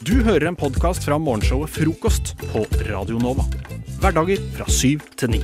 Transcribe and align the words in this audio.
Du 0.00 0.22
hører 0.24 0.46
en 0.48 0.56
podkast 0.56 1.04
fra 1.06 1.18
morgenshowet 1.18 1.70
Frokost 1.70 2.34
på 2.52 2.64
Radio 2.88 3.18
Nova. 3.22 3.44
Hverdager 4.02 4.40
fra 4.56 4.66
syv 4.70 5.04
til 5.18 5.34
ni. 5.34 5.40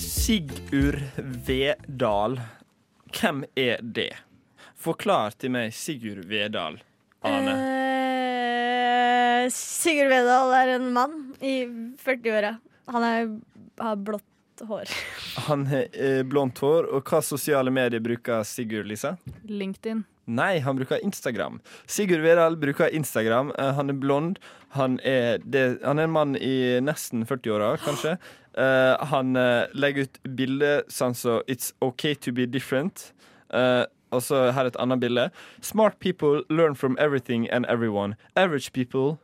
Sigurd 0.00 0.98
Vedal. 1.46 2.38
Hvem 3.12 3.44
er 3.58 3.82
det? 3.82 4.10
Forklar 4.82 5.36
til 5.38 5.54
meg 5.54 5.74
Sigurd 5.76 6.24
Vedal, 6.30 6.80
Ane. 7.22 7.54
Eh, 7.54 9.46
Sigurd 9.54 10.10
Vedal 10.10 10.54
er 10.58 10.74
en 10.76 10.88
mann 10.94 11.18
i 11.38 11.60
40-åra. 12.02 12.56
Han 12.92 13.06
er, 13.06 13.28
har 13.78 14.00
blått 14.02 14.64
hår. 14.66 14.90
Han 15.48 15.66
har 15.70 15.86
eh, 15.92 16.22
blondt 16.26 16.58
hår, 16.62 16.90
og 16.90 17.06
hva 17.06 17.22
sosiale 17.24 17.70
medier 17.74 18.02
bruker 18.02 18.42
Sigurd, 18.46 18.90
Lisa? 18.90 19.16
LinkedIn. 19.46 20.02
Nei, 20.26 20.60
han 20.62 20.76
bruker 20.76 21.02
Instagram. 21.02 21.60
Sigurd 21.86 22.22
Vedal 22.22 22.56
bruker 22.56 22.94
Instagram. 22.94 23.50
Uh, 23.58 23.72
han 23.74 23.90
er 23.90 23.98
blond. 23.98 24.38
Han 24.76 25.00
er, 25.04 25.38
det, 25.44 25.80
han 25.82 25.98
er 25.98 26.06
en 26.06 26.14
mann 26.14 26.36
i 26.36 26.80
nesten 26.80 27.26
40-åra, 27.26 27.74
kanskje. 27.82 28.16
Uh, 28.54 28.94
han 29.10 29.36
uh, 29.36 29.66
legger 29.74 30.06
ut 30.06 30.20
bilder 30.36 30.84
sånn 30.92 31.14
som 31.14 31.42
'It's 31.48 31.72
OK 31.80 32.14
to 32.20 32.32
be 32.32 32.46
different'. 32.46 33.12
Og 34.12 34.20
så 34.20 34.52
her 34.52 34.66
et 34.68 34.76
annet 34.76 35.00
bilde. 35.00 35.30
Smart 35.60 35.98
people 35.98 36.42
learn 36.48 36.74
from 36.74 36.96
everything 37.00 37.48
and 37.50 37.66
everyone. 37.66 38.16
Average 38.36 38.72
people 38.72 39.18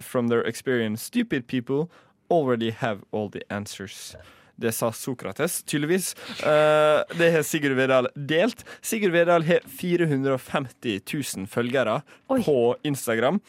from 0.00 0.28
their 0.28 0.42
experience. 0.46 1.02
Stupid 1.02 1.46
people 1.46 1.90
already 2.30 2.70
have 2.70 3.04
all 3.10 3.28
the 3.28 3.42
answers. 3.50 4.16
Det 4.62 4.70
sa 4.74 4.92
Sokrates, 4.94 5.62
tydeligvis. 5.66 6.12
Eh, 6.38 7.02
det 7.18 7.32
har 7.34 7.42
Sigurd 7.42 7.74
Vedal 7.78 8.08
delt. 8.14 8.62
Sigurd 8.82 9.12
Vedal 9.12 9.42
har 9.48 9.64
450 9.66 11.00
000 11.36 11.48
følgere 11.50 12.00
Oi. 12.30 12.42
på 12.46 12.76
Instagram. 12.86 13.40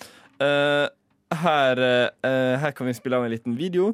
Eh, 0.41 0.87
her, 1.43 1.77
eh, 1.79 2.59
her 2.59 2.71
kan 2.71 2.87
vi 2.87 2.93
spille 2.93 3.17
av 3.17 3.25
en 3.25 3.31
liten 3.31 3.57
video. 3.57 3.93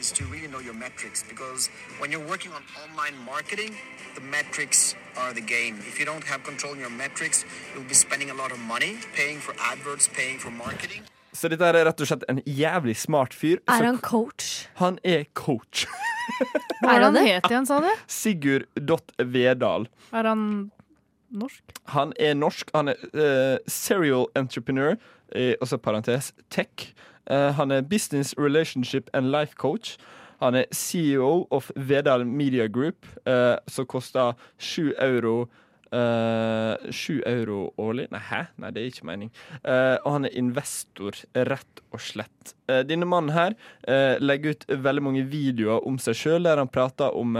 is 0.00 0.12
to 0.12 0.24
really 0.32 0.48
know 0.48 0.60
your 0.60 0.74
metrics 0.74 1.22
because 1.28 1.68
when 1.98 2.10
you're 2.10 2.26
working 2.26 2.52
on 2.52 2.62
online 2.82 3.16
marketing, 3.24 3.76
the 4.14 4.20
metrics 4.20 4.94
are 5.16 5.32
the 5.34 5.40
game. 5.42 5.76
If 5.90 5.98
you 5.98 6.06
don't 6.06 6.24
have 6.24 6.42
control 6.42 6.72
in 6.72 6.80
your 6.80 6.90
metrics, 6.90 7.44
you'll 7.74 7.84
be 7.84 7.94
spending 7.94 8.30
a 8.30 8.34
lot 8.34 8.50
of 8.50 8.58
money 8.58 8.96
paying 9.14 9.38
for 9.38 9.54
adverts, 9.60 10.08
paying 10.08 10.38
for 10.38 10.50
marketing. 10.50 11.02
Så 11.40 11.48
dette 11.48 11.64
er 11.64 11.86
rett 11.88 12.02
og 12.04 12.08
slett 12.08 12.24
en 12.28 12.42
jævlig 12.44 12.98
smart 13.00 13.32
fyr. 13.32 13.62
Er 13.64 13.86
han 13.86 13.98
coach? 14.04 14.66
han 14.76 14.98
er 15.08 15.24
coach. 15.32 15.86
Hva 16.82 16.98
er 16.98 17.04
han 17.06 17.16
het 17.16 17.48
igjen, 17.48 17.64
sa 17.68 17.78
du? 17.80 17.88
Sigurd.vedal. 18.12 19.86
Er 20.12 20.28
han 20.28 20.42
norsk? 21.32 21.72
Han 21.94 22.12
er 22.20 22.36
norsk. 22.36 22.68
Han 22.76 22.92
er 22.92 23.00
uh, 23.16 23.56
serial 23.64 24.28
entrepreneur, 24.36 24.98
uh, 25.32 25.54
også 25.64 25.80
parentes 25.80 26.34
tech. 26.52 26.90
Uh, 27.30 27.56
han 27.56 27.72
er 27.72 27.88
business 27.88 28.34
relationship 28.36 29.08
and 29.14 29.32
life 29.32 29.56
coach. 29.56 29.96
Han 30.44 30.54
er 30.54 30.68
CEO 30.74 31.46
of 31.50 31.70
Vedal 31.76 32.26
Media 32.26 32.68
Group, 32.68 33.06
uh, 33.24 33.56
som 33.68 33.88
koster 33.88 34.36
sju 34.58 34.92
euro 34.98 35.46
eh, 35.92 37.18
uh, 37.18 37.20
euro 37.26 37.72
årlig? 37.80 38.06
Nei, 38.12 38.20
hæ? 38.30 38.44
Nei, 38.60 38.70
det 38.74 38.82
er 38.82 38.92
ikke 38.92 39.08
mening. 39.08 39.32
Uh, 39.64 39.96
og 40.04 40.12
han 40.16 40.28
er 40.28 40.38
investor, 40.38 41.18
rett 41.50 41.82
og 41.90 42.02
slett. 42.04 42.54
Uh, 42.70 42.80
denne 42.86 43.08
mannen 43.08 43.34
her 43.34 43.56
legger 44.22 44.54
ut 44.54 44.64
veldig 44.70 45.02
mange 45.02 45.26
videoer 45.30 45.86
om 45.88 45.98
seg 46.00 46.18
sjøl, 46.18 46.46
der 46.46 46.60
han 46.60 46.70
prater 46.70 47.16
om, 47.16 47.36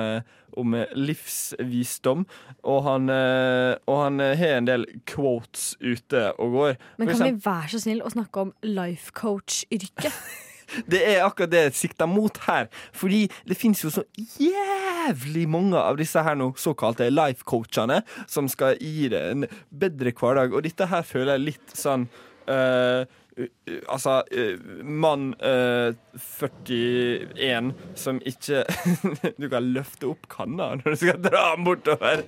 om 0.58 0.76
livsvisdom. 0.98 2.26
Og 2.66 2.82
han, 2.88 3.10
og 3.10 3.96
han 4.04 4.20
har 4.20 4.58
en 4.58 4.68
del 4.68 4.86
quotes 5.06 5.72
ute 5.80 6.30
og 6.36 6.56
går. 6.58 6.78
Men 6.98 7.12
kan 7.12 7.26
vi 7.28 7.34
være 7.46 7.74
så 7.74 7.84
snill 7.86 8.02
å 8.02 8.12
snakke 8.12 8.48
om 8.48 8.54
life 8.66 9.14
coach-yrket? 9.16 10.10
Det 10.90 11.00
er 11.02 11.24
akkurat 11.24 11.52
det 11.52 11.62
jeg 11.66 11.76
sikter 11.82 12.10
mot 12.10 12.36
her. 12.46 12.70
Fordi 12.96 13.24
det 13.48 13.58
finnes 13.58 13.82
jo 13.84 13.92
så 13.94 14.04
jævlig 14.40 15.46
mange 15.50 15.78
av 15.78 15.98
disse 16.00 16.22
her 16.24 16.38
nå 16.38 16.52
såkalte 16.60 17.10
life-coachene 17.12 18.00
som 18.30 18.48
skal 18.50 18.78
gi 18.80 19.08
deg 19.12 19.34
en 19.34 19.48
bedre 19.70 20.14
hverdag. 20.16 20.54
Og 20.54 20.66
dette 20.66 20.90
her 20.90 21.06
føler 21.06 21.36
jeg 21.36 21.46
litt 21.50 21.76
sånn 21.78 22.06
uh, 22.50 23.02
altså, 23.88 24.22
mann 24.82 25.34
uh, 25.44 25.94
41 26.18 27.72
som 27.94 28.20
ikke 28.26 28.64
Du 29.40 29.48
kan 29.50 29.70
løfte 29.74 30.10
opp 30.10 30.28
kanna 30.32 30.72
når 30.80 30.94
du 30.94 31.00
skal 31.00 31.20
dra 31.22 31.44
den 31.54 31.66
bortover. 31.66 32.24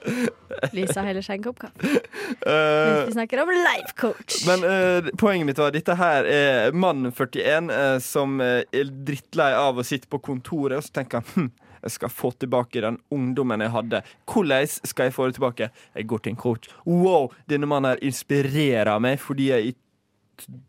Lisa 0.76 1.04
heller 1.06 1.24
seg 1.24 1.40
en 1.40 1.46
kopp 1.48 1.62
kaffe. 1.66 2.02
Uh, 2.44 3.06
Vi 3.06 3.16
snakker 3.16 3.42
om 3.44 3.54
life 3.54 3.94
coach. 3.98 4.42
Men 4.48 4.66
uh, 4.66 5.10
poenget 5.20 5.48
mitt 5.50 5.60
var 5.60 5.74
dette 5.74 5.96
her 5.98 6.28
er 6.28 6.76
mann 6.76 7.10
41 7.12 7.72
uh, 7.72 7.96
som 8.04 8.40
er 8.44 8.94
drittlei 9.06 9.52
av 9.56 9.80
å 9.80 9.86
sitte 9.86 10.10
på 10.10 10.22
kontoret, 10.24 10.78
og 10.80 10.86
så 10.86 11.00
tenker 11.00 11.20
han 11.20 11.34
hm, 11.36 11.50
jeg 11.80 11.94
skal 11.96 12.12
få 12.12 12.30
tilbake 12.36 12.82
den 12.84 12.98
ungdommen 13.12 13.62
jeg 13.64 13.72
hadde. 13.72 14.02
Hvordan 14.28 14.66
skal 14.68 15.08
jeg 15.08 15.14
få 15.16 15.28
det 15.28 15.38
tilbake? 15.38 15.70
Jeg 15.94 16.08
går 16.08 16.18
til 16.18 16.34
en 16.34 16.40
coach. 16.40 16.72
Wow, 16.86 17.30
denne 17.48 17.68
mannen 17.70 17.94
her 17.94 18.02
inspirerer 18.04 19.00
meg 19.02 19.20
fordi 19.22 19.50
jeg 19.50 19.70
er 19.72 19.78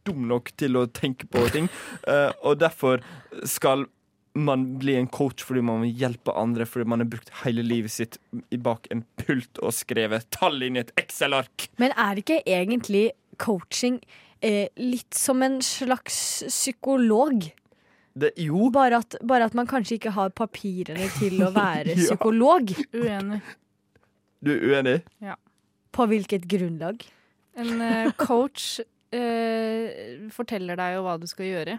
dum 0.08 0.28
nok 0.30 0.52
til 0.60 0.78
å 0.80 0.86
tenke 0.88 1.28
på 1.32 1.48
ting. 1.54 1.70
Eh, 2.12 2.32
og 2.44 2.58
derfor 2.62 3.02
skal 3.48 3.86
man 4.34 4.64
bli 4.80 4.94
en 4.96 5.10
coach 5.12 5.44
fordi 5.44 5.62
man 5.68 5.82
vil 5.84 5.92
hjelpe 6.06 6.34
andre, 6.40 6.66
fordi 6.66 6.88
man 6.88 7.04
har 7.04 7.10
brukt 7.12 7.30
hele 7.44 7.64
livet 7.68 7.92
sitt 7.92 8.18
bak 8.64 8.88
en 8.94 9.04
pult 9.20 9.60
og 9.62 9.74
skrevet 9.76 10.26
tall 10.34 10.62
inn 10.64 10.78
i 10.80 10.82
et 10.86 10.94
Excel-ark. 11.00 11.68
Men 11.84 11.92
er 12.00 12.22
ikke 12.22 12.40
egentlig 12.48 13.10
coaching 13.44 14.00
eh, 14.42 14.70
litt 14.80 15.14
som 15.18 15.44
en 15.46 15.60
slags 15.66 16.18
psykolog? 16.48 17.50
Det, 18.14 18.34
jo, 18.44 18.70
Bare 18.76 18.98
at, 19.04 19.16
bare 19.24 19.46
at 19.48 19.54
man 19.56 19.68
kanskje 19.72 19.96
ikke 20.00 20.12
har 20.18 20.34
papirene 20.36 21.08
til 21.20 21.38
å 21.46 21.52
være 21.56 21.94
Ja. 21.96 22.02
psykolog. 22.10 22.74
Uenig. 22.96 23.42
du 24.42 24.52
er 24.56 24.66
uenig? 24.72 24.98
Ja. 25.24 25.36
På 25.96 26.08
hvilket 26.12 26.48
grunnlag? 26.52 27.04
En 27.60 27.82
eh, 27.84 28.12
coach 28.20 28.80
eh, 29.16 30.28
forteller 30.34 30.80
deg 30.80 30.98
jo 30.98 31.06
hva 31.06 31.16
du 31.22 31.28
skal 31.30 31.48
gjøre. 31.50 31.78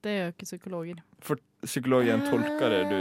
Det 0.00 0.16
gjør 0.16 0.32
ikke 0.32 0.48
psykologer. 0.48 1.02
For 1.24 1.40
psykologen 1.66 2.24
tolker 2.28 2.72
det 2.72 2.82
du 2.88 2.98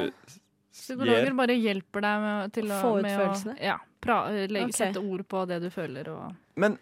Psykologer 0.79 1.25
gjør. 1.29 1.35
bare 1.39 1.55
hjelper 1.59 2.03
deg 2.05 2.23
med, 2.23 2.51
til 2.55 2.71
å 2.71 2.79
Få 2.79 2.91
ut 2.97 3.03
med 3.03 3.15
følelsene? 3.17 3.55
Å, 3.55 3.63
ja, 3.63 3.77
pra, 4.03 4.17
legge, 4.31 4.69
okay. 4.69 4.77
Sette 4.77 5.01
ord 5.01 5.23
på 5.27 5.43
det 5.49 5.59
du 5.63 5.69
føler 5.73 6.09
og 6.13 6.35
Men 6.59 6.77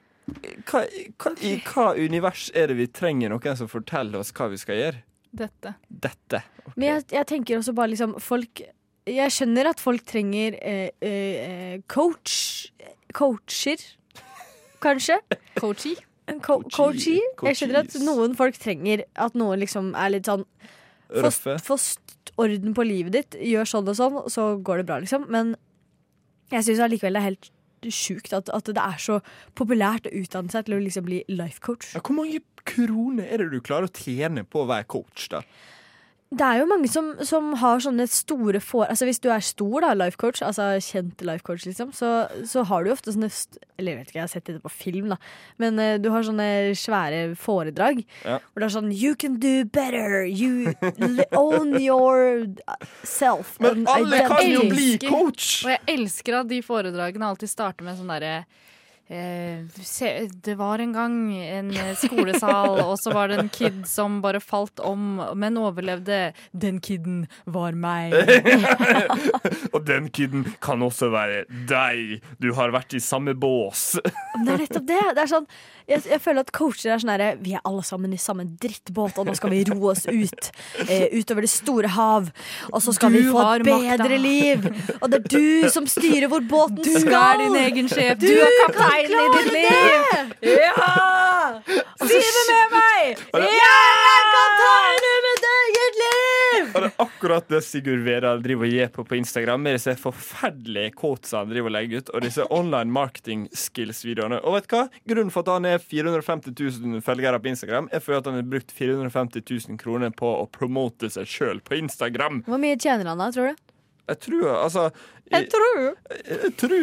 hva, 0.68 0.82
hva, 1.22 1.32
i 1.40 1.54
hva 1.64 1.86
univers 1.96 2.50
er 2.54 2.72
det 2.72 2.76
vi 2.82 2.88
trenger 2.92 3.32
noen 3.32 3.58
som 3.58 3.70
forteller 3.72 4.20
oss 4.20 4.34
hva 4.36 4.50
vi 4.52 4.60
skal 4.62 4.82
gjøre? 4.82 5.04
dette. 5.38 5.74
Dette. 5.88 6.42
Men 6.76 6.88
jeg, 6.88 7.06
jeg 7.14 7.28
tenker 7.30 7.60
også 7.60 7.74
bare 7.78 7.92
liksom 7.94 8.16
folk 8.24 8.62
Jeg 9.08 9.34
skjønner 9.36 9.70
at 9.72 9.80
folk 9.80 10.04
trenger 10.08 10.58
eh, 10.60 10.90
eh, 11.04 11.76
coach 11.88 12.72
Coacher, 13.14 13.82
kanskje? 14.84 15.16
Coachy. 15.58 15.96
Co 16.44 16.60
coachy. 16.74 17.20
Jeg 17.48 17.56
skjønner 17.56 17.86
at 17.86 17.94
noen 18.04 18.34
folk 18.36 18.58
trenger 18.60 19.06
at 19.16 19.38
noen 19.40 19.62
liksom 19.64 19.94
er 19.96 20.12
litt 20.12 20.28
sånn 20.28 20.44
Røffe. 21.08 21.56
få 21.64 21.78
orden 22.38 22.74
på 22.76 22.84
livet 22.86 23.16
ditt, 23.16 23.38
gjør 23.40 23.70
sånn 23.70 23.88
og 23.88 23.96
sånn, 23.98 24.18
så 24.30 24.50
går 24.60 24.82
det 24.82 24.88
bra, 24.90 25.00
liksom. 25.02 25.24
Men 25.34 25.56
jeg 26.52 26.68
syns 26.68 26.84
allikevel 26.84 27.16
det 27.16 27.22
er 27.22 27.30
helt 27.30 27.50
sjukt 27.94 28.34
at, 28.36 28.52
at 28.54 28.70
det 28.74 28.84
er 28.84 29.00
så 29.02 29.20
populært 29.58 30.10
å 30.10 30.14
utdanne 30.20 30.52
seg 30.52 30.68
til 30.68 30.78
å 30.78 30.84
liksom 30.84 31.08
bli 31.08 31.24
life 31.32 31.64
coach. 31.64 31.94
Ja, 31.96 32.04
hvor 32.04 32.18
mange 32.20 32.42
kroner 32.68 33.30
er 33.30 33.44
det 33.44 33.50
du 33.54 33.64
klarer 33.64 33.88
å 33.88 33.94
tjene 33.94 34.44
på 34.44 34.66
å 34.66 34.70
være 34.70 34.88
coach, 34.92 35.30
da? 35.32 35.44
Det 36.28 36.44
er 36.44 36.58
jo 36.60 36.66
mange 36.68 36.90
som, 36.92 37.14
som 37.24 37.54
har 37.62 37.80
sånne 37.80 38.04
store 38.12 38.60
for... 38.60 38.84
Altså 38.92 39.08
Hvis 39.08 39.22
du 39.24 39.30
er 39.32 39.44
stor 39.46 39.86
da, 39.86 39.94
life 39.96 40.20
coach, 40.20 40.42
altså 40.44 40.74
kjent 40.84 41.24
life 41.24 41.46
coach, 41.48 41.64
liksom, 41.64 41.94
så, 41.96 42.28
så 42.44 42.66
har 42.68 42.84
du 42.84 42.90
jo 42.90 42.96
ofte 42.98 43.14
sånne 43.16 43.30
st 43.32 43.62
Eller 43.80 43.94
jeg 43.94 44.00
vet 44.02 44.12
ikke, 44.12 44.18
jeg 44.20 44.26
har 44.26 44.34
sett 44.34 44.52
det 44.52 44.58
på 44.66 44.74
film, 44.74 45.08
da. 45.14 45.18
Men 45.64 45.80
uh, 45.80 45.96
du 46.04 46.10
har 46.12 46.28
sånne 46.28 46.50
svære 46.76 47.22
foredrag 47.40 48.04
Ja. 48.26 48.42
hvor 48.42 48.60
det 48.60 48.68
er 48.68 48.76
sånn 48.76 48.92
You 48.92 49.16
can 49.16 49.40
do 49.40 49.64
better! 49.64 50.26
You 50.28 50.76
own 51.32 51.78
your 51.80 52.44
self. 53.08 53.56
Men 53.64 53.88
alle 53.88 54.26
kan 54.28 54.44
jo 54.52 54.68
bli 54.68 54.98
coach! 55.08 55.62
Og 55.64 55.78
jeg 55.78 55.86
elsker 55.96 56.42
at 56.42 56.52
de 56.52 56.60
foredragene 56.66 57.32
alltid 57.32 57.56
starter 57.56 57.88
med 57.88 58.02
sånn 58.02 58.12
derre 58.12 58.42
det 59.10 60.56
var 60.60 60.80
en 60.84 60.92
gang 60.94 61.14
en 61.38 61.70
eh, 61.72 61.94
skolesal, 61.96 62.80
og 62.90 62.98
så 63.00 63.14
var 63.16 63.32
det 63.32 63.38
en 63.40 63.50
kid 63.54 63.86
som 63.88 64.20
bare 64.24 64.42
falt 64.44 64.80
om, 64.84 65.22
men 65.40 65.58
overlevde. 65.62 66.34
Den 66.52 66.82
kiden 66.84 67.22
var 67.46 67.72
meg. 67.78 68.14
Og 69.76 69.84
den 69.88 70.10
kiden 70.14 70.44
kan 70.64 70.82
også 70.84 71.10
være 71.14 71.44
deg. 71.70 72.22
Du 72.42 72.50
har 72.58 72.72
vært 72.76 72.96
i 72.98 73.02
samme 73.04 73.34
bås. 73.38 73.98
Det 74.04 74.52
er 74.54 74.62
nettopp 74.64 74.88
det. 74.88 75.00
det 75.16 75.24
er 75.24 75.32
sånn, 75.32 75.48
jeg, 75.88 76.04
jeg 76.12 76.22
føler 76.24 76.44
at 76.44 76.52
coacher 76.56 76.92
er 76.94 77.00
sånn 77.02 77.12
herre 77.14 77.30
Vi 77.44 77.54
er 77.56 77.64
alle 77.68 77.84
sammen 77.88 78.12
i 78.16 78.20
samme 78.20 78.44
drittbåt, 78.60 79.18
og 79.22 79.30
nå 79.30 79.36
skal 79.38 79.54
vi 79.54 79.62
ro 79.70 79.92
oss 79.94 80.04
ut. 80.10 80.50
Eh, 80.88 81.08
utover 81.16 81.46
det 81.48 81.52
store 81.54 81.92
hav. 81.96 82.30
Og 82.74 82.84
så 82.84 82.94
skal 82.96 83.14
Du 83.16 83.20
vi 83.22 83.26
få 83.32 83.44
et 83.56 83.66
makta. 83.68 83.98
bedre 84.04 84.20
liv. 84.22 84.68
Og 85.00 85.08
det 85.14 85.22
er 85.24 85.28
du 85.38 85.70
som 85.74 85.88
styrer 85.90 86.28
hvor 86.32 86.44
båten 86.48 86.84
Du 86.84 86.92
skal. 87.00 87.18
er 87.18 87.44
din 87.46 87.60
egen 87.64 87.92
sjef. 87.92 88.20
Du, 88.22 88.28
Du 88.28 88.44
er 88.44 88.58
kan 88.66 88.76
feil 88.98 89.12
i 89.12 89.28
ditt 89.38 89.54
liv. 89.54 90.34
Ja! 90.42 90.94
Si 92.08 92.14
det 92.14 92.44
med 92.48 92.74
meg! 92.74 93.22
Ja! 93.34 93.72
Jeg 94.08 94.26
kan 94.32 94.54
ta 94.60 94.74
en 94.88 95.08
med 95.26 95.46
eget 95.50 95.98
liv! 96.02 96.68
Og 96.68 96.84
det 96.84 96.88
er 96.88 97.02
akkurat 97.04 97.50
det 97.52 97.60
Sigurd 97.66 98.04
Vedal 98.06 98.44
driver 98.46 98.68
og 98.68 98.76
gir 98.76 98.92
på 98.94 99.06
på 99.08 99.18
Instagram, 99.18 99.64
med 99.66 99.76
disse 99.76 99.96
forferdelige 100.00 100.94
quotesene 100.98 101.42
han 101.42 101.52
driver 101.52 101.72
og 101.72 101.76
legger 101.76 102.04
ut, 102.04 102.12
og 102.14 102.24
disse 102.24 102.46
online 102.54 102.94
marketing 102.94 103.48
skills-videoene. 103.52 104.40
Og 104.44 104.58
vet 104.60 104.70
du 104.70 104.78
hva? 104.78 104.86
Grunnen 105.10 105.34
for 105.34 105.44
at 105.44 105.54
han 105.58 105.70
er 105.74 105.84
450 105.84 106.54
000 106.54 107.04
følgere 107.06 107.42
på 107.44 107.52
Instagram, 107.52 107.90
er 107.92 108.04
fordi 108.04 108.30
han 108.30 108.40
har 108.40 108.52
brukt 108.56 108.76
450 108.78 109.48
000 109.74 109.82
kroner 109.82 110.14
på 110.16 110.32
å 110.38 110.46
promote 110.54 111.12
seg 111.14 111.28
sjøl 111.28 111.64
på 111.66 111.82
Instagram. 111.82 112.44
Hvor 112.48 112.62
mye 112.62 112.80
tjener 112.80 113.10
han 113.12 113.26
da, 113.26 113.32
tror 113.36 113.52
du? 113.52 113.68
Jeg 114.08 114.20
tror 114.24 114.48
altså 114.64 114.84
Jeg 115.32 115.50
tror 115.52 115.96
Jeg 116.32 116.54
tror 116.58 116.76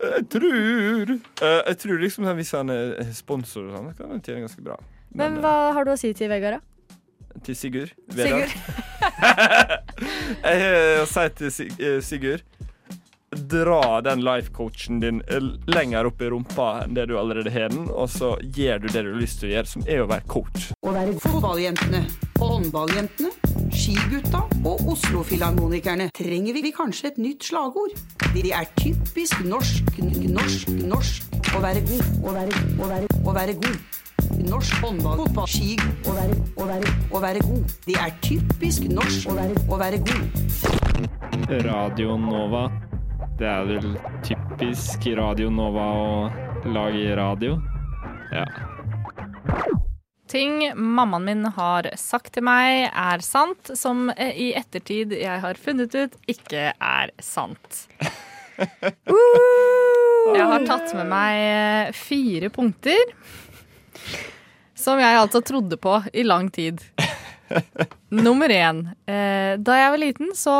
Jeg 0.00 0.28
tror 0.32 1.10
Eh, 1.42 1.62
Jeg 1.68 1.76
tror 1.82 1.98
liksom 2.00 2.28
Hvis 2.38 2.52
han 2.56 2.70
er 2.72 3.12
sponsor, 3.12 3.66
og 3.68 3.76
sånn, 3.76 3.90
kan 3.98 4.10
han 4.14 4.22
tjene 4.24 4.46
ganske 4.46 4.64
bra. 4.64 4.78
Men 5.14 5.40
hva 5.42 5.72
har 5.76 5.84
du 5.84 5.90
å 5.92 5.98
si 5.98 6.12
til 6.16 6.30
Vegard, 6.30 6.60
da? 6.60 6.96
eh, 7.34 7.40
Til 7.46 7.56
Sigurd. 7.56 7.92
Sigurd. 8.14 8.50
Jeg 10.44 10.62
eh, 10.64 11.04
sier 11.10 11.28
til 11.36 11.50
eh, 11.78 12.00
Sigurd 12.04 12.42
Dra 13.36 14.00
den 14.00 14.20
life-coachen 14.20 15.00
din 15.00 15.22
lenger 15.66 16.04
opp 16.08 16.22
i 16.22 16.28
rumpa 16.32 16.80
enn 16.82 16.96
det 16.96 17.04
du 17.06 17.12
allerede 17.14 17.52
har 17.54 17.68
den, 17.70 17.84
og 17.86 18.08
så 18.10 18.32
gjør 18.42 18.80
du 18.82 18.88
det 18.88 19.04
du 19.06 19.12
har 19.12 19.20
lyst 19.20 19.38
til 19.38 19.46
å 19.46 19.52
gjøre, 19.52 19.70
som 19.70 19.84
er 19.86 20.02
å 20.02 20.08
være 20.10 20.26
coach. 20.26 20.64
Å 20.82 20.94
være 20.96 21.14
fotballjentene, 21.22 22.00
håndballjentene, 22.40 23.30
skigutta 23.70 24.42
og 24.66 24.82
Oslo-filharmonikerne 24.96 26.08
trenger 26.18 26.58
vi 26.58 26.74
kanskje 26.74 27.12
et 27.12 27.22
nytt 27.22 27.46
slagord. 27.52 27.94
De 28.34 28.50
er 28.50 28.66
typisk 28.82 29.46
norsk, 29.46 29.94
norsk, 30.26 30.74
norsk 30.90 31.54
å 31.54 31.62
være 31.62 31.86
god, 31.86 32.12
å 32.26 32.34
være, 32.34 32.66
å 32.82 32.90
være, 32.90 33.14
å 33.22 33.38
være 33.38 33.58
god. 33.62 33.80
Norsk 34.50 34.82
håndball, 34.82 35.22
fotball, 35.22 35.50
ski, 35.54 35.78
å 36.02 36.18
være, 36.18 36.42
å 36.58 36.70
være, 36.74 36.98
å 37.14 37.22
være 37.22 37.46
god. 37.46 37.78
De 37.86 37.94
er 37.94 38.20
typisk 38.26 38.90
norsk 38.90 39.30
å 39.30 39.38
være, 39.38 39.66
å 39.70 39.82
være 39.86 40.02
god. 40.10 41.58
Radio 41.70 42.18
Nova. 42.18 42.89
Det 43.40 43.48
er 43.48 43.62
vel 43.64 43.94
typisk 44.20 45.06
Radio 45.16 45.48
Nova 45.48 45.84
å 45.96 46.08
lage 46.68 47.14
radio. 47.16 47.54
Ja. 48.28 48.42
Ting 50.28 50.58
mammaen 50.76 51.24
min 51.24 51.46
har 51.56 51.88
sagt 51.96 52.34
til 52.36 52.44
meg 52.44 52.90
er 52.90 53.24
sant, 53.24 53.72
som 53.80 54.12
eh, 54.12 54.36
i 54.36 54.50
ettertid 54.60 55.16
jeg 55.16 55.40
har 55.40 55.56
funnet 55.56 55.96
ut 55.96 56.18
ikke 56.28 56.74
er 56.76 57.14
sant. 57.24 57.86
Jeg 60.30 60.44
har 60.46 60.62
tatt 60.68 60.92
med 60.94 61.08
meg 61.08 61.40
eh, 61.40 61.96
fire 61.96 62.50
punkter 62.52 63.00
som 64.76 65.00
jeg 65.00 65.16
altså 65.16 65.40
trodde 65.40 65.78
på 65.80 65.96
i 66.12 66.26
lang 66.28 66.50
tid. 66.52 66.84
Nummer 68.26 68.52
én. 68.52 68.84
Eh, 69.08 69.56
da 69.56 69.78
jeg 69.80 69.94
var 69.94 70.02
liten, 70.04 70.34
så 70.36 70.54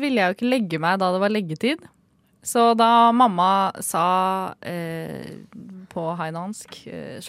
ville 0.00 0.16
jeg 0.16 0.32
jo 0.32 0.38
ikke 0.38 0.48
legge 0.48 0.80
meg 0.80 0.96
da 1.02 1.12
det 1.12 1.20
var 1.22 1.36
leggetid. 1.36 1.84
Så 2.42 2.72
da 2.74 3.12
mamma 3.14 3.70
sa 3.80 4.04
eh, 4.66 5.38
på 5.92 6.06
haidansk 6.18 6.80
eh, 6.90 7.20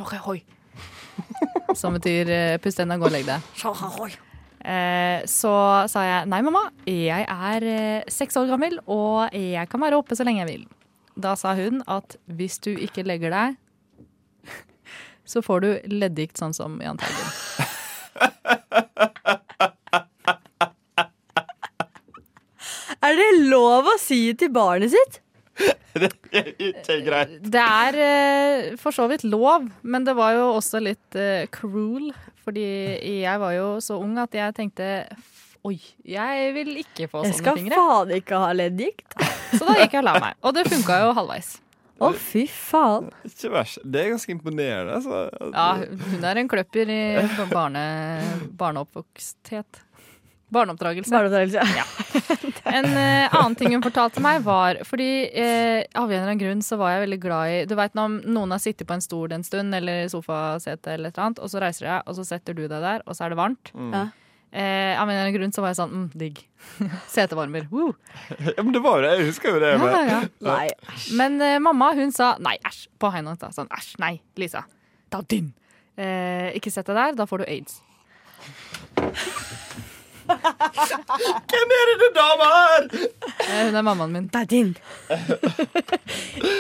som 1.80 1.94
betyr 1.94 2.30
eh, 2.34 2.58
pust 2.62 2.82
enda, 2.82 2.98
gå 2.98 3.06
og 3.06 3.14
legg 3.14 3.28
deg. 3.30 3.46
Eh, 4.64 5.20
så 5.30 5.54
sa 5.92 6.06
jeg 6.08 6.30
nei, 6.32 6.40
mamma, 6.46 6.64
jeg 6.90 7.28
er 7.30 7.68
eh, 7.70 8.10
seks 8.10 8.40
år 8.42 8.50
gammel, 8.56 8.80
og 8.90 9.30
jeg 9.38 9.70
kan 9.70 9.84
være 9.86 10.00
oppe 10.02 10.18
så 10.18 10.26
lenge 10.26 10.42
jeg 10.46 10.50
vil. 10.54 10.66
Da 11.14 11.36
sa 11.38 11.54
hun 11.60 11.84
at 11.86 12.18
hvis 12.26 12.58
du 12.64 12.72
ikke 12.74 13.06
legger 13.06 13.36
deg, 13.36 13.60
så 15.30 15.44
får 15.46 15.62
du 15.64 15.70
leddgikt 15.94 16.42
sånn 16.42 16.56
som 16.58 16.82
Jahn 16.84 16.98
Teigen. 17.00 17.30
Er 23.14 23.20
det 23.20 23.50
lov 23.52 23.92
å 23.94 24.00
si 24.02 24.24
til 24.40 24.50
barnet 24.54 24.90
sitt? 24.94 25.20
det 26.02 26.10
Ikke 26.58 26.98
greit. 27.06 27.36
Det 27.46 27.62
er 27.62 27.98
eh, 28.02 28.70
for 28.82 28.96
så 28.96 29.06
vidt 29.12 29.26
lov, 29.28 29.68
men 29.86 30.08
det 30.08 30.16
var 30.18 30.34
jo 30.34 30.48
også 30.56 30.82
litt 30.82 31.18
eh, 31.20 31.46
cruel. 31.54 32.10
Fordi 32.44 32.66
jeg 33.22 33.40
var 33.40 33.54
jo 33.56 33.68
så 33.80 33.96
ung 34.02 34.18
at 34.20 34.34
jeg 34.36 34.56
tenkte 34.58 34.88
Oi, 35.64 35.78
jeg 36.04 36.50
vil 36.58 36.74
ikke 36.82 37.06
få 37.08 37.22
Jeg 37.24 37.38
sånne 37.38 37.54
skal 37.54 37.60
faen 37.72 38.10
ikke 38.18 38.40
ha 38.42 38.50
leddgikt. 38.52 39.14
Så 39.56 39.64
da 39.64 39.78
gikk 39.78 39.94
jeg 39.96 40.02
og 40.02 40.08
la 40.10 40.16
meg. 40.20 40.42
Og 40.44 40.58
det 40.58 40.66
funka 40.68 40.98
jo 41.06 41.14
halvveis. 41.16 41.54
Å, 42.04 42.10
fy 42.20 42.44
faen. 42.52 43.08
Ikke 43.30 43.54
verst. 43.54 43.80
Det 43.88 44.02
er 44.02 44.10
ganske 44.12 44.34
imponerende. 44.34 44.98
Altså. 44.98 45.22
Ja, 45.54 45.70
hun 46.10 46.28
er 46.28 46.42
en 46.42 46.50
kløpper 46.52 46.92
i 46.92 47.00
barne, 47.54 47.86
barneoppvoksthet. 48.60 49.80
Barneoppdragelse. 50.54 51.14
Barneoppdragelse. 51.14 52.42
En 52.74 52.86
uh, 52.86 53.36
annen 53.36 53.56
ting 53.60 53.74
hun 53.76 53.84
fortalte 53.84 54.22
meg, 54.24 54.40
var 54.46 54.80
Fordi 54.88 55.08
uh, 55.36 55.84
av 56.00 56.08
en 56.08 56.16
eller 56.16 56.30
annen 56.30 56.40
grunn 56.40 56.62
så 56.66 56.78
var 56.80 56.94
jeg 56.94 57.04
veldig 57.04 57.20
glad 57.22 57.52
i 57.52 57.58
Du 57.70 57.76
veit 57.78 57.94
når 57.98 58.16
noen 58.24 58.56
har 58.56 58.62
sittet 58.64 58.88
på 58.90 58.96
en 58.96 59.04
stol 59.04 59.36
en 59.36 59.44
stund, 59.46 59.76
eller 59.76 60.08
sofasete 60.10 60.96
eller 60.96 61.12
et 61.12 61.18
eller 61.18 61.28
annet, 61.28 61.42
og 61.44 61.52
så 61.52 61.62
reiser 61.62 61.90
jeg, 61.90 62.06
og 62.08 62.18
så 62.18 62.26
setter 62.32 62.58
du 62.58 62.64
deg 62.64 62.80
der, 62.80 63.04
og 63.06 63.18
så 63.18 63.28
er 63.28 63.34
det 63.34 63.40
varmt. 63.42 63.74
Ja. 63.94 64.08
Eh, 64.54 65.02
av 65.02 65.10
en 65.10 65.16
eller 65.16 65.24
annen 65.26 65.34
grunn 65.34 65.54
så 65.56 65.64
var 65.64 65.72
jeg 65.72 65.80
sånn 65.80 65.94
mm, 65.98 66.10
digg. 66.22 66.42
Setevarmer. 67.16 67.66
Woo. 67.72 67.96
Ja, 68.38 68.62
men 68.62 68.70
det 68.76 68.84
var 68.86 69.02
det. 69.02 69.16
Jeg 69.18 69.32
husker 69.32 69.56
jo 69.56 69.62
det. 69.64 69.72
Ja, 69.74 69.80
men- 69.82 69.96
ja, 69.98 70.04
ja. 70.22 70.22
Nei. 70.46 70.68
Men 71.18 71.40
eh, 71.42 71.58
mamma 71.64 71.90
hun 71.98 72.14
sa 72.14 72.36
nei, 72.38 72.60
æsj, 72.70 72.86
på 73.02 73.10
da. 73.10 73.50
Sånn 73.56 73.72
æsj, 73.74 73.96
nei, 74.04 74.14
Lisa. 74.38 74.62
Ta 75.10 75.24
din. 75.26 75.50
Eh, 75.98 76.54
ikke 76.58 76.74
sett 76.74 76.86
deg 76.90 77.02
der, 77.02 77.18
da 77.18 77.26
får 77.30 77.42
du 77.42 77.50
aids. 77.50 77.82
Hvem 80.42 81.74
er 81.78 81.90
denne 81.92 82.10
dama 82.16 82.48
her? 82.54 82.88
Eh, 83.44 83.60
hun 83.68 83.76
er 83.80 83.86
mammaen 83.86 84.14
min. 84.16 84.28
Det 84.34 84.42
er 84.42 84.50
din. 84.54 84.72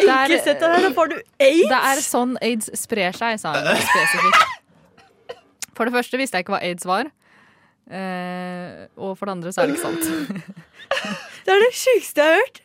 Det 0.04 0.12
er, 0.12 0.30
Ikke 0.30 0.44
sett 0.44 0.60
deg 0.60 0.68
der, 0.70 0.82
da 0.84 0.90
får 0.96 1.10
du 1.14 1.16
aids. 1.42 1.70
det 1.72 1.80
er 1.90 2.02
sånn 2.04 2.34
aids 2.44 2.70
sprer 2.78 3.16
seg, 3.16 3.38
sa 3.42 3.54
hun 3.56 3.80
spesifikt. 3.80 5.38
For 5.74 5.88
det 5.90 5.94
første 5.96 6.20
visste 6.20 6.38
jeg 6.38 6.46
ikke 6.46 6.54
hva 6.58 6.62
aids 6.68 6.86
var. 6.88 7.10
Eh, 7.90 8.84
og 9.00 9.16
for 9.20 9.28
det 9.28 9.34
andre 9.38 9.54
så 9.56 9.64
er 9.64 9.72
det 9.72 9.78
ikke 9.78 9.88
sant. 9.88 10.04
Det 11.44 11.52
er 11.52 11.60
det 11.64 11.72
sjukeste 11.76 12.24
jeg 12.24 12.30
har 12.30 12.38
hørt. 12.44 12.60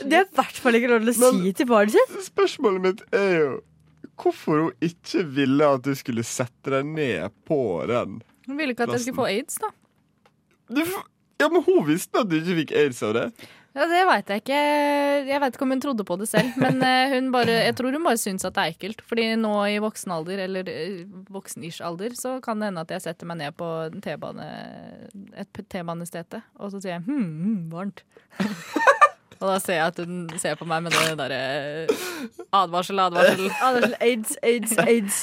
Det 0.00 0.16
er 0.20 0.24
i 0.24 0.36
hvert 0.38 0.60
fall 0.62 0.78
ikke 0.78 0.88
lov 0.92 1.02
til 1.02 1.10
å 1.10 1.32
si 1.34 1.50
til 1.58 1.68
barnet 1.68 1.96
sitt. 1.96 2.14
Spørsmålet 2.30 2.84
mitt 2.86 3.02
er 3.16 3.32
jo 3.34 3.50
hvorfor 4.20 4.62
hun 4.66 4.84
ikke 4.84 5.24
ville 5.36 5.68
at 5.76 5.84
du 5.84 5.92
skulle 5.98 6.24
sette 6.28 6.72
deg 6.72 6.88
ned 6.88 7.34
på 7.48 7.58
den. 7.90 8.20
Hun 8.50 8.58
ville 8.58 8.74
ikke 8.74 8.88
at 8.88 8.96
jeg 8.98 9.06
skulle 9.06 9.22
få 9.22 9.30
aids, 9.30 9.60
da. 9.62 9.70
Du, 10.70 10.82
ja, 11.40 11.48
men 11.48 11.64
Hun 11.66 11.82
visste 11.88 12.22
at 12.22 12.30
du 12.30 12.38
ikke 12.40 12.60
fikk 12.64 12.76
aids 12.82 13.02
av 13.06 13.16
det. 13.16 13.26
Ja, 13.70 13.86
Det 13.86 14.00
veit 14.08 14.30
jeg 14.32 14.42
ikke. 14.42 14.60
Jeg 15.30 15.40
veit 15.42 15.54
ikke 15.54 15.66
om 15.66 15.74
hun 15.76 15.82
trodde 15.82 16.06
på 16.06 16.16
det 16.18 16.26
selv. 16.26 16.56
Men 16.58 16.82
eh, 16.90 17.14
bare, 17.30 17.54
jeg 17.68 17.76
tror 17.78 17.94
hun 17.94 18.06
bare 18.06 18.18
syns 18.18 18.46
at 18.46 18.56
det 18.56 18.64
er 18.64 18.74
ekkelt. 18.74 19.04
Fordi 19.06 19.28
nå 19.38 19.54
i 19.70 19.78
voksen 19.82 20.14
alder, 20.14 20.42
eller 20.48 20.70
eh, 20.72 21.04
voksen-ish 21.30 21.78
alder, 21.86 22.16
så 22.18 22.38
kan 22.44 22.58
det 22.58 22.72
hende 22.72 22.82
at 22.82 22.94
jeg 22.96 23.06
setter 23.06 23.30
meg 23.30 23.38
ned 23.44 23.54
på 23.58 23.68
et 23.90 25.62
T-banestete, 25.70 26.42
og 26.58 26.74
så 26.74 26.82
sier 26.82 26.98
jeg 26.98 27.06
hm, 27.06 27.28
hm 27.44 27.60
varmt. 27.70 28.02
og 29.40 29.46
da 29.48 29.56
ser 29.62 29.78
jeg 29.78 29.92
at 29.92 30.00
hun 30.04 30.28
ser 30.40 30.58
på 30.60 30.68
meg 30.68 30.84
med 30.84 30.92
det 30.92 31.14
derre 31.16 31.40
advarsel, 32.52 33.00
advarsel. 33.00 33.48
Advarsel, 33.66 33.96
aids, 34.04 34.36
aids, 34.42 34.76
aids. 34.84 35.22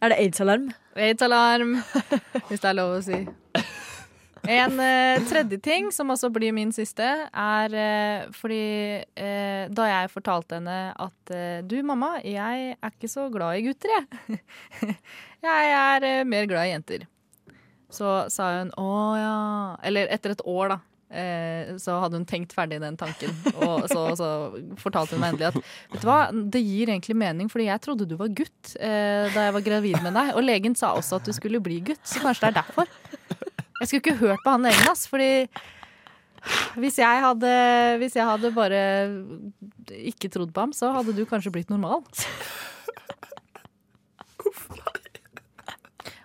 Er 0.00 0.14
det 0.14 0.18
aids-alarm? 0.24 0.70
Aids-alarm, 0.96 1.76
hvis 2.48 2.60
det 2.62 2.70
er 2.70 2.78
lov 2.78 2.96
å 2.96 3.04
si. 3.04 3.22
En 4.42 4.80
eh, 4.80 5.22
tredje 5.30 5.58
ting, 5.62 5.92
som 5.94 6.10
også 6.10 6.32
blir 6.34 6.54
min 6.56 6.72
siste, 6.74 7.06
er 7.30 7.74
eh, 7.78 8.24
fordi 8.34 8.64
eh, 9.14 9.68
da 9.70 9.86
jeg 9.86 10.10
fortalte 10.10 10.58
henne 10.58 10.78
at 10.98 11.34
eh, 11.34 11.60
du, 11.62 11.76
mamma, 11.86 12.16
jeg 12.26 12.72
er 12.74 12.90
ikke 12.90 13.10
så 13.10 13.28
glad 13.30 13.60
i 13.60 13.66
gutter, 13.68 13.92
jeg. 13.94 14.40
jeg 15.46 15.76
er 15.78 16.08
eh, 16.08 16.24
mer 16.26 16.50
glad 16.50 16.66
i 16.66 16.72
jenter. 16.72 17.06
Så 17.92 18.16
sa 18.32 18.48
hun 18.56 18.70
å 18.80 18.90
ja 19.20 19.32
Eller 19.84 20.08
etter 20.14 20.32
et 20.32 20.46
år, 20.48 20.72
da. 20.72 20.78
Eh, 21.12 21.74
så 21.76 21.98
hadde 22.00 22.16
hun 22.16 22.24
tenkt 22.28 22.54
ferdig 22.56 22.78
den 22.80 22.96
tanken. 22.96 23.34
Og 23.60 23.84
så, 23.90 24.04
så 24.16 24.28
fortalte 24.80 25.16
hun 25.16 25.22
meg 25.24 25.34
endelig 25.34 25.50
at 25.50 25.58
vet 25.92 26.00
du 26.00 26.08
hva, 26.08 26.20
det 26.32 26.62
gir 26.64 26.88
egentlig 26.88 27.18
mening, 27.20 27.50
fordi 27.52 27.68
jeg 27.68 27.84
trodde 27.84 28.08
du 28.08 28.16
var 28.20 28.32
gutt 28.32 28.72
eh, 28.78 29.28
da 29.34 29.48
jeg 29.48 29.56
var 29.58 29.66
gravid 29.66 30.00
med 30.00 30.16
deg. 30.16 30.32
Og 30.38 30.46
legen 30.46 30.78
sa 30.78 30.94
også 30.96 31.20
at 31.20 31.28
du 31.28 31.36
skulle 31.36 31.60
bli 31.64 31.82
gutt, 31.92 32.02
så 32.08 32.24
kanskje 32.24 32.48
det 32.48 32.52
er 32.54 32.58
derfor. 32.62 32.90
Jeg 33.82 33.88
skulle 33.90 34.02
ikke 34.04 34.20
hørt 34.22 34.44
på 34.44 34.56
han 34.56 34.64
legen, 34.64 34.88
ass, 34.88 35.08
fordi 35.10 35.32
hvis 36.80 36.96
jeg, 36.98 37.22
hadde, 37.22 37.50
hvis 38.00 38.16
jeg 38.18 38.26
hadde 38.26 38.50
bare 38.54 38.82
ikke 39.94 40.30
trodd 40.32 40.50
på 40.54 40.64
ham, 40.64 40.72
så 40.74 40.90
hadde 40.96 41.14
du 41.14 41.24
kanskje 41.28 41.52
blitt 41.54 41.70
normal. 41.70 42.02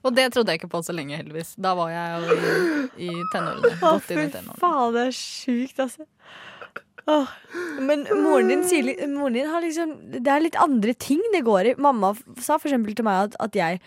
Og 0.06 0.14
det 0.16 0.28
trodde 0.34 0.54
jeg 0.54 0.62
ikke 0.62 0.70
på 0.72 0.82
så 0.86 0.94
lenge, 0.96 1.18
heldigvis. 1.18 1.56
Da 1.62 1.74
var 1.78 1.90
jeg 1.90 2.22
jo 2.22 2.36
i, 2.38 3.08
i 3.08 3.10
tenårene. 3.34 3.72
Å, 3.74 3.80
Godt 3.98 4.12
inn 4.14 4.20
fy 4.22 4.26
i 4.28 4.34
tenårene. 4.36 4.60
faen, 4.62 4.94
det 4.98 5.06
er 5.08 5.16
sjukt, 5.18 5.80
altså. 5.86 6.06
Åh. 7.08 7.30
Men 7.88 8.04
moren 8.20 8.50
din 8.52 8.66
sier 8.68 8.90
moren 9.08 9.38
din 9.38 9.48
har 9.48 9.62
liksom 9.64 9.94
Det 10.12 10.28
er 10.28 10.42
litt 10.44 10.58
andre 10.60 10.92
ting 11.00 11.22
det 11.32 11.40
går 11.48 11.70
i. 11.72 11.76
Mamma 11.80 12.10
sa 12.36 12.58
for 12.60 12.68
eksempel 12.68 12.98
til 13.00 13.08
meg 13.08 13.30
at, 13.30 13.38
at 13.46 13.56
jeg 13.56 13.80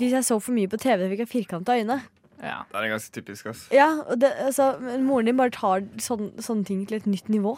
Hvis 0.00 0.16
jeg 0.16 0.26
så 0.26 0.40
for 0.42 0.50
mye 0.56 0.66
på 0.72 0.80
TV, 0.82 1.04
fikk 1.12 1.22
jeg 1.22 1.30
firkanta 1.36 1.76
øyne. 1.78 2.00
Ja. 2.42 2.64
Det 2.72 2.80
er 2.80 2.88
ganske 2.90 3.14
typisk, 3.14 3.46
ass. 3.52 3.68
Ja, 3.70 3.86
og 4.10 4.18
det, 4.18 4.32
altså, 4.42 4.72
men 4.82 5.04
Moren 5.06 5.30
din 5.30 5.38
bare 5.38 5.54
tar 5.54 5.84
sån, 6.02 6.32
sånne 6.42 6.66
ting 6.66 6.82
til 6.90 6.98
et 6.98 7.06
nytt 7.06 7.30
nivå. 7.30 7.54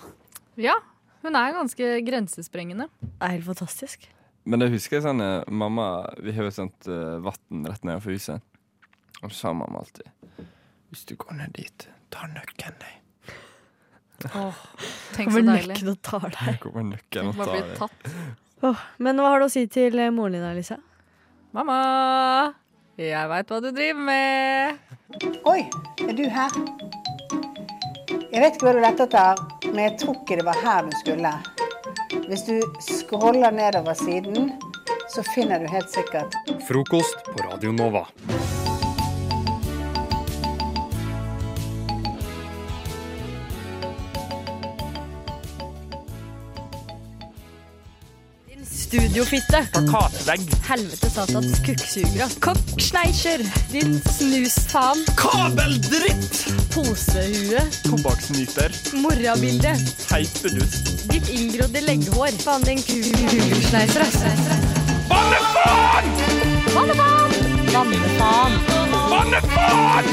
ja. 0.60 0.76
Hun 1.24 1.32
er 1.40 1.54
ganske 1.56 1.86
grensesprengende. 2.04 2.84
Det 3.00 3.08
er 3.24 3.30
helt 3.38 3.46
fantastisk. 3.46 4.02
Men 4.44 4.60
det 4.60 4.68
husker 4.74 4.98
jeg 4.98 5.06
sånn 5.06 5.22
eh, 5.24 5.46
Mamma, 5.48 5.88
vi 6.20 6.34
har 6.36 6.48
jo 6.48 6.52
sånt 6.52 6.88
uh, 6.90 7.16
vann 7.24 7.64
rett 7.64 7.86
nedenfor 7.86 8.12
huset. 8.12 8.44
Og 9.22 9.30
så 9.32 9.38
sa 9.38 9.52
mamma 9.56 9.80
alltid 9.80 10.10
Hvis 10.92 11.06
du 11.08 11.14
går 11.16 11.38
ned 11.38 11.54
dit, 11.56 11.86
ta 12.12 12.28
nøkkelen 12.28 12.76
din. 12.82 13.00
Tenk 14.24 14.32
så 14.32 14.52
Kommer 15.16 15.42
deilig. 15.48 15.74
nøkken 15.74 15.92
og 15.92 16.02
tar 16.06 16.26
deg. 16.28 16.58
Kommer 16.62 16.84
nøkken 16.92 17.30
og 17.32 17.40
tar 17.40 17.94
deg. 18.04 18.20
Oh, 18.64 18.84
men 19.02 19.20
hva 19.20 19.34
har 19.34 19.42
du 19.42 19.48
å 19.48 19.52
si 19.52 19.64
til 19.68 19.98
eh, 20.00 20.12
moren 20.14 20.38
din, 20.38 20.46
Lisa? 20.56 20.78
Mamma, 21.54 21.78
jeg 23.00 23.28
veit 23.30 23.50
hva 23.50 23.58
du 23.60 23.68
driver 23.74 24.06
med. 24.06 24.78
Oi, 25.50 25.60
er 26.04 26.14
du 26.16 26.24
her? 26.32 26.56
Jeg 28.32 28.40
vet 28.42 28.56
ikke 28.56 28.66
hva 28.66 28.72
du 28.74 28.80
lette 28.82 29.08
etter, 29.08 29.42
men 29.70 29.82
jeg 29.84 29.96
tror 30.00 30.16
ikke 30.22 30.38
det 30.40 30.46
var 30.46 30.62
her 30.64 30.88
du 30.88 30.96
skulle. 31.02 31.34
Hvis 32.28 32.46
du 32.46 32.60
scroller 32.80 33.50
nedover 33.50 33.94
siden, 33.94 34.52
så 35.14 35.22
finner 35.34 35.58
du 35.60 35.66
helt 35.66 35.90
sikkert 35.90 36.34
Frokost 36.68 37.24
på 37.26 37.42
Radio 37.50 37.72
Nova. 37.72 38.06
Studiofitte. 48.94 49.66
Plakatvegg. 49.72 50.40
Helvete 50.68 51.10
satans 51.10 51.58
kukksugere. 51.66 52.28
Kokksneisjer. 52.40 53.42
Din 53.72 54.00
snusfaen. 54.16 55.02
Kabeldritt! 55.18 56.44
Posehue. 56.74 57.62
Tobakksnyter. 57.82 58.70
Morrabilde. 58.92 59.74
Teipedust. 60.08 61.10
Ditt 61.10 61.28
inngrodde 61.28 61.80
legghår. 61.80 62.38
Faen, 62.44 62.62
din 62.62 62.78
kukksneiser, 62.86 64.06
Bannefaen! 65.08 66.06
Bannefaen! 66.74 67.32
Bannefaen! 67.72 68.52
Bannefaen! 69.10 70.06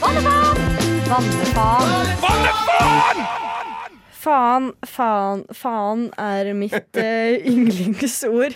Bannefaen! 0.00 0.60
Bannefaen! 1.08 2.06
Bannefaen! 2.20 3.43
Faen, 4.24 4.70
faen, 4.88 5.42
faen 5.52 6.06
er 6.16 6.48
mitt 6.56 6.96
uh, 6.96 7.34
yndlingsord. 7.50 8.54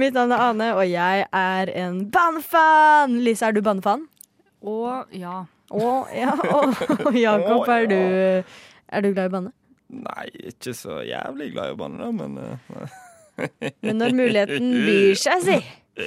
Mitt 0.00 0.14
navn 0.16 0.32
er 0.32 0.44
Ane, 0.46 0.68
og 0.78 0.86
jeg 0.88 1.26
er 1.28 1.72
en 1.82 1.98
bannefan! 2.14 3.18
Lise, 3.20 3.50
er 3.50 3.56
du 3.56 3.60
bannefan? 3.66 4.06
Å 4.64 4.76
ja. 5.12 5.42
Å 5.70 5.90
ja, 6.16 6.32
og, 6.50 6.72
og 7.04 7.14
Jakob, 7.20 7.60
Å, 7.62 7.74
er 7.76 7.84
du, 7.90 7.98
er 8.90 9.04
du 9.04 9.10
glad 9.12 9.28
i 9.28 9.34
banne? 9.36 9.52
Nei, 9.90 10.24
ikke 10.50 10.72
så 10.74 11.00
jævlig 11.06 11.50
glad 11.54 11.70
i 11.70 11.74
å 11.74 11.78
banne, 11.78 12.00
da, 12.00 12.10
men 12.14 12.38
uh, 12.40 12.96
Men 13.84 14.00
når 14.00 14.16
muligheten 14.18 14.70
byr 14.86 15.20
seg, 15.20 15.44
si. 15.46 15.58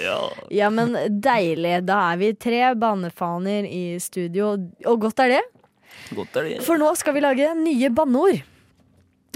ja. 0.04 0.18
Ja, 0.54 0.72
men 0.74 0.98
deilig. 1.24 1.78
Da 1.88 2.00
er 2.12 2.20
vi 2.22 2.32
tre 2.34 2.64
bannefaner 2.80 3.68
i 3.70 3.84
studio, 4.04 4.56
og 4.90 5.06
godt 5.06 5.22
er 5.28 5.36
det. 5.38 5.44
Godt 6.18 6.42
er 6.42 6.50
det. 6.50 6.58
For 6.66 6.82
nå 6.82 6.90
skal 7.00 7.16
vi 7.18 7.24
lage 7.24 7.54
nye 7.62 7.94
banneord. 7.94 8.42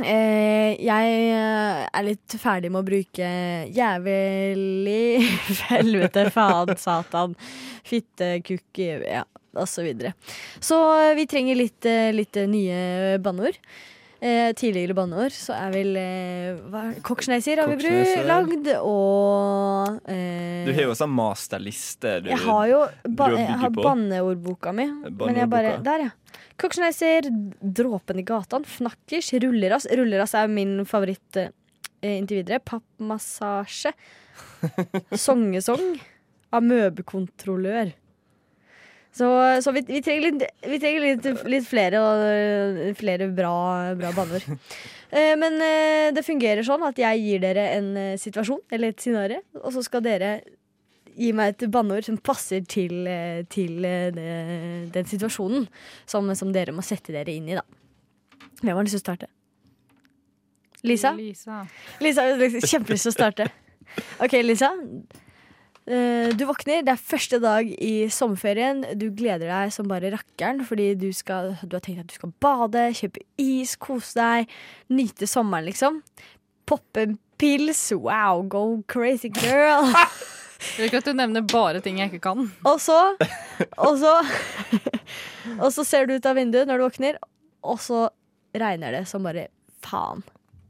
Eh, 0.03 0.75
jeg 0.83 1.13
eh, 1.33 1.79
er 1.89 2.05
litt 2.05 2.35
ferdig 2.37 2.69
med 2.69 2.83
å 2.83 2.85
bruke 2.85 3.29
jævlig, 3.73 5.25
helvete, 5.71 6.27
faen, 6.35 6.73
satan, 6.77 7.33
fitte, 7.87 8.35
kukk, 8.45 8.83
ja, 8.85 9.23
og 9.57 9.65
så 9.71 9.81
videre. 9.87 10.13
Så 10.61 10.77
eh, 11.01 11.15
vi 11.17 11.25
trenger 11.29 11.57
litt, 11.57 11.87
litt 12.13 12.37
nye 12.51 13.17
banneord. 13.25 13.57
Eh, 14.17 14.49
tidligere 14.57 14.95
banneord 14.97 15.33
så 15.33 15.53
er 15.53 15.73
vel 15.75 15.91
eh, 16.01 16.95
Koksneiser 17.05 17.59
har 17.61 17.67
vi 17.69 17.75
bru- 17.83 18.23
lagd, 18.25 18.69
og 18.81 19.99
eh, 20.09 20.63
Du 20.65 20.71
har 20.73 20.87
jo 20.87 20.95
sånn 20.97 21.13
masterliste. 21.13 22.15
Du, 22.25 22.31
jeg 22.31 22.39
har 22.45 22.63
jo 22.71 22.79
ba 23.13 23.27
jeg 23.35 23.59
har 23.61 23.73
banneordboka 23.77 24.73
mi. 24.73 24.87
Men 25.05 25.37
jeg 25.43 25.51
bare 25.53 25.75
Der, 25.85 26.07
ja. 26.07 26.15
Koksneiser, 26.57 27.27
Dråpen 27.61 28.19
i 28.19 28.25
gatan, 28.25 28.65
Fnakkers, 28.65 29.29
Rullerass. 29.43 29.85
Rullerass 29.93 30.33
er 30.39 30.49
min 30.49 30.79
favoritt 30.89 31.37
eh, 31.37 31.51
inntil 32.01 32.41
videre. 32.41 32.59
Pappmassasje. 32.65 33.93
Songesong. 35.27 35.99
Amøbekontrollør. 36.57 37.93
Så, 39.17 39.27
så 39.63 39.71
vi, 39.73 39.81
vi 39.87 40.01
trenger, 40.05 40.27
litt, 40.27 40.43
vi 40.69 40.77
trenger 40.81 41.03
litt, 41.05 41.27
litt 41.49 41.65
flere, 41.65 42.01
og, 42.03 42.25
eh, 42.29 42.91
flere 42.97 43.29
bra, 43.33 43.53
bra 43.97 44.11
banner. 44.13 44.45
Eh, 45.09 45.33
Men 45.39 45.57
eh, 45.63 46.09
det 46.13 46.25
fungerer 46.27 46.65
sånn 46.67 46.83
at 46.85 46.99
jeg 47.01 47.23
gir 47.23 47.41
dere 47.41 47.63
en 47.77 47.89
eh, 47.97 48.17
situasjon, 48.21 48.61
eller 48.75 48.93
et 48.93 49.01
scenario, 49.01 49.41
og 49.63 49.73
så 49.73 49.81
skal 49.85 50.03
dere 50.05 50.31
gi 51.17 51.31
meg 51.35 51.55
et 51.55 51.65
banneord 51.73 52.05
som 52.07 52.17
passer 52.21 52.61
til, 52.69 53.07
eh, 53.09 53.41
til 53.49 53.83
eh, 53.87 54.09
det, 54.13 54.27
den 54.95 55.09
situasjonen 55.09 55.67
som, 56.05 56.29
som 56.37 56.53
dere 56.55 56.75
må 56.75 56.85
sette 56.85 57.15
dere 57.15 57.33
inn 57.33 57.49
i, 57.49 57.57
da. 57.57 57.65
Hvem 58.61 58.73
har 58.75 58.85
lyst 58.87 58.97
til 58.97 59.03
å 59.03 59.07
starte? 59.07 59.31
Lisa? 60.85 61.11
Lisa. 61.17 61.63
Lisa 62.05 62.23
kjempelyst 62.61 63.07
til 63.09 63.11
å 63.11 63.15
starte. 63.17 63.47
OK, 64.21 64.37
Lisa. 64.45 64.69
Eh, 65.87 66.33
Du 66.37 66.43
våkner, 66.45 66.83
det 66.85 66.91
er 66.93 66.99
første 67.01 67.39
dag 67.41 67.69
i 67.81 68.07
sommerferien. 68.13 68.83
Du 68.99 69.07
gleder 69.15 69.47
deg 69.49 69.73
som 69.73 69.87
bare 69.89 70.11
rakkeren 70.13 70.61
fordi 70.67 70.91
du, 70.99 71.09
skal, 71.15 71.53
du 71.63 71.77
har 71.77 71.83
tenkt 71.85 72.03
at 72.03 72.11
du 72.11 72.17
skal 72.17 72.33
bade, 72.43 72.89
kjøpe 72.99 73.23
is, 73.41 73.75
kose 73.79 74.17
deg, 74.19 74.51
nyte 74.93 75.29
sommeren, 75.29 75.65
liksom. 75.69 76.01
Poppe 76.67 77.05
en 77.07 77.17
pils. 77.39 77.85
Wow, 77.95 78.43
go 78.51 78.83
crazy 78.91 79.29
girl. 79.33 79.87
Jeg 80.57 80.87
liker 80.87 81.01
at 81.01 81.09
du 81.09 81.13
nevner 81.17 81.45
bare 81.45 81.81
ting 81.85 81.99
jeg 82.01 82.11
ikke 82.11 82.23
kan. 82.29 82.47
Og 82.67 82.79
så 82.81 82.97
Og 83.77 83.97
så 84.01 84.13
Og 85.57 85.69
så 85.73 85.85
ser 85.87 86.07
du 86.07 86.17
ut 86.17 86.25
av 86.27 86.37
vinduet 86.37 86.67
når 86.69 86.81
du 86.81 86.87
våkner, 86.87 87.19
og 87.63 87.79
så 87.81 88.07
regner 88.57 88.95
det 88.95 89.05
som 89.09 89.25
bare 89.25 89.47
faen. 89.85 90.23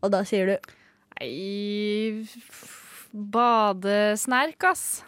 Og 0.03 0.11
da 0.13 0.23
sier 0.27 0.53
du 0.53 0.73
Nei 1.17 2.27
Badesnerk, 3.17 4.61
ass. 4.69 5.03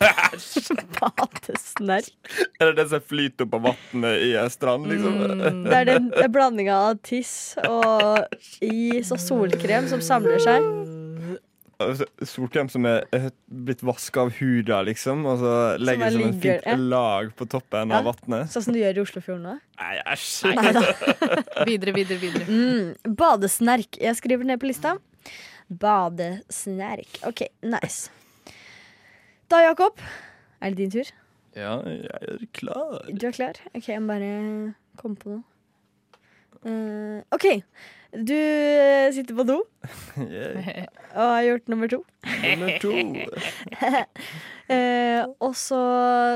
badesnerk. 1.00 2.10
Er 2.60 2.70
det 2.70 2.76
det 2.76 2.86
som 2.90 3.04
flyter 3.04 3.46
opp 3.46 3.56
av 3.56 3.66
vannet 3.70 4.24
i 4.26 4.32
ei 4.36 4.46
strand, 4.52 4.88
liksom? 4.90 5.18
Mm. 5.40 5.62
Det 5.64 5.78
er 5.78 5.88
den 5.88 6.10
blandinga 6.34 6.78
av 6.90 7.00
tiss 7.06 7.34
og 7.64 8.26
is 8.64 9.12
og 9.14 9.22
solkrem 9.22 9.88
som 9.90 10.02
samler 10.04 10.42
seg. 10.42 10.66
Altså, 11.80 12.06
Solkrem 12.28 12.68
som 12.68 12.84
er 12.88 13.06
blitt 13.48 13.80
vaska 13.86 14.26
av 14.26 14.34
huda, 14.36 14.82
liksom, 14.84 15.22
og 15.28 15.38
så 15.40 15.52
legger 15.80 16.10
er 16.10 16.16
som 16.16 16.24
en 16.26 16.40
fint 16.42 16.66
ja. 16.68 16.74
lag 16.76 17.30
på 17.38 17.46
toppen 17.48 17.94
Ja. 17.94 18.00
av 18.00 18.10
vannet. 18.10 18.50
Sånn 18.52 18.66
som 18.66 18.76
du 18.76 18.80
gjør 18.82 19.00
i 19.00 19.04
Oslofjorden 19.04 19.46
nå. 19.48 19.54
Nei, 19.80 19.94
æsj! 20.12 20.50
Videre, 21.70 21.94
videre, 21.96 22.18
videre. 22.20 22.44
Mm, 22.48 23.14
badesnerk. 23.16 23.96
Jeg 24.00 24.18
skriver 24.20 24.44
ned 24.48 24.60
på 24.60 24.68
lista. 24.68 24.96
Badesnerk. 25.70 27.20
OK, 27.28 27.46
nice. 27.64 28.10
Da, 29.50 29.62
Jakob, 29.64 30.02
er 30.60 30.74
det 30.74 30.82
din 30.84 30.92
tur? 30.94 31.08
Ja, 31.56 31.78
jeg 31.88 32.06
er 32.06 32.44
klar. 32.54 33.00
Du 33.08 33.24
er 33.26 33.34
klar? 33.34 33.56
OK, 33.72 33.88
jeg 33.88 34.02
må 34.04 34.12
bare 34.12 34.34
komme 35.00 35.16
på 35.18 35.32
noe. 35.32 35.46
Uh, 36.60 37.24
OK. 37.32 37.46
Du 38.10 38.34
eh, 38.34 39.06
sitter 39.14 39.36
på 39.38 39.44
do 39.46 39.56
yeah. 40.18 40.86
og 41.14 41.28
har 41.30 41.44
gjort 41.46 41.68
nummer 41.70 41.90
to. 41.90 42.00
er 42.26 42.56
nummer 42.58 42.78
to. 42.82 42.94
Eh, 44.70 45.24
og 45.42 45.56
så 45.58 45.76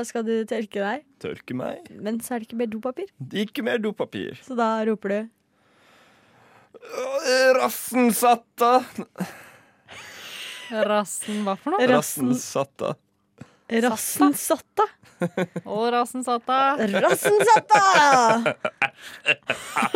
skal 0.03 0.25
du 0.27 0.33
tørke 0.43 0.81
deg, 0.83 1.05
Tørke 1.23 1.55
meg. 1.55 1.85
men 2.03 2.17
så 2.19 2.33
er 2.35 2.41
det 2.41 2.49
ikke 2.49 2.57
mer 2.59 2.67
dopapir. 2.67 3.07
Ikke 3.31 3.63
mer 3.63 3.79
dopapir. 3.79 4.35
Så 4.43 4.57
da 4.59 4.73
roper 4.83 5.13
du 5.13 5.19
Rassen 7.55 8.11
satta. 8.11 8.73
Rassen 10.89 11.47
hva 11.47 11.55
for 11.55 11.77
noe? 11.77 11.87
Rassen 11.87 12.35
satta. 12.35 12.97
Rassen 13.65 14.33
satta. 14.37 14.85
Å, 15.65 15.77
rassen 15.93 16.23
satta. 16.25 16.59
Rassen 17.01 17.39
satta! 17.49 17.81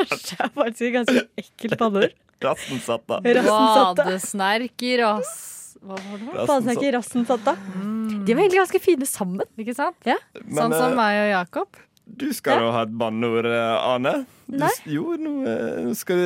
Det 0.09 0.39
er 0.39 0.49
faktisk 0.55 0.81
et 0.87 0.95
ganske 0.95 1.23
ekkelt 1.37 1.75
banneord. 1.79 2.15
Rassen 2.43 2.81
satta. 2.83 3.19
Rassen. 3.21 3.99
Badesnerk 3.99 4.85
i 4.87 4.95
rass... 5.01 5.35
Hva 5.79 5.95
var 5.95 6.17
det? 6.19 6.31
Badesnerk 6.33 6.83
i 6.83 6.91
rassen 6.95 7.27
satta. 7.27 7.53
De 7.53 8.33
var 8.33 8.43
egentlig 8.43 8.61
ganske 8.63 8.81
fine 8.83 9.07
sammen. 9.09 9.47
Ikke 9.59 9.75
sant? 9.77 9.99
Men, 10.07 10.55
Sånn 10.57 10.75
som 10.75 10.89
eh, 10.91 10.97
meg 10.97 11.19
og 11.21 11.29
Jakob. 11.33 11.79
Du 12.19 12.29
skal 12.35 12.63
jo 12.65 12.73
ha 12.73 12.83
et 12.87 12.93
banneord, 12.99 13.47
eh, 13.47 13.91
Ane. 13.93 14.15
Du, 14.47 14.57
Nei. 14.63 14.71
Jo, 14.89 15.13
eh, 15.15 15.81
nå 15.85 15.95
skal 15.99 16.23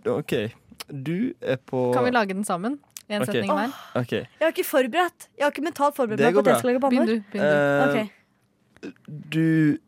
du 0.00 0.12
OK. 0.16 0.38
Du 0.86 1.34
er 1.42 1.58
på 1.58 1.90
Kan 1.94 2.06
vi 2.06 2.14
lage 2.14 2.34
den 2.34 2.46
sammen? 2.46 2.78
En 3.08 3.22
okay. 3.22 3.32
setning 3.32 3.52
hver. 3.54 3.74
Okay. 3.94 4.22
Jeg 4.26 4.42
har 4.42 4.52
ikke 4.54 4.66
forberedt 4.66 5.28
Jeg 5.36 5.44
har 5.44 5.52
ikke 5.54 5.62
mentalt 5.62 5.94
forberedt 5.94 6.24
meg 6.26 6.34
på 6.34 6.42
at 6.42 6.48
jeg 6.50 6.58
skal 6.58 6.72
lage 6.72 6.82
Begynn 6.82 7.06
du. 7.06 7.16
Begynn 7.30 7.46
du. 7.46 7.56
Eh, 7.56 7.86
Ok. 7.86 8.12
Du 9.06 9.78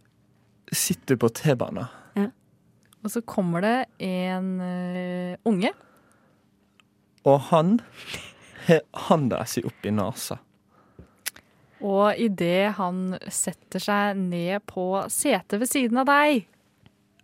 sitter 0.73 1.17
på 1.17 1.29
T-banen, 1.29 1.87
Og 3.05 3.11
så 3.11 3.23
kommer 3.23 3.63
det 3.63 3.87
en 4.05 4.61
uh, 4.61 5.37
unge. 5.49 5.71
og 7.25 7.41
han 7.51 7.81
har 8.67 8.81
handa 9.09 9.45
si 9.47 9.63
opp 9.65 9.87
i 9.87 9.91
nesa. 9.91 10.39
Og 11.81 12.17
idet 12.19 12.75
han 12.79 13.19
setter 13.31 13.83
seg 13.83 14.17
ned 14.19 14.65
på 14.67 15.05
setet 15.11 15.61
ved 15.61 15.71
siden 15.71 16.01
av 16.03 16.09
deg 16.11 16.49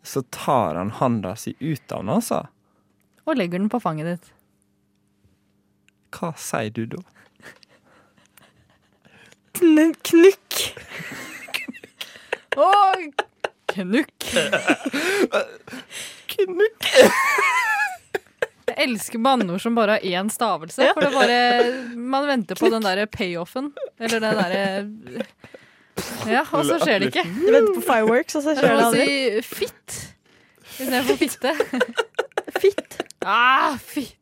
Så 0.07 0.23
tar 0.31 0.79
han 0.79 0.93
handa 0.95 1.35
si 1.37 1.57
ut 1.61 1.93
av 1.93 2.05
nesa. 2.05 2.47
og 3.27 3.37
legger 3.37 3.59
den 3.59 3.69
på 3.69 3.81
fanget 3.81 4.07
ditt 4.07 4.34
Hva 6.15 6.31
sier 6.39 6.71
du 6.75 6.85
da? 6.95 7.03
Kn 9.55 9.93
knukk. 10.07 10.61
Å, 12.59 12.71
knukk! 13.75 14.27
Knukk! 16.35 16.89
Jeg 18.65 18.89
elsker 18.89 19.21
banneord 19.23 19.61
som 19.63 19.77
bare 19.77 19.99
har 19.99 20.07
én 20.09 20.31
stavelse. 20.33 20.89
For 20.97 21.05
det 21.05 21.11
bare 21.15 21.39
Man 21.95 22.27
venter 22.27 22.59
på 22.59 22.71
den 22.73 22.83
derre 22.83 23.05
payoffen. 23.11 23.71
Eller 24.01 24.23
den 24.25 24.39
derre 24.41 24.65
Ja, 26.27 26.43
og 26.49 26.65
så 26.67 26.81
skjer 26.83 27.05
det 27.05 27.13
ikke. 27.13 27.27
Du 27.37 27.51
venter 27.55 27.77
på 27.77 27.85
fireworks, 27.87 28.35
og 28.41 28.43
så 28.47 28.55
er 28.55 28.59
skjer 28.63 28.75
det 28.81 28.87
aldri. 28.89 29.07
si 29.07 29.47
fitt 29.61 30.01
istedenfor 30.75 31.17
fitte. 31.21 31.53
Fitt. 32.59 32.97
Ah, 33.23 33.77
fitt. 33.79 34.17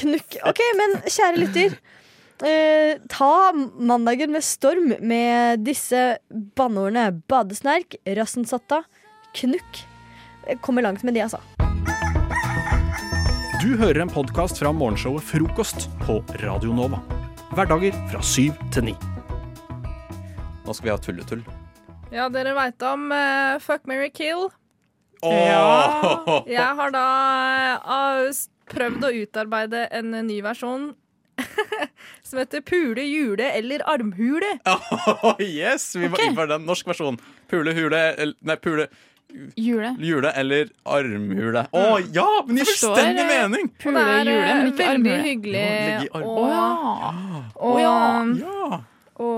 Knukk. 0.00 0.36
OK, 0.48 0.60
men 0.78 0.94
kjære 1.06 1.40
lytter. 1.42 1.74
Eh, 2.40 2.94
ta 3.12 3.50
mandagen 3.76 4.32
med 4.32 4.44
storm 4.46 4.94
med 5.04 5.60
disse 5.66 6.18
banneordene. 6.56 7.10
Badesnerk, 7.28 7.98
rassensatta, 8.16 8.82
knukk. 9.36 9.82
Kommer 10.64 10.82
langt 10.86 11.04
med 11.04 11.14
de, 11.18 11.26
altså. 11.26 11.40
Du 13.60 13.74
hører 13.76 14.00
en 14.06 14.08
podkast 14.12 14.56
fra 14.62 14.70
morgenshowet 14.72 15.22
Frokost 15.28 15.90
på 16.06 16.22
Radio 16.40 16.72
Nova. 16.72 17.02
Hverdager 17.52 17.92
fra 18.08 18.22
syv 18.24 18.56
til 18.72 18.86
ni. 18.88 18.94
Nå 20.64 20.72
skal 20.76 20.86
vi 20.86 20.94
ha 20.94 21.00
tulletull. 21.02 21.42
Ja, 22.14 22.30
dere 22.32 22.54
veit 22.56 22.80
om 22.88 23.10
uh, 23.12 23.58
Fuck, 23.62 23.84
marry, 23.90 24.08
kill? 24.14 24.48
Åh! 25.20 26.46
Jeg 26.48 26.72
har 26.78 26.94
da 26.94 27.04
s- 28.30 28.46
prøvd 28.70 29.06
å 29.06 29.12
utarbeide 29.22 29.86
en 30.00 30.14
ny 30.26 30.40
versjon 30.46 30.90
som 32.26 32.40
heter 32.40 32.60
Pule, 32.66 33.04
jule 33.06 33.46
eller 33.56 33.84
armhule. 33.88 34.58
yes! 35.40 35.90
Vi 35.96 36.08
må 36.10 36.20
inn 36.20 36.36
for 36.36 36.50
den 36.50 36.66
norsk 36.68 36.90
versjon. 36.90 37.16
Pule, 37.50 37.72
hule 37.76 38.02
Nei, 38.44 38.56
pule, 38.60 38.88
Jule. 39.56 39.94
jule 40.02 40.32
eller 40.36 40.70
armhule. 40.84 41.64
Å 41.72 41.84
ja! 42.12 42.26
Men 42.46 42.58
det 42.58 42.64
gir 42.66 42.72
fullstendig 42.74 43.24
eh, 43.24 43.30
mening! 43.30 43.68
Pule, 43.80 44.02
jule, 44.02 44.36
eh, 44.36 44.54
men 44.58 44.70
ikke 44.72 44.88
veldig 44.88 45.18
hyggelig 45.26 45.66
å, 46.10 46.22
oh, 46.24 46.48
ja. 46.50 47.44
Oh, 47.54 47.76
ja. 47.80 47.94
Ja! 48.42 48.80
Å 49.20 49.30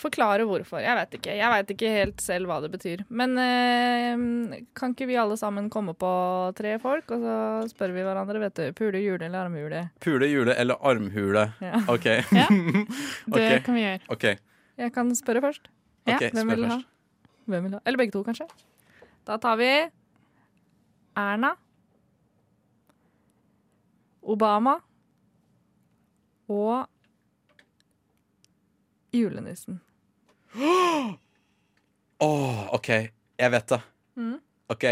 forklare 0.00 0.42
hvorfor. 0.48 0.80
Jeg 0.82 0.96
vet 0.98 1.12
ikke. 1.18 1.34
Jeg 1.38 1.50
vet 1.52 1.68
ikke 1.74 1.90
helt 1.92 2.22
selv 2.24 2.50
hva 2.50 2.56
det 2.64 2.70
betyr. 2.72 3.04
Men 3.14 3.36
eh, 3.38 4.62
kan 4.76 4.94
ikke 4.94 5.06
vi 5.10 5.18
alle 5.20 5.36
sammen 5.38 5.68
komme 5.72 5.94
på 5.98 6.10
tre 6.58 6.74
folk, 6.82 7.12
og 7.14 7.22
så 7.22 7.36
spør 7.70 7.94
vi 7.94 8.06
hverandre, 8.06 8.40
vet 8.42 8.58
du. 8.58 8.64
Pule, 8.78 8.98
jule 9.04 9.28
eller 9.28 9.46
armhule? 9.46 9.84
Pule, 10.02 10.28
jule 10.32 10.56
eller 10.58 10.80
armhule. 10.82 11.46
Ja. 11.62 11.84
OK. 11.94 12.10
Ja. 12.34 12.48
Det 13.34 13.38
okay. 13.38 13.60
kan 13.64 13.76
vi 13.78 13.84
gjøre. 13.84 14.00
Okay. 14.16 14.38
Jeg 14.80 14.92
kan 14.94 15.12
spørre 15.16 15.42
først. 15.44 15.68
Ja, 16.08 16.16
Okay, 16.18 16.30
Hvem 16.34 16.48
spør 16.48 16.56
vil 16.58 16.64
ha? 16.68 16.78
først. 16.80 16.88
Hvem 17.48 17.68
vil 17.68 17.76
ha? 17.76 17.82
Eller 17.86 18.00
begge 18.00 18.12
to, 18.16 18.24
kanskje. 18.26 18.48
Da 19.28 19.36
tar 19.40 19.56
vi 19.60 19.68
Erna. 21.16 21.54
Obama. 24.34 24.74
Og 26.50 26.84
julenissen. 29.14 29.80
Åh, 32.24 32.74
OK. 32.74 32.88
Jeg 33.38 33.50
vet 33.50 33.68
det. 33.68 33.80
Mm. 34.16 34.36
OK. 34.70 34.84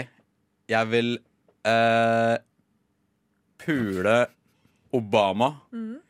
Jeg 0.72 0.90
vil 0.90 1.12
eh, 1.68 2.36
pule 3.62 4.16
Obama. 4.92 5.52
Mm. 5.72 6.00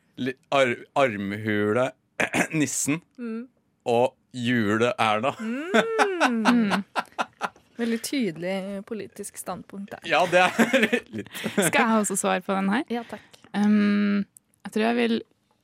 Ar 0.51 0.75
armhule 0.95 1.91
nissen. 2.59 3.01
Mm. 3.17 3.47
Og 3.85 4.15
jule 4.33 4.93
Erna. 4.99 5.33
Mm. 5.39 6.83
Veldig 7.77 8.01
tydelig 8.05 8.85
politisk 8.85 9.37
standpunkt 9.37 9.91
der. 9.91 10.03
Ja, 10.07 10.21
det 10.29 10.43
er 10.45 10.83
litt 11.17 11.31
Skal 11.41 11.79
jeg 11.81 12.01
også 12.03 12.17
svare 12.19 12.41
på 12.45 12.53
den 12.53 12.69
her? 12.69 12.83
Ja, 12.93 13.01
takk. 13.09 13.25
Um, 13.53 14.25
jeg 14.65 14.73
tror 14.75 14.85
jeg 14.85 14.97
vil 14.99 15.15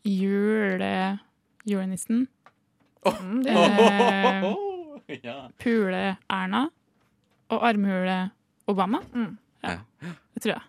jule 0.05 0.91
julenissen. 1.69 2.27
Mm, 3.07 3.43
det 3.45 3.53
Eh. 5.09 5.45
Pule 5.57 6.17
Erna. 6.29 6.67
Og 7.49 7.63
armhule 7.65 8.17
Obama. 8.69 8.99
Mm. 9.15 9.37
Ja, 9.65 9.79
det 10.35 10.43
tror 10.43 10.53
jeg. 10.53 10.61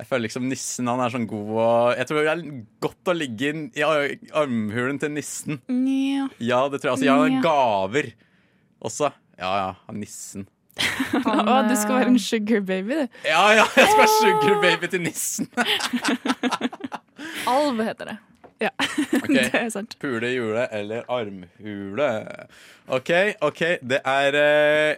Jeg 0.00 0.08
føler 0.08 0.24
liksom 0.24 0.46
nissen 0.48 0.88
han 0.88 1.02
er 1.04 1.12
sånn 1.12 1.26
god 1.28 1.50
og 1.60 1.90
Jeg 1.98 2.08
tror 2.08 2.22
det 2.22 2.30
er 2.32 2.44
godt 2.80 3.10
å 3.10 3.14
ligge 3.16 3.50
inn 3.52 3.66
i 3.76 3.82
armhulen 3.84 5.00
til 5.02 5.12
nissen. 5.12 5.58
Nja. 5.68 6.30
Ja, 6.38 6.62
det 6.72 6.80
tror 6.80 6.92
jeg. 6.92 6.94
Altså, 6.94 7.08
ja, 7.10 7.18
han 7.18 7.36
har 7.36 7.44
gaver 7.44 8.12
også. 8.80 9.10
Ja, 9.40 9.50
ja, 9.58 9.68
han 9.88 10.00
nissen. 10.00 10.46
Å, 10.80 11.58
du 11.66 11.74
skal 11.76 11.98
være 11.98 12.12
en 12.14 12.18
sugar 12.22 12.62
baby, 12.64 13.02
du. 13.02 13.18
Ja, 13.28 13.42
ja, 13.58 13.66
jeg 13.76 13.90
skal 13.90 14.00
være 14.00 14.14
sugar 14.14 14.60
baby 14.62 14.88
til 14.94 15.02
nissen. 15.04 15.50
Alv 17.50 17.82
heter 17.84 18.14
det. 18.14 18.16
Ja, 18.60 18.70
okay. 19.24 19.34
det 19.40 19.54
er 19.56 19.70
sant. 19.72 19.94
Pule, 20.02 20.28
jule 20.34 20.66
eller 20.76 21.06
armhule. 21.08 22.08
OK, 22.92 23.10
OK. 23.40 23.60
Det 23.80 24.00
er 24.04 24.36
eh, 24.36 24.96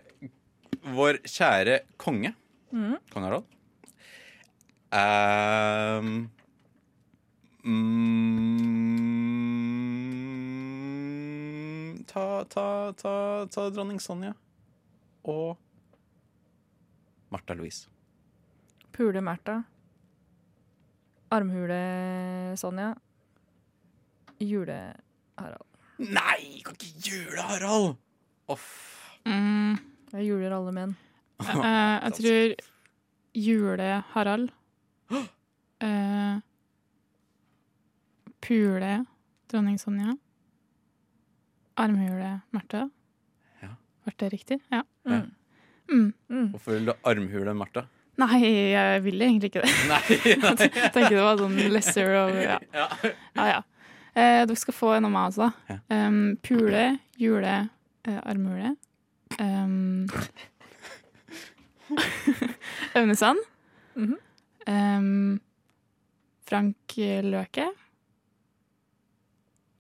vår 0.91 1.21
kjære 1.23 1.79
konge. 2.01 2.35
Mm. 2.75 2.97
Kong 3.13 3.25
Harald. 3.29 3.45
Um, 4.93 6.31
mm, 7.63 8.03
ta, 12.11 12.45
ta, 12.51 12.67
ta, 12.99 13.15
ta 13.47 13.71
dronning 13.71 14.01
Sonja. 14.03 14.35
Og 15.23 15.57
Martha 17.31 17.55
Louise. 17.55 17.87
Pule 18.93 19.23
Märtha. 19.23 19.63
Armhule 21.31 22.57
Sonja. 22.59 22.91
Jule 24.43 24.79
Harald. 25.39 25.69
Nei, 26.03 26.61
kan 26.67 26.75
ikke 26.75 26.91
jule 27.09 27.45
Harald! 27.47 27.97
Off. 28.51 28.67
Mm. 29.29 29.77
Jeg 30.13 30.27
juler 30.29 30.53
alle 30.57 30.73
menn. 30.75 30.97
Eh, 31.41 31.55
jeg 31.63 32.13
tror 32.19 32.55
jule-Harald. 33.43 34.51
uh, 35.13 36.41
pule 38.43 38.93
dronning 39.51 39.79
Sonja. 39.81 40.17
Armhule 41.81 42.41
Märtha. 42.53 42.89
Ja. 43.63 43.73
Ble 44.05 44.15
det 44.21 44.33
riktig? 44.35 44.61
Ja. 44.73 44.83
Mm. 45.09 45.31
Mm. 45.89 46.13
Mm. 46.29 46.49
Hvorfor 46.53 46.77
vil 46.77 46.91
du 46.91 46.93
armhule 47.09 47.55
Martha? 47.57 47.87
Nei, 48.21 48.43
jeg 48.75 49.03
vil 49.07 49.23
egentlig 49.25 49.49
ikke 49.53 49.63
det. 49.65 49.73
Nei, 49.89 50.01
nei. 50.43 50.51
Jeg 50.83 50.91
tenker 50.93 51.15
det 51.17 51.23
var 51.25 51.39
sånn 51.41 51.55
lesser 51.73 52.11
of 52.21 52.35
Ja, 52.37 52.59
Ja. 52.77 52.89
ja. 53.01 53.47
ja. 53.55 53.61
Eh, 54.13 54.43
dere 54.45 54.59
skal 54.61 54.77
få 54.77 54.91
en 54.97 55.09
av 55.09 55.13
meg 55.15 55.31
også. 55.31 55.49
Ja. 55.71 55.79
Um, 55.89 56.37
pule, 56.45 56.99
jule, 57.21 57.55
eh, 58.05 58.19
armhule. 58.29 58.75
Um, 59.39 60.09
Øvnesand. 62.99 63.39
-hmm. 63.95 64.17
um, 64.67 65.41
Frank 66.45 66.97
Løke. 67.25 67.71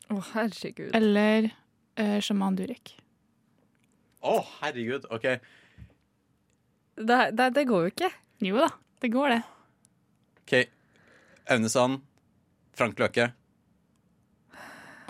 Å, 0.08 0.20
herregud. 0.32 0.94
Eller 0.94 1.50
eh, 1.96 2.20
sjaman 2.20 2.56
Durek. 2.56 2.94
Å, 4.22 4.38
herregud. 4.60 5.04
OK. 5.10 5.28
Det, 6.96 7.20
det, 7.32 7.50
det 7.56 7.64
går 7.68 7.86
jo 7.86 7.92
ikke. 7.92 8.10
Jo 8.42 8.58
da, 8.58 8.68
det 9.00 9.12
går, 9.12 9.28
det. 9.28 9.42
ok 10.42 10.52
Evnesand, 11.52 12.00
Frank 12.74 12.98
Løke 12.98 13.28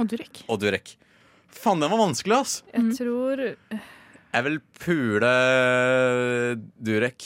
Og 0.03 0.09
Durek. 0.11 0.43
og 0.51 0.59
Durek. 0.63 0.97
Faen, 1.53 1.81
den 1.85 1.91
var 1.93 2.01
vanskelig, 2.03 2.41
ass! 2.43 2.57
Jeg 2.73 2.83
Mm. 2.83 2.93
tror 2.97 3.43
Jeg 4.33 4.45
vil 4.47 4.59
pule 4.81 5.33
Durek. 6.83 7.25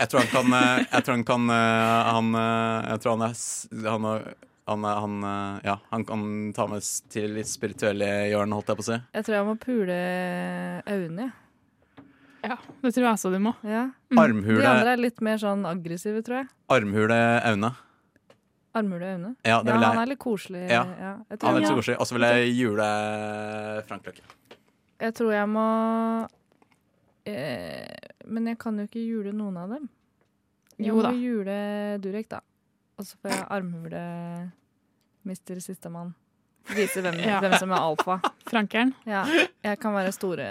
Jeg 0.00 0.08
tror 0.10 0.24
han 0.24 0.30
kan 0.32 0.54
eh, 0.56 0.84
Jeg 0.90 1.04
tror 1.04 1.14
han 1.18 1.24
kan 1.28 1.50
eh, 1.52 2.12
Han 2.14 2.30
eh, 2.34 2.88
Jeg 2.94 3.02
tror 3.02 3.18
han 3.18 3.24
er 3.26 3.34
Han, 3.90 4.06
er- 4.08 4.30
han, 4.70 4.84
er- 4.86 5.00
han 5.04 5.14
eh, 5.28 5.60
Ja, 5.66 5.76
han 5.90 6.04
kan 6.08 6.24
ta 6.56 6.66
med 6.70 6.78
oss 6.80 7.02
til 7.10 7.32
litt 7.36 7.50
spirituelle 7.50 8.08
hjørne, 8.30 8.54
holdt 8.54 8.70
jeg 8.72 8.78
på 8.80 8.84
å 8.86 8.88
si. 8.88 8.98
Jeg 9.16 9.26
tror 9.26 9.34
jeg 9.36 9.46
må 9.48 9.54
pule 9.60 9.96
Aune. 10.86 11.26
jeg. 11.26 11.32
Ja, 12.44 12.56
det 12.80 12.92
tror 12.94 13.04
jeg 13.04 13.12
også 13.12 13.32
du 13.34 13.38
må. 13.42 13.52
Ja. 13.66 13.82
Mm. 14.14 14.44
De 14.46 14.64
andre 14.64 14.92
er 14.94 14.96
litt 15.02 15.20
mer 15.20 15.36
sånn 15.42 15.66
aggressive, 15.68 16.22
tror 16.24 16.38
jeg. 16.44 16.48
armhule 16.72 17.18
Aune. 17.44 17.72
Armhule 18.74 19.08
Aune. 19.14 19.34
Ja, 19.44 19.60
Ja, 19.66 19.72
han 19.82 19.98
er 19.98 20.06
litt 20.12 20.18
koselig. 20.22 20.62
Ja. 20.70 20.84
ja 20.98 21.12
Han 21.42 21.56
er 21.56 21.60
litt 21.60 21.68
så 21.70 21.74
koselig. 21.78 21.96
Og 21.98 22.06
så 22.06 22.14
vil 22.14 22.26
jeg 22.28 22.52
jule 22.54 22.86
Frank 23.88 24.06
Løkke. 24.06 24.22
jeg 25.00 25.14
tror 25.16 25.32
jeg 25.32 25.48
må 25.48 25.64
eh, 27.26 27.86
Men 28.26 28.46
jeg 28.52 28.58
kan 28.62 28.78
jo 28.78 28.86
ikke 28.88 29.02
jule 29.02 29.32
noen 29.34 29.56
av 29.60 29.74
dem. 29.74 29.88
Jeg 30.78 30.88
Jo 30.92 31.00
må 31.02 31.10
jule 31.16 31.56
Durek, 32.00 32.28
da. 32.30 32.40
Og 33.00 33.06
så 33.08 33.16
får 33.20 33.34
jeg 33.34 33.46
armhule 33.50 34.04
Mister 35.28 35.58
Sistemann. 35.60 36.14
Vise 36.70 37.02
hvem, 37.02 37.18
Ja. 37.26 37.40
hvem 37.42 37.56
som 37.60 37.72
er 37.74 37.80
alfa. 37.82 38.20
Frankeren. 38.48 38.94
Ja, 39.08 39.24
jeg 39.64 39.78
kan 39.82 39.94
være 39.96 40.12
store 40.16 40.46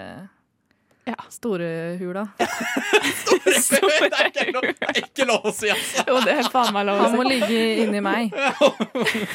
Ja. 1.04 1.14
Storehula. 1.28 2.28
Det 3.40 4.16
er 4.18 4.26
ikke 4.26 4.52
lov, 4.52 4.62
det 4.62 4.88
er 4.88 4.98
ikke 5.00 5.24
lov 5.28 5.46
å 5.46 5.52
si, 5.54 5.68
altså! 5.72 6.02
Jo, 6.08 6.18
det 6.24 6.32
er 6.40 6.48
faen 6.52 6.72
meg 6.74 6.86
lov 6.88 7.00
å 7.00 7.04
si. 7.04 7.06
Han 7.06 7.16
må 7.18 7.24
ligge 7.28 7.60
inni 7.82 8.00
meg. 8.04 8.34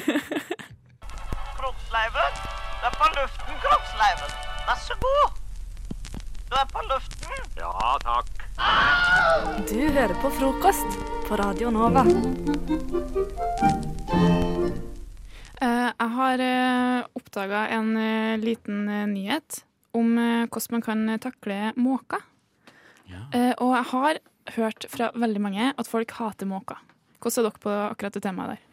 Kroppsleiven. 1.58 2.38
Du 2.82 2.88
er 2.90 2.96
på 3.00 3.10
luften, 3.16 3.60
Kroppsleiven. 3.66 4.32
Vær 4.68 4.80
så 4.84 4.98
god. 5.04 5.40
Du 6.46 6.58
er 6.62 6.68
på 6.72 6.86
luften. 6.92 7.46
Ja, 7.60 7.96
takk. 8.06 8.30
Du 9.70 9.80
hører 9.82 10.16
på 10.22 10.32
frokost 10.38 11.00
på 11.28 11.40
Radio 11.42 11.74
Nova. 11.74 12.06
Uh, 15.56 15.90
jeg 15.90 16.10
har 16.20 16.46
uh, 16.46 17.06
oppdaga 17.18 17.68
en 17.76 17.96
uh, 17.98 18.38
liten 18.40 18.88
eh, 18.88 19.08
nyhet 19.10 19.65
om 19.96 20.14
eh, 20.22 20.46
hvordan 20.52 20.76
man 20.78 20.86
kan 20.86 21.06
takle 21.24 21.60
måker. 21.80 22.24
Ja. 23.06 23.22
og 23.62 23.70
jeg 23.76 23.86
har 23.92 24.18
hørt 24.56 24.86
fra 24.90 25.12
veldig 25.14 25.42
mange 25.42 25.68
at 25.78 25.88
folk 25.90 26.10
hater 26.18 26.48
måker. 26.50 26.80
Hvordan 27.22 27.42
er 27.44 27.46
dere 27.50 27.62
på 27.62 27.74
akkurat 27.92 28.16
det 28.18 28.24
temaet 28.26 28.56
der? 28.56 28.64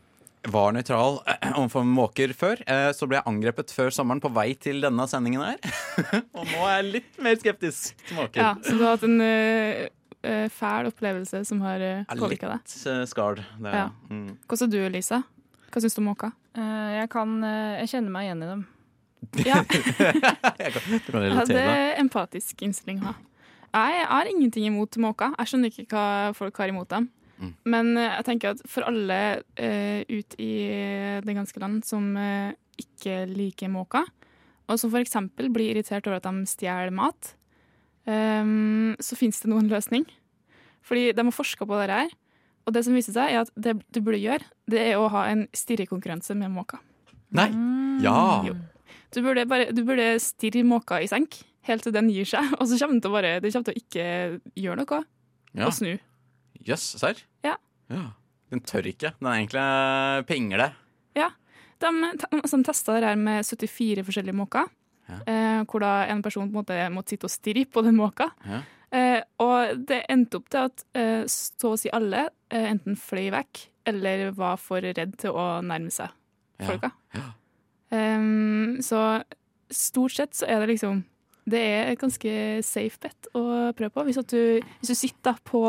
Var 0.53 0.73
nøytral 0.75 1.21
eh, 1.31 1.53
overfor 1.53 1.85
måker 1.87 2.33
før. 2.35 2.63
eh, 2.67 2.89
Så 2.97 3.07
ble 3.07 3.21
jeg 3.21 3.29
angrepet 3.31 3.71
før 3.71 3.93
sommeren 3.95 4.21
på 4.25 4.31
vei 4.35 4.49
til 4.59 4.81
denne 4.83 5.05
sendingen 5.07 5.45
her. 5.45 5.61
Og 6.37 6.43
nå 6.49 6.65
er 6.67 6.81
jeg 6.81 6.89
litt 6.97 7.21
mer 7.23 7.37
skeptisk 7.39 7.93
til 8.09 8.19
måker. 8.19 8.41
Ja, 8.43 8.55
Så 8.65 8.75
du 8.75 8.83
har 8.83 8.97
hatt 8.97 9.05
en 9.07 9.21
eh, 9.23 9.85
eh, 10.27 10.49
fæl 10.51 10.91
opplevelse 10.91 11.45
som 11.47 11.61
har 11.63 11.85
uh, 11.85 12.03
påvirka 12.17 12.51
deg? 12.57 12.65
Litt 12.67 12.91
eh, 12.91 13.05
skard. 13.13 13.45
Det 13.63 13.77
Ja. 13.77 13.87
mm. 14.11 14.27
Hvordan 14.49 14.73
er 14.73 14.75
du, 14.75 14.97
Lisa? 14.97 15.23
Hva 15.73 15.81
syns 15.85 15.95
du 15.97 16.03
om 16.03 16.11
måker? 16.11 16.35
Eh, 16.59 16.89
jeg 16.99 17.09
kan 17.15 17.39
eh, 17.47 17.79
Jeg 17.85 17.93
kjenner 17.95 18.17
meg 18.19 18.27
igjen 18.27 18.43
i 18.43 18.51
dem. 18.57 18.67
Ja, 19.47 19.63
jeg 20.63 20.73
kan, 20.75 20.87
du 20.87 20.99
kan 21.07 21.25
ja, 21.25 21.45
det 21.49 21.61
er 21.63 22.01
empatisk 22.03 22.65
innstilling 22.67 23.01
å 23.03 23.13
ha. 23.13 23.19
Jeg 23.73 24.07
har 24.11 24.29
ingenting 24.29 24.67
imot 24.69 24.99
måker. 25.01 25.33
Jeg 25.39 25.49
skjønner 25.49 25.73
ikke 25.73 25.87
hva 25.95 26.33
folk 26.37 26.59
har 26.61 26.73
imot 26.73 26.91
dem. 26.93 27.09
Mm. 27.43 27.53
Men 27.73 27.93
eh, 27.97 28.11
jeg 28.19 28.27
tenker 28.29 28.53
at 28.53 28.65
for 28.71 28.87
alle 28.87 29.21
uh, 29.41 30.01
ut 30.07 30.37
i 30.39 30.53
det 31.25 31.37
ganske 31.37 31.63
land 31.63 31.81
som 31.89 32.13
uh, 32.15 32.53
ikke 32.79 33.23
liker 33.31 33.73
måker, 33.73 34.09
og 34.69 34.79
som 34.79 34.93
f.eks. 34.93 35.17
blir 35.41 35.73
irritert 35.73 36.07
over 36.07 36.21
at 36.21 36.29
de 36.29 36.47
stjeler 36.49 36.93
mat, 36.95 37.33
um, 38.07 38.93
så 39.03 39.19
finnes 39.19 39.41
det 39.43 39.51
noen 39.51 39.71
løsning. 39.73 40.07
Fordi 40.87 41.11
de 41.15 41.25
har 41.25 41.35
forska 41.35 41.67
på 41.67 41.81
dette 41.81 41.99
her, 42.05 42.15
og 42.67 42.77
det 42.77 42.85
som 42.87 42.95
viser 42.95 43.17
seg, 43.17 43.33
er 43.33 43.43
at 43.43 43.53
det 43.59 43.79
du 43.91 44.03
burde 44.05 44.21
gjøre, 44.23 44.47
det 44.71 44.85
er 44.93 45.01
å 45.01 45.11
ha 45.13 45.27
en 45.33 45.47
stirrekonkurranse 45.57 46.37
med 46.39 46.53
måker. 46.55 46.83
Nei! 47.35 47.49
Ja! 48.05 48.43
Jo. 48.47 48.55
Du 49.13 49.21
burde, 49.25 49.45
bare, 49.49 49.71
du 49.77 49.83
burde 49.85 50.07
stirre 50.23 50.63
måka 50.65 51.01
i 51.03 51.09
senk 51.11 51.41
helt 51.69 51.85
til 51.87 51.93
den 51.95 52.09
gir 52.11 52.25
seg, 52.27 52.49
og 52.59 52.65
så 52.67 52.79
kommer 52.81 52.97
den 52.97 53.03
til 53.05 53.13
å 53.13 53.17
bare 53.19 53.33
Det 53.45 53.53
kommer 53.53 53.69
til 53.69 53.77
å 53.77 53.83
ikke 53.83 54.07
gjøre 54.59 54.81
noe 54.83 55.03
Ja. 55.55 55.67
og 55.69 55.73
snu. 55.77 55.93
Jøss, 56.65 56.87
serr? 57.01 57.19
Ja. 57.45 57.57
Ja. 57.93 58.07
Den 58.53 58.61
tør 58.69 58.87
ikke. 58.89 59.13
Den 59.19 59.29
er 59.29 59.39
egentlig 59.41 59.63
eh, 59.63 60.23
pingle. 60.29 60.69
Ja. 61.19 61.31
De, 61.83 61.91
altså, 62.39 62.57
de 62.61 62.65
testa 62.69 62.95
det 63.01 63.09
her 63.11 63.19
med 63.21 63.45
74 63.45 64.05
forskjellige 64.07 64.37
måker, 64.39 64.69
Ja. 65.11 65.19
eh, 65.27 65.63
hvor 65.69 65.83
da 65.83 66.05
en 66.09 66.23
person 66.23 66.47
på 66.49 66.55
en 66.55 66.61
måte 66.63 66.77
måtte 66.95 67.13
sitte 67.17 67.27
og 67.29 67.33
stirre 67.35 67.65
på 67.67 67.83
den 67.85 67.97
måka. 67.99 68.31
Ja. 68.47 68.61
Eh, 68.93 69.21
og 69.43 69.85
det 69.89 70.03
endte 70.13 70.39
opp 70.39 70.49
til 70.53 70.67
at 70.69 70.85
eh, 70.95 71.25
så 71.29 71.73
å 71.75 71.79
si 71.81 71.91
alle 71.93 72.27
eh, 72.53 72.67
enten 72.71 72.97
fløy 73.01 73.31
vekk 73.35 73.63
eller 73.91 74.31
var 74.37 74.61
for 74.63 74.85
redd 74.85 75.17
til 75.19 75.33
å 75.37 75.47
nærme 75.65 75.91
seg 75.91 76.13
folka. 76.63 76.93
Ja. 77.17 77.25
Ehm, 77.93 78.79
så 78.85 79.23
stort 79.73 80.15
sett 80.17 80.37
så 80.37 80.47
er 80.49 80.63
det 80.63 80.75
liksom 80.75 81.03
Det 81.49 81.59
er 81.59 81.91
et 81.91 81.99
ganske 81.99 82.33
safe 82.63 83.01
bet 83.03 83.27
å 83.35 83.73
prøve 83.75 83.91
på. 83.91 84.05
Hvis, 84.07 84.19
at 84.21 84.31
du, 84.31 84.61
hvis 84.79 84.93
du 84.93 84.95
sitter 84.95 85.35
på 85.43 85.63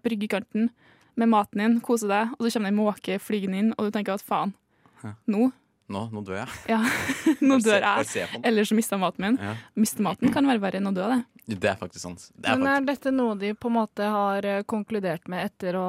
bryggekanten 0.00 0.70
med 1.20 1.28
maten 1.28 1.60
din, 1.60 1.74
koser 1.84 2.08
deg, 2.08 2.30
og 2.38 2.46
så 2.46 2.54
kommer 2.56 2.70
det 2.70 2.72
en 2.72 2.78
måke 2.78 3.18
flygende 3.20 3.58
inn, 3.60 3.72
og 3.76 3.88
du 3.90 3.96
tenker 3.98 4.14
at 4.16 4.24
faen, 4.24 4.54
nå 5.28 5.50
Nå, 5.88 6.02
nå 6.12 6.20
dør 6.20 6.42
jeg. 6.42 6.48
ja, 6.68 6.78
nå 7.48 7.56
dør 7.64 7.80
jeg. 7.80 8.08
se. 8.10 8.24
Eller 8.44 8.66
så 8.68 8.76
mister 8.76 8.96
jeg 8.98 9.00
maten 9.00 9.24
min. 9.24 9.38
Ja. 9.40 9.54
Miste 9.80 10.04
maten 10.04 10.28
kan 10.34 10.44
være 10.44 10.60
verre 10.60 10.80
enn 10.82 10.90
å 10.90 10.92
dø, 10.92 11.06
det. 11.08 11.54
Det 11.60 11.70
er 11.70 11.78
faktisk 11.80 12.02
sant. 12.04 12.26
Det 12.36 12.44
er 12.50 12.58
Men 12.60 12.68
er 12.74 12.88
dette 12.90 13.12
noe 13.12 13.36
de 13.40 13.54
på 13.56 13.70
en 13.70 13.76
måte 13.78 14.04
har 14.12 14.44
eh, 14.44 14.64
konkludert 14.68 15.24
med 15.32 15.46
etter 15.48 15.78
å 15.80 15.86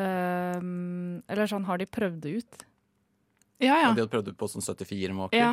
øh, 0.00 0.62
Eller 1.28 1.50
sånn, 1.50 1.66
har 1.68 1.76
de 1.80 1.88
prøvd 1.92 2.22
det 2.24 2.32
ut? 2.40 2.64
Ja, 3.62 3.76
ja. 3.80 3.88
Og 3.90 3.96
de 3.96 4.02
hadde 4.02 4.10
prøvd 4.12 4.28
ut 4.32 4.38
på 4.40 4.48
sånn 4.50 4.64
74 4.64 5.14
måker. 5.14 5.38
Ja. 5.38 5.52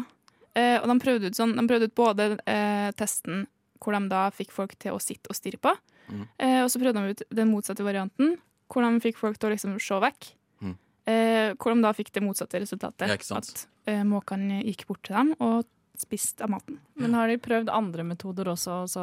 Eh, 0.56 0.78
og 0.82 0.88
de 0.90 0.96
prøvde 1.00 1.30
ut 1.32 1.38
sånn 1.38 1.54
De 1.56 1.64
prøvde 1.68 1.88
ut 1.88 1.96
både 1.96 2.26
eh, 2.46 2.92
testen 3.00 3.46
hvor 3.82 3.94
de 3.96 4.10
da 4.12 4.26
fikk 4.30 4.52
folk 4.52 4.76
til 4.78 4.94
å 4.94 5.00
sitte 5.02 5.32
og 5.32 5.36
stirre 5.36 5.58
på, 5.58 5.72
Mm. 6.12 6.26
eh, 6.44 6.60
og 6.64 6.68
så 6.70 6.78
prøvde 6.82 7.00
de 7.02 7.14
ut 7.14 7.22
den 7.32 7.48
motsatte 7.54 7.84
varianten, 7.86 8.34
hvor 8.68 8.84
de 8.84 9.00
fikk 9.00 9.16
folk 9.18 9.38
til 9.40 9.48
å 9.50 9.52
liksom 9.54 9.78
se 9.80 9.96
vekk. 10.04 10.28
Mm. 10.62 10.74
Eh, 11.08 11.54
hvor 11.56 11.74
de 11.74 11.82
da 11.82 11.94
fikk 11.94 12.12
det 12.12 12.22
motsatte 12.22 12.60
resultatet. 12.60 13.08
Ja, 13.08 13.16
ikke 13.16 13.24
sant. 13.30 13.48
At 13.48 13.68
eh, 13.88 14.04
måkene 14.04 14.62
gikk 14.66 14.86
bort 14.90 15.02
til 15.08 15.16
dem 15.16 15.32
og 15.40 15.66
spiste 15.98 16.44
av 16.44 16.50
maten. 16.52 16.80
Men 16.98 17.14
har 17.16 17.28
de 17.32 17.38
prøvd 17.38 17.70
andre 17.72 18.04
metoder 18.04 18.46
også, 18.52 18.84
og 18.84 18.90
så 18.92 19.02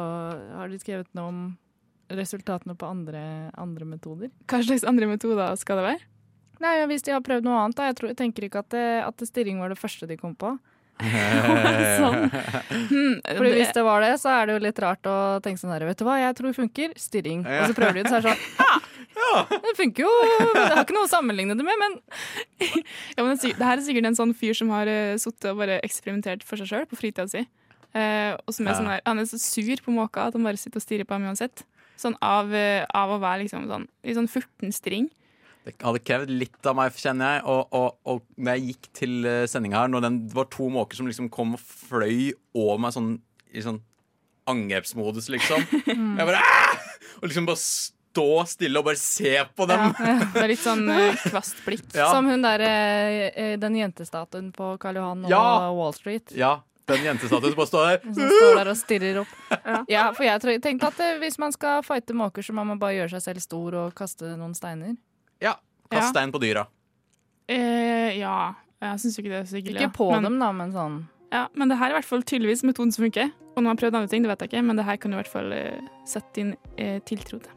har 0.59 0.69
de 0.69 0.77
skrevet 0.79 1.07
noe 1.17 1.27
om 1.33 1.57
resultatene 2.09 2.75
på 2.77 2.87
andre, 2.89 3.51
andre 3.57 3.85
metoder? 3.85 4.31
Hva 4.49 4.61
slags 4.63 4.85
andre 4.87 5.07
metoder 5.09 5.55
skal 5.59 5.77
det 5.81 5.85
være? 5.89 6.01
Nei, 6.63 6.73
Hvis 6.91 7.05
de 7.07 7.15
har 7.15 7.23
prøvd 7.25 7.47
noe 7.47 7.61
annet, 7.63 7.77
da. 7.77 7.87
Jeg, 7.89 7.99
tror, 7.99 8.11
jeg 8.11 8.19
tenker 8.19 8.47
ikke 8.47 8.63
at, 8.65 8.69
det, 8.73 8.87
at 9.05 9.25
stirring 9.29 9.61
var 9.61 9.71
det 9.71 9.79
første 9.79 10.09
de 10.09 10.17
kom 10.19 10.35
på. 10.39 10.57
sånn. 12.01 12.25
Hmm, 12.27 13.13
Fordi 13.23 13.51
Hvis 13.55 13.71
det 13.75 13.83
var 13.87 14.03
det, 14.03 14.15
så 14.19 14.33
er 14.35 14.49
det 14.49 14.57
jo 14.57 14.63
litt 14.65 14.81
rart 14.83 15.07
å 15.07 15.17
tenke 15.43 15.61
sånn 15.61 15.71
her, 15.71 15.85
vet 15.87 16.01
du 16.01 16.03
hva, 16.07 16.17
jeg 16.19 16.35
tror 16.39 16.57
funker, 16.57 16.95
stirring. 16.99 17.45
Og 17.47 17.71
så 17.71 17.77
prøver 17.77 18.01
de 18.01 18.03
det, 18.03 18.11
så 18.11 18.19
er 18.19 18.27
det 18.27 18.33
sånn 18.33 18.87
ja, 19.19 19.45
det 19.51 19.75
funker 19.77 20.03
jo. 20.05 20.11
Jeg 20.55 20.67
har 20.73 20.83
ikke 20.83 20.95
noe 20.95 21.07
å 21.07 21.11
sammenligne 21.11 21.55
det 21.59 21.65
med, 21.67 21.79
men 21.79 21.95
Ja, 23.15 23.23
men 23.23 23.33
det, 23.35 23.53
er 23.53 23.55
det 23.59 23.69
her 23.69 23.77
er 23.77 23.85
sikkert 23.85 24.11
en 24.11 24.19
sånn 24.19 24.35
fyr 24.37 24.57
som 24.57 24.71
har 24.75 24.91
uh, 24.91 25.15
sittet 25.19 25.49
og 25.53 25.59
bare 25.63 25.79
eksperimentert 25.85 26.43
for 26.47 26.59
seg 26.59 26.71
sjøl 26.71 26.87
på 26.89 26.99
fritida 26.99 27.27
si. 27.31 27.45
Eh, 27.97 28.35
og 28.45 28.53
som 28.53 28.67
er 28.69 28.75
sånn 28.77 28.85
der, 28.85 28.99
Han 29.01 29.17
er 29.17 29.25
så 29.25 29.39
sur 29.41 29.79
på 29.81 29.89
måka 29.89 30.27
at 30.27 30.35
han 30.37 30.43
bare 30.45 30.59
sitter 30.61 30.77
og 30.77 30.85
stirrer 30.85 31.07
på 31.09 31.15
ham 31.15 31.25
uansett. 31.25 31.63
Sånn 31.99 32.15
av, 32.21 32.53
eh, 32.53 32.85
av 32.95 33.15
å 33.15 33.17
være 33.21 33.43
liksom 33.43 33.65
sånn, 33.67 33.87
i 34.05 34.13
sånn 34.13 34.29
14 34.29 34.71
string. 34.75 35.09
Det 35.77 35.85
hadde 35.87 36.01
krevd 36.09 36.33
litt 36.33 36.69
av 36.69 36.77
meg, 36.79 36.95
kjenner 36.97 37.37
jeg. 37.37 37.43
Og, 37.51 37.75
og, 37.75 37.99
og 38.09 38.23
når 38.37 38.57
jeg 38.57 38.65
gikk 38.73 38.89
til 39.01 39.29
eh, 39.29 39.45
sendinga 39.51 39.83
her, 39.83 39.91
når 39.93 40.05
den, 40.07 40.19
det 40.29 40.37
var 40.37 40.49
to 40.53 40.69
måker 40.73 40.99
som 40.99 41.09
liksom 41.09 41.29
kom 41.33 41.53
og 41.57 41.63
fløy 41.63 42.31
over 42.57 42.81
meg 42.81 42.95
sånn 42.95 43.13
i 43.49 43.63
sånn 43.65 43.79
angrepsmodus, 44.49 45.29
liksom. 45.33 45.63
Jeg 46.17 46.25
bare 46.25 46.41
«Ah!» 46.41 46.77
Og 47.19 47.27
liksom 47.27 47.47
bare 47.49 47.59
stå 47.59 48.25
stille 48.47 48.79
og 48.79 48.85
bare 48.87 48.99
se 48.99 49.33
på 49.55 49.65
dem. 49.69 49.91
Ja, 49.99 50.15
Det 50.33 50.41
er 50.43 50.51
litt 50.53 50.63
sånn 50.63 50.85
uh, 50.87 51.19
kvast 51.29 51.59
blikk. 51.65 51.85
Ja. 51.97 52.07
som 52.13 52.29
hun 52.29 52.41
der, 52.45 52.63
eh, 52.63 53.27
eh, 53.33 53.53
den 53.59 53.75
jentestatuen 53.77 54.49
på 54.55 54.73
Karl 54.81 55.01
Johan 55.01 55.25
og 55.27 55.33
Ja. 55.33 55.43
Wall 55.75 55.93
Street. 55.97 56.31
Ja, 56.37 56.61
den 56.89 57.03
jentestatuen 57.05 57.51
som 57.51 57.59
bare 57.59 57.69
står 57.69 57.89
der. 57.89 58.07
Som 58.17 58.31
står 58.33 58.55
der 58.61 58.71
og 58.71 58.79
stirrer 58.79 59.19
opp. 59.21 59.35
Ja, 59.91 60.07
for 60.15 60.25
jeg 60.25 60.61
tenkte 60.63 60.89
at 60.93 61.03
eh, 61.05 61.19
hvis 61.21 61.37
man 61.41 61.53
skal 61.55 61.83
fighte 61.85 62.15
måker, 62.17 62.45
så 62.45 62.55
må 62.55 62.65
man 62.65 62.79
bare 62.81 63.01
gjøre 63.01 63.17
seg 63.17 63.27
selv 63.27 63.45
stor 63.45 63.77
og 63.83 63.93
kaste 63.99 64.33
noen 64.39 64.55
steiner. 64.57 64.95
Ja. 65.41 65.55
Kast 65.89 66.03
Ja. 66.03 66.09
stein 66.11 66.31
på 66.31 66.39
dyra. 66.41 66.67
Eh, 67.49 68.17
ja. 68.19 68.53
Jeg 68.81 68.99
syns 69.01 69.17
jo 69.17 69.23
ikke 69.23 69.31
det 69.33 69.39
er 69.41 69.49
så 69.49 69.57
hyggelig. 69.59 69.81
Ikke 69.81 69.93
på 69.97 70.11
men, 70.13 70.23
dem, 70.23 70.39
da, 70.39 70.51
men 70.55 70.71
sånn. 70.71 70.99
Ja, 71.31 71.47
men 71.53 71.69
det 71.69 71.77
her 71.77 71.89
er 71.89 71.95
i 71.95 71.97
hvert 71.99 72.07
fall 72.09 72.23
tydeligvis 72.23 72.63
metoden 72.63 72.91
som 72.93 73.03
funker. 73.05 73.31
Og 73.55 73.63
nå 73.63 73.67
har 73.69 73.75
jeg 73.75 73.81
prøvd 73.83 73.97
andre 73.99 74.09
ting, 74.09 74.23
det 74.23 74.29
vet 74.31 74.39
jeg 74.45 74.49
ikke, 74.53 74.63
men 74.65 74.77
det 74.79 74.85
her 74.85 74.97
kan 74.97 75.11
du 75.11 75.17
i 75.17 75.19
hvert 75.19 75.31
fall 75.33 75.51
eh, 75.51 75.81
sette 76.07 76.31
din 76.37 76.53
eh, 76.77 76.99
tiltro 77.05 77.39
til. 77.43 77.51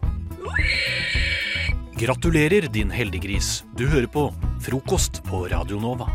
Gratulerer, 2.03 2.67
din 2.73 2.91
heldiggris. 2.91 3.63
Du 3.79 3.87
hører 3.87 4.09
på 4.11 4.27
Frokost 4.65 5.23
på 5.29 5.45
Radio 5.53 5.79
Nova. 5.79 6.09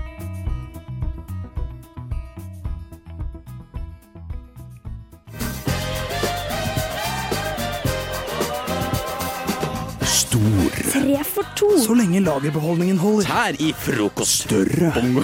Stor. 10.37 10.69
Tre 10.91 11.23
for 11.25 11.45
to. 11.55 11.67
Så 11.81 11.93
lenge 11.97 12.19
lagerbeholdningen 12.21 12.97
holder. 13.01 13.25
Her 13.25 13.55
i 13.59 13.71
frokost. 13.73 14.43
Større. 14.45 14.91
Bongo. 14.93 15.23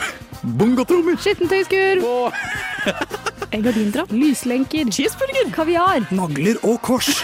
Bongotrommer. 0.58 1.18
Skittentøyskur. 1.22 2.02
Gardindrapp. 3.52 4.12
Lyslenker. 4.12 4.90
Cheeseburger. 4.92 5.52
Kaviar. 5.54 6.08
Nagler 6.12 6.58
og 6.64 6.82
kors. 6.82 7.22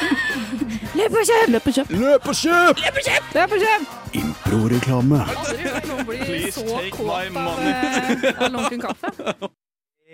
Løp 0.99 1.17
og 1.17 1.25
kjøp! 1.25 1.49
Løp 1.53 1.67
og 1.69 1.73
kjøp! 1.73 1.91
Løp 1.93 2.29
og 2.29 2.35
kjøp! 2.35 2.79
Løp 2.83 2.97
og 2.97 3.03
kjøp! 3.05 3.27
Løp 3.35 3.53
og 3.53 3.63
kjøp! 3.63 3.91
Improreklame. 4.19 5.21
Aldri 5.37 5.69
hørt 5.69 5.89
noen 5.89 6.09
bli 6.09 6.51
så 6.53 6.65
kåt 6.65 7.29
av, 7.37 7.61
eh, 7.61 8.29
av 8.33 8.51
lunken 8.57 8.85
kaffe. 8.85 9.49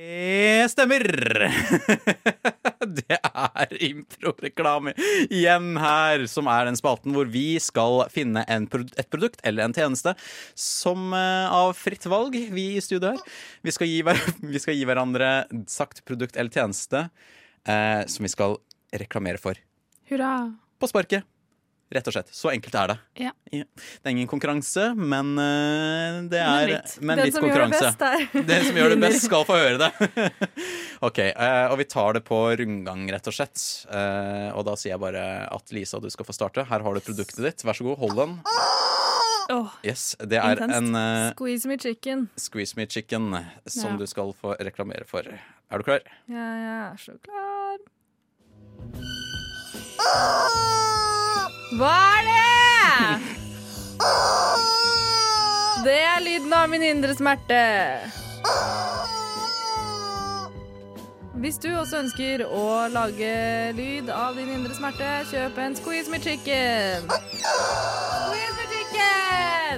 Det 0.06 0.68
stemmer! 0.70 1.02
Det 2.96 3.18
er 3.18 3.72
improreklame 3.88 4.92
igjen 5.34 5.72
her, 5.82 6.26
som 6.30 6.46
er 6.52 6.68
den 6.68 6.78
spalten 6.78 7.16
hvor 7.16 7.26
vi 7.32 7.56
skal 7.64 8.04
finne 8.14 8.44
en, 8.52 8.68
pro- 8.70 8.86
et 8.86 9.10
produkt 9.10 9.42
eller 9.48 9.66
en 9.66 9.74
tjeneste 9.74 10.14
som 10.54 11.08
uh, 11.16 11.50
av 11.50 11.74
fritt 11.80 12.06
valg, 12.12 12.38
vi 12.54 12.68
i 12.76 12.84
studio 12.86 13.16
her. 13.16 13.24
Vi 13.66 13.74
skal 13.74 13.90
gi, 13.90 14.04
hver, 14.06 14.22
vi 14.54 14.62
skal 14.62 14.78
gi 14.78 14.86
hverandre 14.86 15.32
sagt 15.72 16.04
produkt 16.06 16.38
eller 16.38 16.54
tjeneste 16.54 17.08
uh, 17.10 18.02
som 18.06 18.28
vi 18.28 18.34
skal 18.36 18.60
reklamere 18.94 19.42
for. 19.42 19.58
Hurra. 20.12 20.36
På 20.78 20.92
sparket. 20.92 21.26
Rett 21.94 22.08
og 22.10 22.14
slett. 22.16 22.32
Så 22.34 22.50
enkelt 22.50 22.74
er 22.76 22.88
det. 22.90 22.96
Ja. 23.28 23.32
Det 23.52 23.62
er 24.04 24.10
ingen 24.10 24.28
konkurranse, 24.28 24.88
men 24.98 25.36
uh, 25.38 26.24
det 26.32 26.40
Men 26.42 26.56
er 26.56 26.72
litt. 26.72 26.96
men 27.06 27.20
litt 27.22 27.36
som 27.36 27.46
gjør 27.46 27.62
det 27.62 27.78
konkurranse. 27.78 28.46
Den 28.50 28.66
som 28.66 28.80
gjør 28.80 28.90
det 28.96 28.98
best, 29.04 29.26
skal 29.30 29.46
få 29.46 29.58
høre 29.60 29.78
det. 29.78 29.92
OK, 31.08 31.20
uh, 31.38 31.68
og 31.70 31.78
vi 31.84 31.86
tar 31.94 32.18
det 32.18 32.24
på 32.26 32.40
rundgang, 32.58 33.06
rett 33.14 33.30
og 33.30 33.36
slett. 33.38 33.62
Uh, 33.86 34.50
og 34.58 34.66
da 34.66 34.74
sier 34.82 34.96
jeg 34.96 35.04
bare 35.06 35.26
at 35.54 35.76
Lisa, 35.78 36.02
du 36.02 36.10
skal 36.10 36.26
få 36.26 36.34
starte. 36.36 36.66
Her 36.66 36.82
har 36.88 36.98
du 36.98 37.06
produktet 37.06 37.44
ditt. 37.46 37.62
Vær 37.70 37.78
så 37.78 37.86
god, 37.86 38.02
hold 38.02 38.18
den. 38.24 38.36
Åh, 39.54 39.70
Yes, 39.86 40.16
Det 40.18 40.40
er 40.42 40.58
intenst. 40.58 40.90
en 40.90 41.34
Squeeze 41.38 41.70
me 41.70 41.78
chicken. 41.78 42.26
squeeze 42.36 42.74
me 42.76 42.88
chicken 42.90 43.30
som 43.70 43.92
Ja. 43.94 43.98
du 44.02 44.08
skal 44.10 44.34
få 44.34 44.56
reklamere 44.58 45.06
for. 45.06 45.22
Er 45.22 45.78
du 45.78 45.84
klar? 45.86 46.02
Ja, 46.26 46.50
jeg 46.58 46.82
er 46.90 46.98
så 46.98 47.14
klar. 47.22 47.78
Hva 51.76 51.92
er 52.18 52.22
det? 52.30 52.42
Det 55.86 55.96
er 56.02 56.22
lyden 56.24 56.54
av 56.56 56.70
min 56.72 56.82
indre 56.82 57.14
smerte. 57.14 57.58
Hvis 61.36 61.60
du 61.62 61.68
også 61.78 62.00
ønsker 62.00 62.42
å 62.48 62.88
lage 62.90 63.28
lyd 63.78 64.10
av 64.10 64.40
din 64.40 64.50
indre 64.56 64.74
smerte, 64.74 65.10
kjøp 65.30 65.60
en 65.62 65.76
Squeeze 65.78 66.10
me 66.10 66.18
chicken. 66.24 67.06
Squeeze 67.12 68.56
me 68.56 68.66
chicken! 68.72 69.78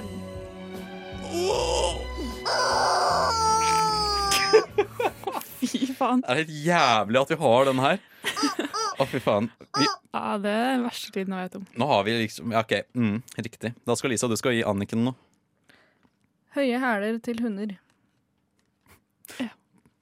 Fy 5.58 5.92
faen. 5.98 6.22
Det 6.22 6.30
er 6.30 6.40
helt 6.44 6.56
jævlig 6.70 7.20
at 7.26 7.30
vi 7.34 7.40
har 7.42 7.68
den 7.72 7.84
her. 7.84 7.96
Å, 8.98 9.06
fy 9.06 9.20
faen. 9.22 9.46
Vi, 9.78 9.86
Ja, 10.14 10.36
det 10.42 10.50
er 10.50 10.72
den 10.76 10.84
verste 10.88 11.12
tiden 11.14 11.34
jeg 11.36 11.48
vet 11.48 11.56
om. 11.60 11.66
nå 11.78 11.86
har 11.90 12.02
vi 12.06 12.14
liksom 12.24 12.52
ja, 12.54 12.62
OK, 12.64 12.72
mm, 12.98 13.18
riktig. 13.46 13.72
Da 13.86 13.94
skal 13.98 14.10
Lisa, 14.14 14.26
du 14.30 14.36
skal 14.40 14.56
gi 14.56 14.64
Anniken 14.66 15.04
noe. 15.06 15.14
Høye 16.56 16.80
hæler 16.82 17.18
til 17.22 17.38
hunder. 17.44 17.76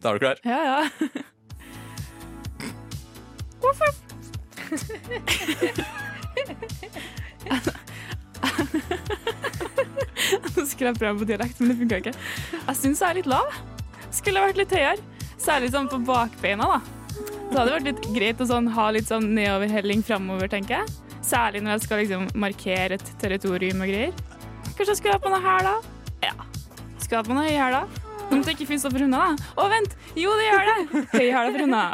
Da 0.00 0.12
er 0.12 0.16
du 0.16 0.22
klar? 0.22 0.40
Ja, 0.46 0.61
ja. 0.64 0.80
Hvorfor? 3.61 3.90
Nå 9.46 10.64
skulle 10.66 10.90
jeg 10.90 10.98
prøve 10.98 11.18
på 11.22 11.28
dialekt, 11.28 11.61
men 11.61 11.70
det 11.72 11.78
funka 11.80 11.98
ikke. 12.02 12.14
Jeg 12.66 12.78
syns 12.80 13.02
jeg 13.02 13.09
er 13.12 13.18
litt 13.20 13.30
lav. 13.30 13.48
Skulle 14.14 14.42
vært 14.46 14.61
litt 14.61 14.72
høyere. 14.74 15.02
Særlig 15.40 15.72
sånn 15.74 15.88
på 15.92 15.98
bakbeina, 16.09 16.66
da. 16.76 16.95
Så 17.46 17.59
hadde 17.61 17.66
det 17.70 17.76
vært 17.76 17.88
litt 17.90 18.06
greit 18.16 18.40
å 18.42 18.46
sånn, 18.50 18.70
ha 18.74 18.87
litt 18.94 19.09
sånn 19.11 19.28
nedoverhelling 19.37 20.02
framover, 20.06 20.50
tenker 20.50 20.80
jeg. 20.80 20.87
Særlig 21.26 21.62
når 21.62 21.76
jeg 21.76 21.85
skal 21.87 22.02
liksom 22.02 22.26
markere 22.38 22.98
et 22.98 23.12
territorium 23.22 23.82
og 23.82 23.90
greier. 23.90 24.12
Kanskje 24.76 24.90
jeg 24.92 24.98
skulle 25.00 25.14
ha 25.16 25.22
på 25.22 25.32
noe 25.32 25.42
her, 25.42 25.61
da? 25.66 25.76
Ja. 26.26 26.35
Skulle 26.98 27.22
ha 27.22 27.26
på 27.26 27.37
noe 27.37 27.46
høy 27.46 27.56
her, 27.56 27.72
da? 27.78 28.06
Om 28.26 28.40
det 28.42 28.56
ikke 28.56 28.66
fins 28.66 28.82
noe 28.82 28.90
for 28.90 29.04
hundene, 29.04 29.22
da. 29.22 29.50
Å, 29.62 29.68
vent! 29.70 29.92
Jo, 30.18 30.32
det 30.38 30.46
gjør 30.48 30.64
det! 30.66 30.78
Høy 31.12 31.28
hæla 31.30 31.50
for 31.54 31.61
hundene. 31.62 31.87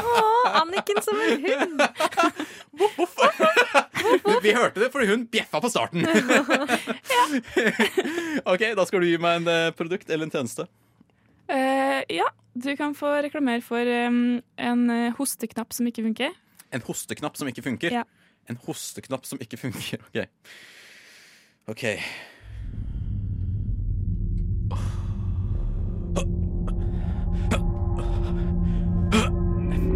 Å, 0.00 0.24
Anniken 0.62 1.00
som 1.04 1.20
en 1.20 1.44
hund. 1.44 1.78
Vi 4.42 4.54
hørte 4.56 4.80
det 4.80 4.88
fordi 4.94 5.10
hun 5.12 5.28
bjeffa 5.28 5.60
på 5.60 5.70
starten. 5.72 6.00
OK, 8.52 8.62
da 8.78 8.88
skal 8.88 9.04
du 9.04 9.08
gi 9.10 9.20
meg 9.20 9.42
en 9.42 9.52
eh, 9.52 9.70
produkt 9.76 10.08
eller 10.08 10.24
en 10.28 10.32
tjeneste. 10.38 10.64
Eh, 11.48 12.02
ja, 12.12 12.28
du 12.54 12.76
kan 12.76 12.94
få 12.94 13.08
reklamere 13.24 13.62
for 13.64 13.80
um, 14.08 14.40
en 14.60 14.90
eh, 14.90 15.12
hosteknapp 15.16 15.72
som 15.72 15.86
ikke 15.88 16.04
funker. 16.04 16.34
En 16.72 16.84
hosteknapp 16.84 17.38
som 17.40 17.48
ikke 17.48 17.64
funker. 17.64 17.92
Ja. 17.92 18.04
En 18.48 18.58
hosteknapp 18.66 19.24
som 19.24 19.40
ikke 19.40 19.56
funker. 19.56 20.02
OK. 20.08 20.26
OK. 21.68 21.84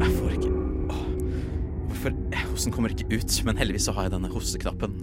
Jeg 0.03 0.13
får 0.17 0.31
ikke 0.31 0.51
Hvorfor 1.93 2.17
Hosten 2.51 2.73
kommer 2.73 2.91
ikke 2.91 3.17
ut, 3.17 3.45
men 3.45 3.57
heldigvis 3.57 3.85
så 3.89 3.93
har 3.93 4.09
jeg 4.09 4.17
denne 4.17 4.33
hosteknappen. 4.33 4.97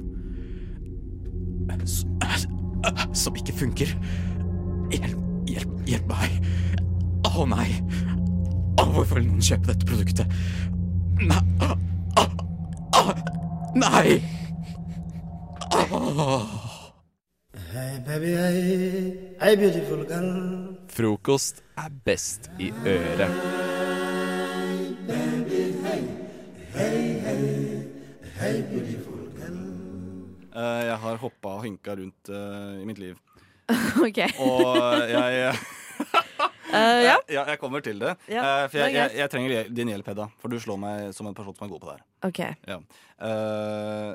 Som 3.13 3.35
ikke 3.37 3.53
funker. 3.53 3.93
Hjelp, 4.89 5.28
hjelp, 5.53 5.75
hjelp 5.89 6.09
meg. 6.11 6.35
Å 7.29 7.45
nei. 7.49 7.69
Å, 8.79 8.85
hvorfor 8.95 9.19
vil 9.19 9.29
noen 9.29 9.43
kjøpe 9.43 9.71
dette 9.71 9.87
produktet? 9.89 10.27
Nei. 11.19 11.39
oh, 12.99 13.13
nei. 13.75 14.19
Hey 17.69 17.99
baby, 18.01 18.31
hey, 18.33 19.35
hey 19.41 19.55
beautiful 19.59 20.01
girl. 20.09 20.29
Frokost 20.89 21.61
er 21.77 21.91
best 22.05 22.49
i 22.57 22.71
øret. 22.85 23.29
Eh, 30.59 30.81
jeg 30.89 30.97
har 31.03 31.19
hoppa 31.21 31.53
og 31.59 31.63
hinka 31.63 31.93
rundt 31.95 32.31
uh, 32.33 32.81
i 32.81 32.85
mitt 32.87 32.99
liv. 32.99 33.15
OK. 34.07 34.23
Og 34.39 35.09
jeg 35.09 35.57
Uh, 36.69 37.01
ja. 37.09 37.15
ja, 37.27 37.43
jeg 37.49 37.59
kommer 37.59 37.81
til 37.83 37.99
det. 37.99 38.13
Ja, 38.29 38.41
uh, 38.63 38.69
for 38.69 38.77
jeg, 38.77 38.93
jeg, 38.93 39.11
jeg 39.17 39.31
trenger 39.33 39.69
din 39.73 39.89
hjelp, 39.91 40.11
Hedda. 40.11 40.27
For 40.39 40.53
du 40.53 40.59
slår 40.61 40.77
meg 40.79 41.09
som 41.17 41.27
en 41.27 41.35
person 41.35 41.55
som 41.57 41.65
er 41.65 41.71
god 41.73 41.81
på 41.81 41.89
det 41.89 41.95
her. 41.97 42.03
Okay. 42.29 42.53
Ja. 42.69 42.77
Uh, 43.17 44.13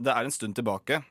det 0.00 0.14
er 0.14 0.26
en 0.26 0.34
stund 0.34 0.56
tilbake 0.58 1.02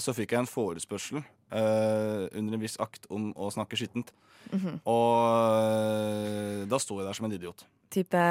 så 0.00 0.12
fikk 0.16 0.30
jeg 0.32 0.40
en 0.40 0.48
forespørsel 0.48 1.18
under 1.50 2.54
en 2.54 2.62
viss 2.62 2.78
akt 2.80 3.04
om 3.12 3.26
å 3.36 3.50
snakke 3.52 3.76
skittent. 3.76 4.12
Mhm. 4.54 4.78
Og 4.88 5.16
eh, 5.60 6.62
da 6.70 6.78
sto 6.80 6.96
jeg 7.00 7.08
der 7.10 7.18
som 7.18 7.26
en 7.28 7.34
idiot. 7.36 7.64
Type 7.92 8.22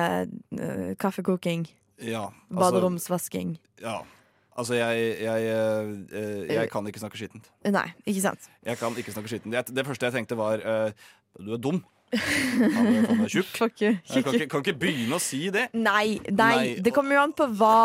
kaffekoking. 0.97 1.67
Ja, 2.01 2.29
altså- 2.49 2.63
Baderomsvasking. 2.63 3.57
Ja. 3.83 3.99
Altså, 4.57 4.73
jeg, 4.75 5.05
jeg, 5.21 5.45
eh, 5.53 5.91
eh, 6.19 6.55
jeg 6.55 6.71
kan 6.71 6.87
ikke 6.87 6.99
snakke 6.99 7.19
skittent. 7.19 7.47
Nei, 7.69 7.85
ikke 8.05 8.23
sant? 8.25 8.49
Jeg 8.65 8.79
kan 8.79 8.97
ikke 8.97 9.13
snakke 9.15 9.31
skittent. 9.31 9.71
Det 9.75 9.85
første 9.87 10.09
jeg 10.09 10.17
tenkte, 10.17 10.37
var 10.37 10.63
uh, 10.65 10.91
Du 11.39 11.53
er 11.53 11.61
dum. 11.63 11.83
Han 12.09 13.21
er 13.23 13.29
tjukk. 13.29 13.51
Fuck 13.61 13.81
you. 13.81 13.93
Kan 14.09 14.33
ikke, 14.33 14.49
kan 14.49 14.65
ikke 14.65 14.75
begynne 14.81 15.19
å 15.19 15.21
si 15.21 15.45
det. 15.53 15.67
Nei, 15.77 16.19
nei, 16.27 16.49
Nei, 16.55 16.67
det 16.81 16.93
kommer 16.95 17.19
jo 17.19 17.23
an 17.27 17.35
på 17.37 17.47
hva, 17.59 17.77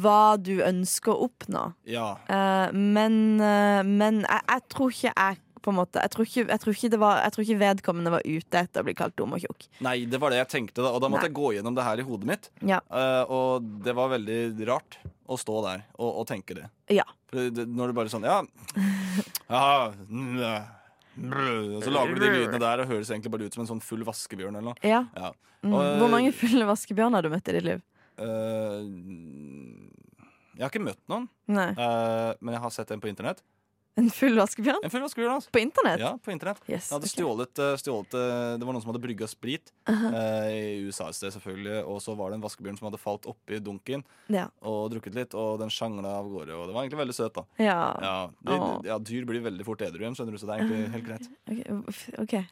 hva 0.00 0.22
du 0.38 0.60
ønsker 0.64 1.12
å 1.12 1.26
oppnå. 1.26 1.66
Ja. 1.90 2.12
Uh, 2.30 2.70
men 2.72 3.40
uh, 3.42 3.82
men 3.84 4.22
jeg, 4.22 4.44
jeg 4.46 4.66
tror 4.70 4.94
ikke 4.94 5.12
jeg 5.12 5.40
på 5.60 5.72
en 5.72 5.78
måte 5.78 6.02
Jeg 6.02 6.12
tror 6.14 6.26
ikke, 6.26 6.44
jeg 6.48 6.62
tror 6.62 6.98
var, 7.02 7.22
jeg 7.24 7.34
tror 7.34 7.46
ikke 7.46 7.60
vedkommende 7.60 8.12
var 8.14 8.26
ute 8.26 8.62
etter 8.64 8.82
å 8.82 8.86
bli 8.88 8.96
kalt 8.98 9.16
dum 9.18 9.36
og 9.36 9.44
tjukk. 9.44 9.68
Nei, 9.84 9.96
det 10.10 10.20
var 10.22 10.32
det 10.32 10.40
jeg 10.40 10.50
tenkte, 10.54 10.80
da. 10.82 10.90
Og 10.94 11.02
da 11.02 11.10
måtte 11.12 11.26
Nei. 11.26 11.30
jeg 11.30 11.38
gå 11.40 11.52
gjennom 11.56 11.76
det 11.76 11.86
her 11.86 12.02
i 12.02 12.06
hodet 12.06 12.30
mitt. 12.30 12.50
Ja. 12.66 12.80
Uh, 12.88 13.22
og 13.30 13.70
det 13.84 13.94
var 13.96 14.12
veldig 14.14 14.40
rart 14.70 14.98
å 15.30 15.38
stå 15.38 15.60
der 15.68 15.86
og, 15.98 16.10
og 16.22 16.26
tenke 16.30 16.56
det. 16.58 16.66
Ja. 16.90 17.06
Det, 17.30 17.66
når 17.68 17.92
du 17.92 17.98
bare 18.00 18.12
sånn 18.12 18.26
Ja. 18.26 18.40
ja 19.54 19.66
mm, 20.08 20.40
og 21.20 21.84
så 21.84 21.92
lager 21.92 22.16
du 22.16 22.22
de 22.22 22.32
lydene 22.32 22.60
der 22.62 22.82
og 22.82 22.90
høres 22.90 23.10
egentlig 23.12 23.32
bare 23.34 23.46
ut 23.46 23.56
som 23.56 23.64
en 23.64 23.70
sånn 23.74 23.84
full 23.84 24.02
vaskebjørn 24.06 24.56
eller 24.56 24.72
noe. 24.72 24.80
Ja. 24.86 25.04
Ja. 25.16 25.32
Mm. 25.60 25.74
Og, 25.74 25.80
Hvor 26.00 26.12
mange 26.12 26.32
fulle 26.32 26.66
vaskebjørn 26.68 27.16
har 27.16 27.26
du 27.26 27.32
møtt 27.32 27.50
i 27.50 27.56
ditt 27.58 27.66
liv? 27.66 27.82
Uh, 28.20 28.80
Jeg 30.56 30.64
har 30.64 30.72
ikke 30.72 30.84
møtt 30.84 31.00
noen, 31.08 31.28
eh, 31.48 32.32
men 32.40 32.52
jeg 32.52 32.60
har 32.60 32.72
sett 32.74 32.90
en 32.92 33.00
på 33.00 33.08
internett. 33.08 33.38
En 33.98 34.10
full 34.14 34.36
vaskebjørn? 34.38 34.84
En 34.86 34.92
full 34.92 35.02
vaskebjørn, 35.02 35.32
altså. 35.40 35.50
På 35.50 35.60
internett? 35.60 36.00
Ja, 36.00 36.12
på 36.22 36.30
internett. 36.30 36.62
Yes, 36.70 36.92
hadde 36.94 37.08
okay. 37.08 37.10
stjålet, 37.10 37.58
eh, 37.58 37.72
stjålet 37.80 38.14
eh, 38.14 38.52
Det 38.60 38.68
var 38.68 38.76
noen 38.76 38.84
som 38.84 38.92
hadde 38.92 39.02
brygga 39.02 39.26
sprit 39.28 39.72
uh 39.88 40.04
-huh. 40.04 40.14
uh, 40.14 40.52
i 40.54 40.86
USA 40.86 41.08
et 41.08 41.18
sted, 41.18 41.32
selvfølgelig. 41.34 41.84
Og 41.84 42.02
så 42.02 42.14
var 42.14 42.30
det 42.30 42.38
en 42.38 42.44
vaskebjørn 42.44 42.78
som 42.78 42.86
hadde 42.86 42.98
falt 42.98 43.26
oppi 43.26 43.58
dunken 43.58 44.04
Ja. 44.28 44.46
og 44.62 44.90
drukket 44.92 45.14
litt, 45.14 45.34
og 45.34 45.58
den 45.58 45.70
sjangla 45.70 46.08
av 46.08 46.30
gårde. 46.30 46.54
Og 46.54 46.66
det 46.68 46.74
var 46.74 46.82
egentlig 46.82 46.98
veldig 46.98 47.14
søt, 47.14 47.34
da. 47.34 47.44
Ja. 47.58 47.98
Ja, 48.00 48.30
de, 48.40 48.88
ja 48.88 48.98
Dyr 48.98 49.24
blir 49.24 49.40
veldig 49.40 49.64
fort 49.64 49.80
edru 49.82 50.00
igjen, 50.00 50.14
skjønner 50.14 50.32
du, 50.32 50.38
så 50.38 50.46
det 50.46 50.54
er 50.54 50.58
egentlig 50.60 50.90
helt 50.90 51.06
greit. 51.06 51.28
Ok, 51.50 52.20
okay. 52.22 52.44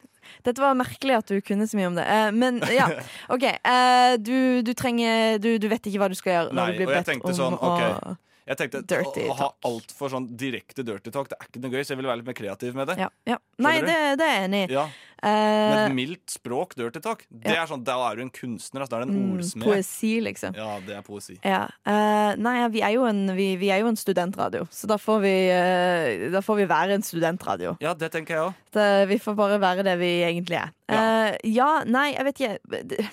Dette 0.43 0.61
var 0.61 0.73
merkelig 0.73 1.17
at 1.17 1.27
du 1.27 1.41
kunne 1.41 1.67
så 1.67 1.77
mye 1.77 1.87
om 1.87 1.95
det. 1.95 2.05
Uh, 2.05 2.31
men 2.31 2.61
ja, 2.69 2.89
OK. 3.33 3.45
Du, 4.19 4.61
du 4.61 4.73
trenger 4.73 5.37
du, 5.39 5.57
du 5.57 5.67
vet 5.67 5.85
ikke 5.87 5.99
hva 5.99 6.09
du 6.09 6.15
skal 6.15 6.33
gjøre 6.33 6.53
når 6.53 6.65
Nei, 6.65 6.71
du 6.71 6.77
blir 6.77 6.87
bedt 6.87 7.23
om 7.23 7.33
sånn, 7.33 7.53
å 7.53 7.75
ok 7.75 8.17
Jeg 8.49 8.57
tenkte 8.57 8.81
Dirty 8.89 9.27
å, 9.27 9.33
å 9.33 9.37
ha 9.37 9.49
altfor 9.69 10.09
sånn 10.09 10.25
direkte 10.39 10.81
dirty 10.85 11.13
talk, 11.13 11.29
det 11.29 11.37
er 11.37 11.51
ikke 11.51 11.61
noe 11.61 11.73
gøy, 11.75 11.83
så 11.83 11.93
jeg 11.93 12.01
ville 12.01 12.09
være 12.09 12.21
litt 12.23 12.31
mer 12.31 12.39
kreativ 12.39 12.77
med 12.77 12.89
det. 12.89 12.97
ja, 13.03 13.11
ja. 13.29 13.37
Nei, 13.61 13.75
det, 13.85 13.97
det 14.17 14.25
er 14.25 14.35
jeg 14.35 14.49
enig 14.49 14.63
i. 14.65 14.73
Ja. 14.73 14.87
Med 15.19 15.75
Eh, 15.75 15.85
et 15.89 15.95
mildt 15.95 16.31
språk, 16.31 16.75
dirty 16.79 17.01
talk. 17.03 17.25
Det 17.29 17.51
Ja. 17.51 17.63
er 17.63 17.67
sånn, 17.67 17.83
Da 17.83 17.97
er 18.09 18.15
du 18.15 18.21
en 18.21 18.29
kunstner. 18.29 18.81
Altså, 18.81 18.89
da 18.89 19.01
er 19.01 19.05
du 19.05 19.11
en 19.11 19.19
mm, 19.19 19.37
ordsmed. 19.37 19.63
poesi, 19.65 20.21
liksom. 20.21 20.55
Ja, 20.55 20.79
det 20.79 20.95
er 20.95 21.01
poesi. 21.01 21.37
Ja. 21.43 21.67
Uh, 21.85 22.35
nei, 22.39 22.67
vi 22.69 22.81
er, 22.81 22.91
jo 22.91 23.03
en, 23.05 23.35
vi, 23.35 23.55
vi 23.57 23.69
er 23.69 23.79
jo 23.81 23.87
en 23.87 23.97
studentradio, 23.97 24.67
så 24.71 24.87
da 24.87 24.95
får 24.97 25.19
vi, 25.21 25.35
uh, 25.51 26.31
da 26.31 26.39
får 26.41 26.55
vi 26.55 26.65
være 26.65 26.93
en 26.93 27.03
studentradio. 27.03 27.77
Ja, 27.81 27.93
det 27.93 28.11
tenker 28.11 28.35
jeg 28.35 28.47
òg. 28.47 29.07
Vi 29.09 29.17
får 29.19 29.35
bare 29.35 29.59
være 29.59 29.83
det 29.83 29.97
vi 29.99 30.23
egentlig 30.23 30.61
er. 30.61 30.71
Uh, 30.89 31.35
ja, 31.43 31.83
nei, 31.85 32.13
jeg 32.13 32.25
vet 32.25 32.39
ikke. 32.39 33.09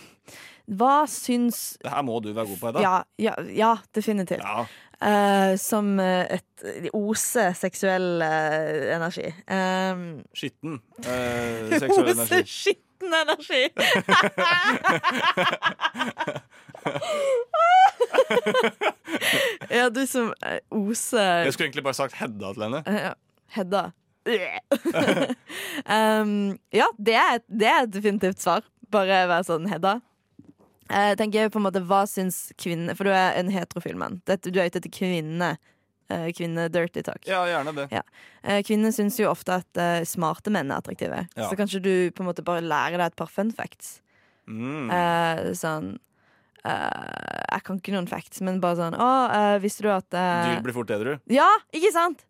Hva 0.67 1.07
syns 1.07 1.77
Det 1.79 1.91
her 1.93 2.03
må 2.03 2.19
du 2.21 2.33
være 2.35 2.49
god 2.51 2.59
på, 2.59 2.67
Hedda. 2.67 2.81
Ja, 2.83 2.95
ja, 3.23 3.35
ja 3.55 3.77
definitivt. 3.95 4.43
Eh, 4.97 5.57
som 5.61 6.01
eh, 6.01 6.39
et 6.39 6.91
ose 6.97 7.55
seksuell 7.59 8.23
uh, 8.25 8.95
energi. 8.97 9.29
Um, 9.45 10.25
Skitten. 10.33 10.81
uh, 11.05 11.69
seksuell 11.77 12.09
ose 12.09 12.17
energi. 12.17 12.45
skitten 12.49 13.13
energi! 13.13 13.69
ja, 19.77 19.91
du 19.93 20.07
som 20.09 20.33
ose 20.73 21.21
Jeg 21.21 21.53
skulle 21.53 21.67
egentlig 21.69 21.85
bare 21.85 21.95
sagt 22.01 22.17
Hedda 22.17 22.53
til 22.57 22.63
henne. 22.65 22.81
Ja. 22.89 23.13
Hedda. 23.53 23.83
um, 25.93 26.59
ja, 26.81 26.89
det 26.97 27.15
er, 27.21 27.39
det 27.53 27.69
er 27.69 27.85
et 27.85 27.95
definitivt 27.95 28.41
svar. 28.41 28.65
Bare 28.91 29.29
være 29.29 29.45
sånn 29.45 29.69
Hedda. 29.69 30.01
Eh, 30.91 31.09
Jeg 31.13 31.19
tenker 31.19 31.49
på 31.51 31.59
en 31.61 31.65
måte, 31.67 31.83
Hva 31.87 32.05
syns 32.07 32.53
kvinner 32.57 32.95
For 32.97 33.05
du 33.05 33.11
er 33.11 33.35
en 33.41 33.49
heterofil 33.51 33.97
mann. 33.99 34.21
Du 34.27 34.33
er 34.61 34.69
ute 34.71 34.79
etter 34.81 34.91
kvinnene. 34.93 35.57
eh, 36.09 36.29
Kvinne-dirty 36.31 37.03
talk. 37.03 37.25
Ja, 37.27 37.41
gjerne 37.51 37.75
det. 37.75 37.89
Ja. 37.91 38.03
Eh, 38.45 38.63
Kvinner 38.63 38.93
syns 38.95 39.19
jo 39.19 39.27
ofte 39.31 39.57
at 39.63 40.07
smarte 40.07 40.51
menn 40.55 40.71
er 40.71 40.79
attraktive. 40.79 41.25
Ja. 41.37 41.49
Så 41.51 41.57
kanskje 41.59 41.83
du 41.83 42.11
på 42.13 42.23
en 42.23 42.29
måte 42.31 42.45
bare 42.47 42.63
lærer 42.63 42.99
deg 42.99 43.07
et 43.11 43.17
par 43.17 43.27
fun 43.27 43.51
facts. 43.51 44.01
Mm. 44.47 44.91
Eh, 44.95 45.51
sånn 45.59 45.99
eh, 46.65 47.51
Jeg 47.51 47.63
kan 47.67 47.81
ikke 47.81 47.93
noen 47.97 48.07
facts, 48.09 48.41
men 48.47 48.61
bare 48.63 48.77
sånn 48.79 48.95
Å, 48.95 49.59
visste 49.63 49.83
du 49.83 49.91
at 49.91 50.07
Dyr 50.11 50.63
blir 50.63 50.73
fort 50.77 50.91
edru. 50.95 51.17
Ja, 51.27 51.49
ikke 51.75 51.91
sant? 51.93 52.23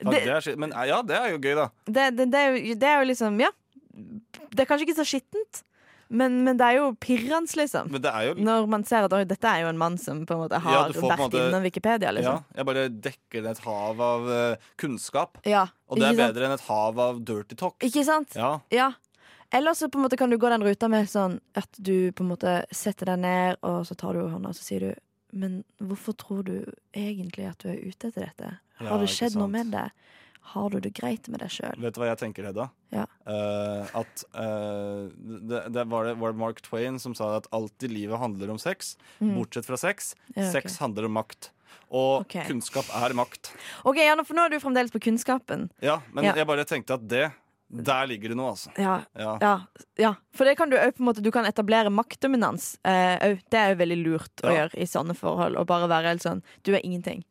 Det- 0.00 0.24
det 0.24 0.28
er. 0.30 0.56
Men 0.56 0.70
ja, 0.74 1.00
det 1.02 1.16
er 1.16 1.30
jo 1.30 1.38
gøy, 1.38 1.54
da. 1.58 1.68
det, 1.86 2.16
det, 2.16 2.30
det, 2.30 2.38
er 2.38 2.52
jo, 2.54 2.74
det 2.74 2.88
er 2.88 2.98
jo 3.02 3.08
liksom 3.12 3.40
Ja. 3.40 3.50
Det 4.54 4.60
er 4.62 4.66
kanskje 4.66 4.86
ikke 4.86 4.98
så 4.98 5.06
skittent, 5.06 5.62
men, 6.08 6.38
men 6.44 6.56
det 6.56 6.64
er 6.66 6.76
jo 6.78 6.92
pirrende, 7.00 7.52
liksom. 7.56 7.90
Men 7.92 8.02
det 8.02 8.12
jo 8.28 8.34
Når 8.44 8.68
man 8.72 8.84
ser 8.88 9.04
at 9.08 9.12
oi, 9.12 9.24
dette 9.28 9.44
er 9.50 9.62
jo 9.66 9.68
en 9.72 9.78
mann 9.80 9.98
som 10.00 10.22
på 10.26 10.34
en 10.36 10.40
måte 10.46 10.60
har 10.64 10.72
ja, 10.76 10.84
får 10.96 11.10
vært 11.12 11.18
måte- 11.24 11.42
innom 11.48 11.62
Wikipedia, 11.66 12.08
Ja, 12.08 12.14
liksom. 12.16 12.44
jeg 12.56 12.66
bare 12.70 12.84
dekker 13.08 13.50
et 13.50 13.58
hav 13.66 14.00
av 14.00 14.28
uh, 14.28 14.70
kunnskap. 14.80 15.38
Ja, 15.44 15.66
Og 15.88 15.98
det 16.00 16.06
er 16.08 16.14
sant? 16.16 16.22
bedre 16.34 16.46
enn 16.48 16.56
et 16.56 16.64
hav 16.68 16.98
av 16.98 17.20
dirty 17.24 17.54
talk. 17.56 17.76
Ikke 17.84 18.04
sant? 18.08 18.34
Ja. 18.36 18.54
Ja. 18.72 18.92
Eller 19.52 19.72
så 19.72 19.88
på 19.88 19.96
en 19.98 20.04
måte 20.04 20.16
kan 20.20 20.28
du 20.30 20.36
gå 20.36 20.48
den 20.52 20.62
ruta 20.64 20.88
med 20.92 21.08
sånn 21.08 21.38
at 21.56 21.68
du 21.80 22.12
på 22.12 22.24
en 22.24 22.28
måte 22.34 22.56
setter 22.70 23.06
deg 23.12 23.18
ned, 23.22 23.56
og 23.64 23.84
så 23.88 23.96
tar 23.96 24.12
du 24.16 24.26
hånda 24.28 24.50
og 24.52 24.56
så 24.58 24.62
sier 24.66 24.80
du 24.80 24.94
Men 25.32 25.62
hvorfor 25.80 26.14
tror 26.16 26.42
du 26.44 26.64
egentlig 26.96 27.48
at 27.50 27.58
du 27.60 27.68
er 27.68 27.80
ute 27.84 28.08
etter 28.08 28.24
dette? 28.28 28.58
Ja, 28.80 28.86
Har 28.88 28.98
det 29.00 29.08
skjedd 29.12 29.36
noe 29.36 29.48
med 29.48 29.72
det? 29.72 29.90
Har 30.54 30.70
du 30.72 30.78
det 30.80 30.94
greit 30.96 31.28
med 31.28 31.42
deg 31.44 31.50
sjøl? 31.52 31.76
Vet 31.82 31.94
du 31.96 32.00
hva 32.00 32.08
jeg 32.10 32.20
tenker, 32.22 32.46
Hedda? 32.48 32.68
Ja. 32.94 33.04
Uh, 33.28 33.84
at 34.00 34.24
uh, 34.32 35.08
det, 35.18 35.64
det 35.74 35.84
var, 35.92 36.08
det, 36.08 36.14
var 36.20 36.32
det 36.32 36.40
Mark 36.40 36.62
Twain 36.64 36.96
som 37.02 37.14
sa 37.18 37.34
at 37.36 37.48
alt 37.52 37.84
i 37.84 37.90
livet 37.92 38.18
handler 38.22 38.54
om 38.54 38.58
sex, 38.62 38.96
Mm. 39.20 39.34
bortsett 39.36 39.66
fra 39.66 39.76
sex. 39.76 40.14
Ja, 40.34 40.42
okay. 40.42 40.52
Sex 40.56 40.78
handler 40.78 41.04
om 41.08 41.12
makt. 41.18 41.50
Og 41.90 42.22
okay. 42.22 42.44
kunnskap 42.48 42.88
er 42.96 43.14
makt. 43.16 43.50
OK, 43.88 43.98
ja, 44.00 44.14
for 44.24 44.36
nå 44.36 44.46
er 44.46 44.54
du 44.54 44.60
fremdeles 44.62 44.92
på 44.92 45.00
kunnskapen. 45.04 45.68
Ja, 45.84 46.00
men 46.12 46.24
Ja. 46.24 46.34
jeg 46.36 46.46
bare 46.48 46.64
tenkte 46.64 46.94
at 46.94 47.06
det 47.08 47.30
Der 47.70 48.06
ligger 48.08 48.30
det 48.32 48.36
noe, 48.38 48.54
altså. 48.54 48.70
Ja, 48.80 49.02
Ja. 49.12 49.36
ja, 49.42 49.60
ja. 50.00 50.14
For 50.32 50.48
det 50.48 50.54
kan 50.56 50.70
du 50.70 50.76
òg 50.78 50.94
på 50.96 51.02
en 51.02 51.08
måte 51.10 51.20
Du 51.22 51.30
kan 51.30 51.44
etablere 51.44 51.90
maktdominans. 51.92 52.78
Eh, 52.82 53.36
det 53.50 53.58
er 53.60 53.74
jo 53.74 53.80
veldig 53.82 53.98
lurt 54.06 54.40
å 54.42 54.54
gjøre 54.54 54.78
i 54.80 54.86
sånne 54.88 55.12
forhold. 55.14 55.58
Og 55.60 55.66
bare 55.68 55.86
være 55.90 56.08
helt 56.08 56.24
sånn 56.24 56.40
Du 56.64 56.72
er 56.72 56.80
ingenting. 56.80 57.24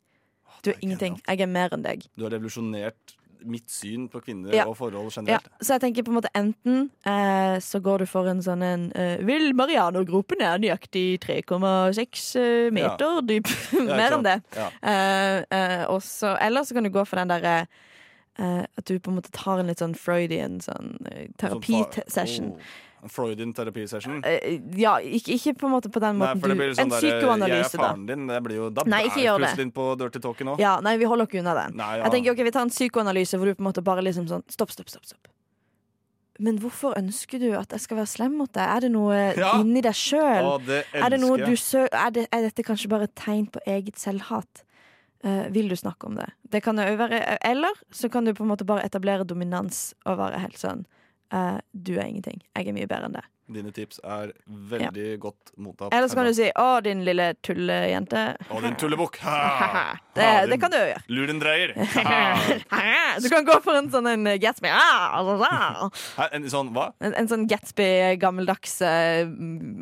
Du 0.64 0.72
er 0.72 0.80
ingenting. 0.82 1.20
Jeg 1.28 1.42
er 1.42 1.48
mer 1.48 1.70
enn 1.74 1.84
deg. 1.86 2.06
Du 2.18 2.24
har 2.24 2.32
revolusjonert 2.32 3.16
mitt 3.46 3.70
syn 3.70 4.08
på 4.10 4.20
kvinner 4.26 4.52
Ja. 4.52 4.64
og 4.66 4.76
forhold 4.80 5.12
Ja, 5.14 5.22
generelt. 5.22 5.46
så 5.62 5.76
jeg 5.78 5.82
tenker 5.82 6.04
på 6.04 6.10
en 6.10 6.18
måte 6.18 6.32
enten 6.36 6.90
eh, 7.06 7.60
så 7.62 7.80
går 7.80 8.00
du 8.00 8.06
for 8.10 8.26
en 8.28 8.42
sånn 8.42 8.64
en 8.66 8.88
eh, 8.98 9.18
Vil 9.24 9.54
Marianergropen 9.54 10.42
er 10.42 10.58
nøyaktig 10.58 11.20
3,6 11.22 12.72
meter 12.74 12.74
meter 12.74 13.22
dyp? 13.30 13.48
Mer 13.88 14.18
enn 14.18 14.26
det. 14.26 14.42
Ja. 14.58 14.70
Eh, 14.82 15.44
eh, 15.52 15.86
og 15.86 16.02
så- 16.02 16.36
eller 16.42 16.62
så 16.66 16.74
kan 16.74 16.84
du 16.84 16.90
gå 16.90 17.06
for 17.06 17.16
den 17.22 17.28
derre 17.30 17.68
eh, 18.40 18.66
at 18.78 18.86
du 18.86 18.98
på 19.00 19.10
en 19.14 19.18
måte 19.22 19.32
tar 19.32 19.60
en 19.60 19.68
litt 19.68 19.80
sånn 19.80 19.96
Freudian 19.96 20.60
sånn 20.60 20.98
eh, 21.12 21.28
terapisession. 21.38 22.52
Oh, 22.52 22.58
en 22.58 22.62
Freudian 23.08 23.54
terapisession. 23.54 24.24
Eh, 24.26 24.58
ja, 24.76 24.96
ikke, 25.00 25.36
ikke 25.38 25.54
på 25.62 25.68
en 25.70 25.74
måte 25.76 25.92
på 25.94 26.02
den 26.02 26.18
måten 26.18 26.42
du 26.42 26.48
sånn 26.50 26.80
En 26.82 26.90
der, 26.90 27.02
Jeg 27.06 27.14
psykoanalyse, 27.22 27.76
er 27.76 27.78
da. 27.78 27.84
faren 27.84 28.06
din. 28.10 28.28
Det 28.28 28.40
blir 28.44 28.56
jo, 28.58 28.70
da 28.74 28.84
Nei, 28.90 29.04
er 29.04 29.10
ikke 29.12 29.22
jeg 29.22 29.28
gjør 29.30 29.38
det. 29.38 29.48
plutselig 29.48 29.66
inn 29.68 29.72
på 29.78 29.86
dirty 30.02 30.20
talk 30.24 30.40
nå. 30.50 30.56
Ja, 30.60 30.80
nei, 30.82 30.98
vi 30.98 31.06
holder 31.06 31.30
ikke 31.30 31.40
unna 31.44 31.54
den. 31.62 31.78
Nei, 31.78 31.92
ja. 32.00 32.04
Jeg 32.08 32.12
tenker, 32.18 32.32
ok, 32.34 32.44
Vi 32.50 32.52
tar 32.58 32.66
en 32.66 32.74
psykoanalyse 32.74 33.38
hvor 33.38 33.46
du 33.46 33.54
på 33.56 33.62
en 33.64 33.70
måte 33.70 33.84
bare 33.86 34.02
liksom 34.02 34.28
sånn 34.28 34.44
Stopp, 34.50 34.72
stopp, 34.74 34.90
stopp. 34.90 35.06
stopp. 35.06 35.28
Men 36.40 36.60
hvorfor 36.62 36.94
ønsker 37.00 37.40
du 37.42 37.48
at 37.58 37.72
jeg 37.74 37.82
skal 37.82 37.98
være 37.98 38.10
slem 38.12 38.36
mot 38.38 38.52
deg? 38.54 38.62
Er 38.66 38.80
det 38.86 38.92
noe 38.94 39.16
Ja. 39.42 39.54
inni 39.62 39.82
deg 39.82 39.96
sjøl? 39.98 40.52
Det 40.66 40.84
Er, 40.94 41.10
det 41.10 41.20
noe 41.22 41.38
du 41.38 41.52
jeg. 41.54 41.58
sø 41.62 41.86
er, 41.92 42.12
det, 42.14 42.28
er 42.32 42.42
dette 42.50 42.64
kanskje 42.66 42.90
bare 42.90 43.08
et 43.10 43.16
tegn 43.18 43.48
på 43.50 43.60
eget 43.66 43.98
selvhat? 43.98 44.64
Uh, 45.26 45.48
vil 45.50 45.66
du 45.70 45.76
snakke 45.76 46.06
om 46.06 46.14
det? 46.16 46.28
Det 46.54 46.62
kan 46.62 46.78
jo 46.78 46.94
være 47.00 47.40
Eller 47.42 47.74
så 47.90 48.06
kan 48.10 48.24
du 48.24 48.36
på 48.38 48.44
en 48.46 48.52
måte 48.52 48.66
bare 48.70 48.84
etablere 48.86 49.26
dominans 49.26 49.96
og 50.06 50.20
være 50.20 50.38
helt 50.44 50.58
sånn 50.62 50.86
eh, 51.32 51.60
Du 51.74 51.96
er 51.98 52.06
ingenting. 52.06 52.42
Jeg 52.56 52.68
er 52.68 52.74
mye 52.78 52.88
bedre 52.90 53.10
enn 53.10 53.18
det. 53.20 53.26
Dine 53.48 53.72
tips 53.72 54.00
er 54.04 54.34
veldig 54.48 55.20
godt 55.24 55.54
mottatt. 55.58 55.94
Eller 55.96 56.08
så 56.12 56.16
kan 56.20 56.26
du 56.28 56.34
si 56.36 56.50
'Å, 56.52 56.82
din 56.84 57.06
lille 57.08 57.30
tullejente'. 57.46 58.24
Å, 58.52 58.62
din 58.62 58.76
tullebukk! 58.76 59.20
Det, 60.18 60.26
det 60.50 60.58
kan 60.58 60.72
du 60.74 60.78
jo 60.80 60.86
gjøre. 60.90 61.02
Lurendreier! 61.14 61.72
Du 63.22 63.30
kan 63.30 63.46
gå 63.46 63.60
for 63.62 63.78
en 63.78 63.90
sånn 63.94 64.08
en 64.10 64.26
Gatsby. 64.42 64.70
Ah, 64.74 65.22
en 66.32 66.48
sånn, 66.50 66.72
hva? 66.74 66.88
En, 67.04 67.14
en 67.22 67.30
sånn 67.30 67.46
Gatsby, 67.50 68.18
gammeldags 68.22 68.80
eh, 68.86 69.28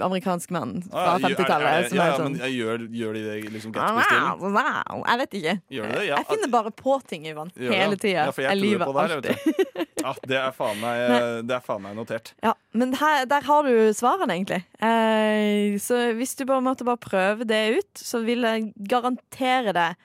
amerikansk 0.05 0.51
mann 0.55 0.81
fra 0.89 1.15
Ah, 1.15 1.17
ja, 1.19 1.29
er- 1.29 1.31
er 1.31 1.35
50-tallet. 1.35 1.95
Ja, 1.95 2.03
er 2.03 2.11
ja, 2.11 2.17
sånn 2.19 2.31
men 2.35 2.41
jeg 2.43 2.57
gjør, 2.59 2.85
gjør 2.99 3.13
de 3.17 3.23
det 3.25 3.53
liksom 3.55 3.73
Gatsby-stilen? 3.75 4.59
Jeg 5.05 5.19
vet 5.23 5.37
ikke. 5.39 5.55
Gjør 5.77 5.87
de 5.87 5.95
det? 5.99 6.05
Ja, 6.09 6.15
jeg 6.19 6.27
finner 6.33 6.51
bare 6.51 6.71
på 6.83 6.99
ting, 7.07 7.27
Ivan. 7.31 7.51
Hele 7.57 7.95
tida. 7.97 8.27
Ja, 8.27 8.31
jeg 8.35 8.49
jeg 8.49 8.61
lyver 8.61 8.91
alltid. 8.91 9.85
Ja, 10.05 10.13
det 10.27 10.37
er 10.37 10.51
faen 10.53 10.79
meg, 10.83 11.15
det 11.49 11.55
er 11.55 11.63
faen 11.65 11.81
meg 11.81 11.95
notert. 11.97 12.33
Ja, 12.43 12.53
men 12.73 12.93
her, 12.99 13.25
der 13.25 13.41
har 13.47 13.54
du 13.63 13.93
svarene, 13.93 14.35
egentlig. 14.35 14.63
Eh, 14.83 15.79
så 15.79 16.11
hvis 16.17 16.35
du 16.35 16.45
bare 16.45 16.63
måtte 16.65 16.85
bare 16.87 16.99
prøve 17.01 17.47
det 17.47 17.77
ut, 17.77 17.93
så 17.95 18.19
vil 18.25 18.43
jeg 18.43 18.73
garantere 18.89 19.73
deg 19.75 19.95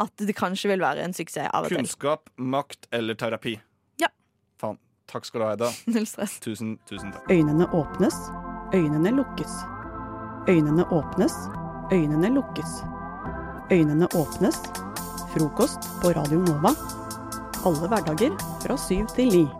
at 0.00 0.24
det 0.24 0.34
kanskje 0.38 0.70
vil 0.72 0.82
være 0.82 1.04
en 1.04 1.14
suksess 1.14 1.50
av 1.52 1.66
og 1.66 1.72
til. 1.72 1.82
Kunnskap, 1.82 2.30
makt 2.36 2.88
eller 2.96 3.18
terapi? 3.20 3.58
Ja. 4.00 4.08
Faen. 4.60 4.78
Takk 5.10 5.26
skal 5.28 5.42
du 5.42 5.46
ha, 5.46 5.52
Ida. 5.58 5.70
Null 5.94 6.08
stress. 6.08 6.38
Tusen, 6.40 6.78
tusen 6.88 7.12
takk. 7.14 7.28
Øynene 7.30 7.68
åpnes, 7.76 8.16
øynene 8.74 9.14
lukkes. 9.18 9.60
Øynene 10.48 10.86
åpnes, 10.96 11.36
øynene 11.92 12.32
lukkes. 12.34 12.80
Øynene 13.70 14.08
åpnes. 14.16 14.62
Frokost 15.30 15.86
på 16.02 16.10
Radio 16.16 16.40
Nova. 16.42 16.72
Alle 17.66 17.90
hverdager 17.92 18.34
fra 18.64 18.78
syv 18.80 19.06
til 19.14 19.28
ni. 19.36 19.59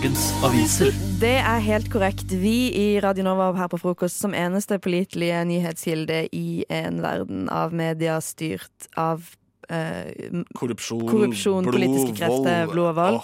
Dagens 0.00 0.30
aviser. 0.40 0.94
Det 1.20 1.34
er 1.44 1.58
helt 1.60 1.90
korrekt. 1.92 2.30
Vi 2.32 2.70
i 2.72 2.84
Radio 3.04 3.26
Nova 3.26 3.50
her 3.52 3.66
på 3.68 3.76
frokost 3.76 4.16
som 4.16 4.32
eneste 4.32 4.78
pålitelige 4.80 5.42
nyhetskilde 5.44 6.22
i 6.32 6.62
en 6.72 7.02
verden 7.04 7.50
av 7.52 7.74
media 7.76 8.14
styrt 8.24 8.88
av 8.96 9.26
eh, 9.68 10.08
Korrupsjon, 10.56 11.04
korrupsjon 11.04 11.68
blod, 11.68 11.76
politiske 11.76 12.14
krefter, 12.16 12.64
blod 12.72 12.94
og 12.94 12.96
vold. 12.96 13.20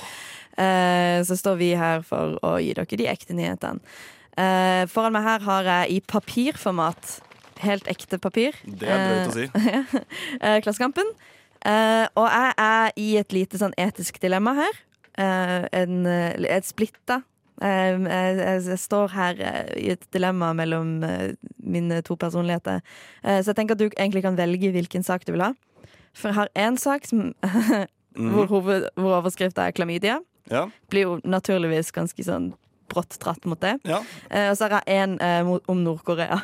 Eh, 0.61 1.22
så 1.24 1.39
står 1.41 1.57
vi 1.62 1.70
her 1.81 2.05
for 2.05 2.37
å 2.45 2.59
gi 2.61 2.74
dere 2.77 3.01
de 3.01 3.09
ekte 3.09 3.39
nyhetene. 3.41 3.97
Eh, 4.37 4.85
foran 4.93 5.16
meg 5.16 5.24
her 5.31 5.49
har 5.49 5.72
jeg 5.72 5.97
i 5.97 6.03
papirformat, 6.12 7.14
helt 7.64 7.89
ekte 7.89 8.20
papir 8.20 8.61
Det 8.68 8.85
er 8.85 9.07
drøyt 9.09 9.33
å 9.33 9.39
si. 9.39 9.49
Eh, 9.49 9.97
eh, 10.45 10.61
Klassekampen. 10.61 11.16
Eh, 11.64 12.05
og 12.20 12.29
jeg 12.29 12.53
er 12.68 13.01
i 13.01 13.14
et 13.24 13.33
lite 13.33 13.64
sånn 13.64 13.72
etisk 13.81 14.20
dilemma 14.20 14.59
her. 14.61 14.83
Eh, 15.16 15.64
en, 15.72 16.06
eh, 16.06 16.56
et 16.56 16.66
splitta. 16.66 17.22
Eh, 17.62 18.04
jeg, 18.04 18.78
står 18.78 19.14
her 19.14 19.38
i 19.80 19.88
et 19.94 20.02
dilemma 20.12 20.52
mellom 20.52 20.98
mine 21.56 22.02
to 22.04 22.16
personligheter. 22.20 22.82
Så 23.24 23.50
jeg 23.50 23.56
tenker 23.56 23.76
at 23.76 23.80
du 23.80 23.88
egentlig 23.88 24.22
kan 24.26 24.36
velge 24.36 24.72
hvilken 24.74 25.02
sak 25.06 25.24
du 25.24 25.32
vil 25.32 25.46
ha. 25.46 25.52
For 26.16 26.28
jeg 26.28 26.36
har 26.36 26.52
én 26.56 26.76
sak 26.80 27.08
som, 27.08 27.32
hvor, 28.34 28.46
hoved, 28.52 28.88
hvor 28.96 29.18
overskrifta 29.22 29.66
er 29.66 29.76
klamydia. 29.76 30.20
Ja. 30.52 30.66
Blir 30.92 31.08
jo 31.08 31.16
naturligvis 31.24 31.90
ganske 31.92 32.22
sånn 32.22 32.52
brått 32.89 33.16
dratt 33.22 33.45
mot 33.49 33.61
det. 33.61 33.74
Ja. 33.84 34.01
Eh, 34.30 34.51
og 34.51 34.57
så 34.59 34.68
har 34.70 34.82
jeg 34.87 35.03
en 35.03 35.16
eh, 35.20 35.51
om 35.68 35.82
Nord-Korea. 35.84 36.39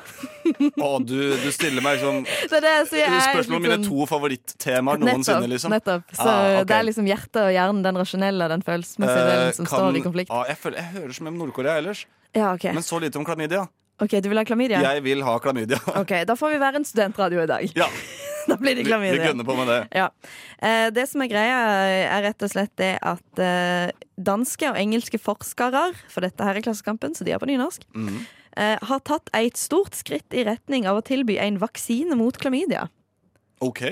Å, 0.82 0.88
du, 1.04 1.16
du 1.42 1.48
stiller 1.54 1.82
meg 1.84 1.98
liksom 2.00 2.22
det 2.52 2.62
er- 2.62 2.86
så 2.88 2.98
jeg 2.98 3.08
er 3.08 3.26
Spørsmål 3.32 3.56
om 3.58 3.62
mine 3.66 3.76
sånn- 3.78 3.88
to 3.88 4.06
favorittemaer 4.10 4.98
noensinne, 5.02 5.48
liksom. 5.52 5.70
Nettopp. 5.74 6.08
Så 6.16 6.26
Ah, 6.26 6.48
okay. 6.60 6.64
det 6.70 6.76
er 6.78 6.88
liksom 6.90 7.06
hjertet 7.10 7.42
og 7.44 7.52
hjernen, 7.54 7.82
den 7.86 8.00
rasjonelle 8.02 8.48
og 8.48 8.50
den 8.56 8.62
følelsesmessige 8.66 9.22
Eh, 9.22 9.30
delen 9.32 9.54
som 9.60 9.66
kan- 9.70 9.78
står 9.84 9.96
i 10.00 10.02
konflikt. 10.08 10.30
Ah, 10.34 10.44
jeg, 10.48 10.58
føler, 10.58 10.76
jeg 10.82 10.90
hører 10.98 11.12
så 11.18 11.22
mye 11.26 11.34
om 11.34 11.38
Nord-Korea 11.44 11.76
ellers, 11.82 12.04
Ja, 12.34 12.52
okay. 12.54 12.72
men 12.72 12.82
så 12.82 13.00
lite 13.00 13.18
om 13.20 13.24
klamydia. 13.28 13.66
Ok, 14.02 14.16
Du 14.24 14.28
vil 14.32 14.38
ha 14.38 14.44
klamydia? 14.44 14.80
Jeg 14.82 15.02
vil 15.04 15.22
ha 15.22 15.38
klamydia. 15.38 15.78
Ok, 16.00 16.12
Da 16.26 16.34
får 16.34 16.50
vi 16.56 16.58
være 16.58 16.76
en 16.80 16.84
studentradio 16.88 17.42
i 17.42 17.46
dag. 17.46 17.70
Ja. 17.76 17.86
da 18.50 18.58
blir 18.60 18.78
det 18.78 18.84
Vi, 18.86 19.10
vi 19.14 19.18
gønner 19.22 19.46
på 19.46 19.56
med 19.58 19.70
det. 19.70 19.80
Ja. 19.96 20.08
Eh, 20.58 20.86
det 20.94 21.06
som 21.10 21.24
er 21.24 21.32
greia, 21.32 21.58
er 22.10 22.22
rett 22.26 22.44
og 22.44 22.52
slett 22.52 22.74
det 22.80 22.94
at 22.98 23.42
eh, 23.42 23.90
danske 24.16 24.70
og 24.70 24.78
engelske 24.80 25.20
forskere, 25.22 25.88
for 26.12 26.26
dette 26.26 26.46
her 26.46 26.58
er 26.58 26.64
Klassekampen, 26.64 27.16
så 27.16 27.26
de 27.26 27.34
er 27.34 27.42
på 27.42 27.50
nynorsk, 27.50 27.86
mm. 27.94 28.22
eh, 28.56 28.78
har 28.90 29.04
tatt 29.08 29.32
et 29.38 29.60
stort 29.60 29.98
skritt 29.98 30.34
i 30.36 30.46
retning 30.48 30.88
av 30.90 31.00
å 31.00 31.06
tilby 31.06 31.38
en 31.42 31.60
vaksine 31.62 32.18
mot 32.18 32.38
klamydia. 32.38 32.88
OK. 33.62 33.84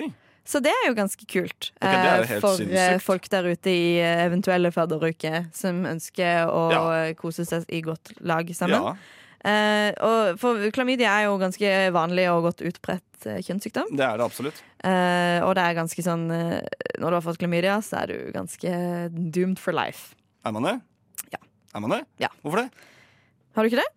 Så 0.51 0.59
det 0.65 0.73
er 0.73 0.89
jo 0.89 0.97
ganske 0.99 1.27
kult 1.31 1.71
okay, 1.79 2.23
eh, 2.25 2.33
for 2.43 2.57
eh, 2.57 2.65
sinnssykt. 2.65 3.05
folk 3.05 3.29
der 3.31 3.47
ute 3.53 3.71
i 3.71 4.01
eh, 4.03 4.25
eventuelle 4.25 4.73
fadderuker 4.75 5.47
som 5.55 5.85
ønsker 5.87 6.51
å 6.51 6.63
Ja. 6.73 6.83
kose 7.19 7.45
seg 7.47 7.69
i 7.69 7.83
godt 7.85 8.15
lag 8.19 8.51
sammen. 8.57 8.81
Ja. 8.81 9.20
Eh, 9.41 9.91
og 10.05 10.41
for 10.41 10.67
klamydia 10.75 11.13
er 11.17 11.29
jo 11.29 11.39
ganske 11.41 11.71
vanlig 11.97 12.27
og 12.33 12.51
godt 12.51 12.65
utbredt 12.69 13.29
eh, 13.29 13.39
kjønnssykdom. 13.47 13.95
Det 13.97 14.05
er 14.05 14.21
det 14.21 14.27
absolutt. 14.27 14.61
Eh, 14.85 15.39
og 15.47 15.55
det 15.57 15.65
er 15.65 15.77
ganske 15.77 16.03
sånn 16.05 16.23
Når 16.31 17.05
du 17.05 17.17
har 17.17 17.25
fått 17.25 17.41
klamydia, 17.41 17.79
så 17.85 18.03
er 18.03 18.13
du 18.13 18.35
ganske 18.37 18.75
doomed 19.13 19.61
for 19.61 19.77
life. 19.77 20.15
Er 20.45 20.57
man 20.57 20.69
det? 20.69 20.77
Ja. 21.33 21.41
Er 21.75 21.85
man 21.85 21.97
det? 21.97 22.05
Ja. 22.21 22.33
Hvorfor 22.45 22.65
det? 22.65 22.69
Har 23.57 23.65
du 23.65 23.73
ikke 23.73 23.83
det? 23.83 23.91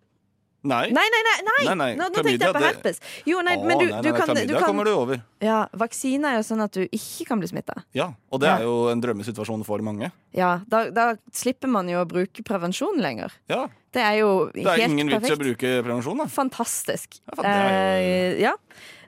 Nei. 0.64 0.88
Nei, 0.96 1.04
nei, 1.12 1.20
nei! 1.26 1.32
nei. 1.44 1.56
Nei, 1.64 1.74
nei, 1.76 1.88
Nå, 1.98 2.06
nå 2.08 2.22
tenkte 2.24 2.46
jeg 2.46 2.56
på 2.56 2.60
herpes. 2.64 3.00
Jo, 3.28 3.42
nei, 3.44 3.58
Å, 3.60 3.64
men 3.68 3.80
du, 3.82 3.84
du 4.00 4.08
kan, 4.16 4.30
du 4.32 4.54
kan 4.56 4.64
kommer 4.64 4.88
du 4.88 4.94
over. 4.94 5.20
Ja, 5.44 5.66
Vaksine 5.76 6.30
er 6.30 6.38
jo 6.38 6.46
sånn 6.48 6.64
at 6.64 6.72
du 6.72 6.86
ikke 6.86 7.26
kan 7.28 7.42
bli 7.42 7.50
smitta. 7.50 7.76
Ja, 7.96 8.14
Og 8.32 8.40
det 8.40 8.48
er 8.48 8.64
jo 8.64 8.86
en 8.88 9.02
drømmesituasjon 9.04 9.64
for 9.68 9.84
mange. 9.84 10.08
Ja, 10.32 10.54
da, 10.72 10.86
da 10.88 11.06
slipper 11.36 11.68
man 11.68 11.90
jo 11.92 12.00
å 12.00 12.08
bruke 12.08 12.44
prevensjon 12.48 12.96
lenger. 13.04 13.36
Ja. 13.52 13.66
Det 13.94 14.02
er 14.02 14.18
jo 14.20 14.30
helt 14.48 14.56
perfekt. 14.56 14.66
Det 14.66 14.82
er 14.82 14.90
ingen 14.90 15.12
vits 15.12 15.30
i 15.30 15.36
å 15.36 15.40
bruke 15.40 15.72
prevensjon, 15.86 16.24
da. 16.24 16.26
Fantastisk. 16.34 17.20
Ja, 17.30 17.38
det 17.38 17.54
er 17.54 17.78
Eh, 17.84 18.40
ja. 18.42 18.56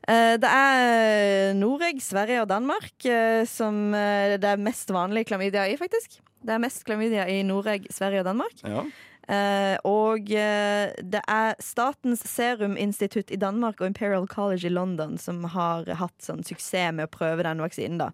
Eh, 0.07 0.37
det 0.39 0.53
er 0.53 1.55
Noreg, 1.59 1.99
Sverige 2.03 2.45
og 2.45 2.49
Danmark 2.53 3.09
eh, 3.11 3.43
som 3.51 3.91
eh, 3.95 4.37
det 4.39 4.53
er 4.53 4.62
mest 4.62 4.93
vanlig 4.95 5.26
klamydia 5.26 5.66
i, 5.66 5.74
faktisk. 5.80 6.20
Det 6.47 6.55
er 6.55 6.62
mest 6.62 6.84
klamydia 6.87 7.26
i 7.26 7.41
Noreg, 7.43 7.89
Sverige 7.91 8.22
og 8.22 8.28
Danmark. 8.30 8.62
Ja. 8.62 8.84
Eh, 9.26 9.74
og 9.82 10.30
eh, 10.30 10.93
det 11.03 11.22
er 11.26 11.57
Statens 11.59 12.22
seruminstitutt 12.30 13.32
i 13.34 13.41
Danmark 13.43 13.80
og 13.80 13.89
Imperial 13.91 14.28
College 14.30 14.68
i 14.68 14.70
London 14.70 15.16
som 15.18 15.43
har 15.51 15.89
hatt 15.99 16.14
sånn 16.22 16.47
suksess 16.47 16.95
med 16.95 17.09
å 17.09 17.11
prøve 17.11 17.43
den 17.43 17.64
vaksinen. 17.64 17.99
da. 18.05 18.12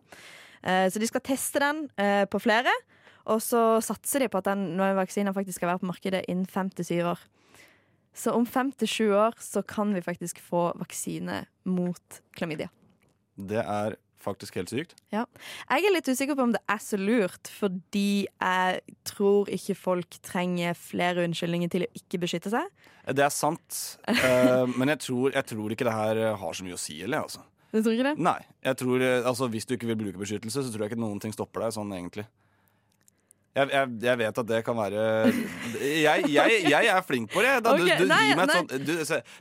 Eh, 0.62 0.86
så 0.88 1.02
de 1.02 1.10
skal 1.10 1.24
teste 1.26 1.60
den 1.60 1.84
eh, 2.00 2.24
på 2.30 2.40
flere, 2.40 2.72
og 3.30 3.42
så 3.44 3.80
satser 3.84 4.24
de 4.24 4.30
på 4.32 4.40
at 4.42 4.50
den 4.50 4.80
vaksinen 4.98 5.34
faktisk 5.36 5.60
skal 5.60 5.72
være 5.72 5.82
på 5.82 5.90
markedet 5.92 6.24
innen 6.28 6.48
fem 6.50 6.70
til 6.72 6.88
syv 6.88 7.12
år. 7.14 7.24
Så 8.12 8.34
om 8.36 8.44
fem 8.44 8.72
til 8.76 8.90
sju 8.90 9.10
år 9.16 9.36
så 9.40 9.62
kan 9.64 9.94
vi 9.94 10.04
faktisk 10.04 10.40
få 10.44 10.70
vaksine 10.76 11.44
mot 11.64 12.22
klamydia. 12.36 12.68
Det 13.40 13.62
er 13.62 13.96
faktisk 14.22 14.56
helt 14.60 14.70
sykt. 14.70 14.94
Ja. 15.12 15.24
Jeg 15.70 15.88
er 15.88 15.94
litt 15.96 16.08
usikker 16.08 16.36
på 16.38 16.44
om 16.46 16.52
det 16.54 16.60
er 16.70 16.80
så 16.82 16.98
lurt, 17.00 17.50
fordi 17.50 18.26
jeg 18.28 18.96
tror 19.08 19.50
ikke 19.52 19.76
folk 19.78 20.18
trenger 20.24 20.76
flere 20.78 21.24
unnskyldninger 21.26 21.72
til 21.72 21.86
å 21.86 21.90
ikke 21.98 22.20
beskytte 22.22 22.52
seg. 22.52 22.68
Det 23.08 23.24
er 23.24 23.32
sant, 23.34 23.80
eh, 24.12 24.68
men 24.76 24.92
jeg 24.94 25.02
tror, 25.08 25.32
jeg 25.34 25.48
tror 25.54 25.74
ikke 25.74 25.88
det 25.88 25.96
her 25.96 26.20
eh, 26.20 26.36
har 26.38 26.54
så 26.54 26.66
mye 26.66 26.78
å 26.78 26.80
si, 26.80 27.00
eller? 27.02 27.26
Altså. 27.26 27.42
Du 27.72 27.80
tror 27.80 27.96
ikke 27.96 28.10
det? 28.12 28.14
Nei. 28.22 28.38
Jeg 28.62 28.78
tror, 28.84 29.02
eh, 29.02 29.26
altså, 29.26 29.48
hvis 29.50 29.66
du 29.66 29.74
ikke 29.74 29.90
vil 29.90 29.98
bruke 30.04 30.22
beskyttelse, 30.22 30.62
så 30.62 30.70
tror 30.70 30.86
jeg 30.86 30.92
ikke 30.92 31.02
noen 31.02 31.18
ting 31.22 31.34
stopper 31.34 31.66
deg 31.66 31.74
sånn, 31.74 31.94
egentlig. 31.96 32.28
Jeg, 33.52 33.68
jeg, 33.68 33.88
jeg 34.00 34.16
vet 34.16 34.38
at 34.40 34.48
det 34.48 34.58
kan 34.64 34.76
være 34.78 35.00
Jeg, 35.82 36.28
jeg, 36.32 36.86
er 36.88 37.02
flink 37.04 37.28
på 37.34 37.42
det. 37.44 37.50
Da. 37.64 37.74
Du, 37.76 37.84
du, 37.84 38.06
nei, 38.08 38.32
nei. 38.38 38.46
sånt, 38.48 38.72
du, 38.80 38.92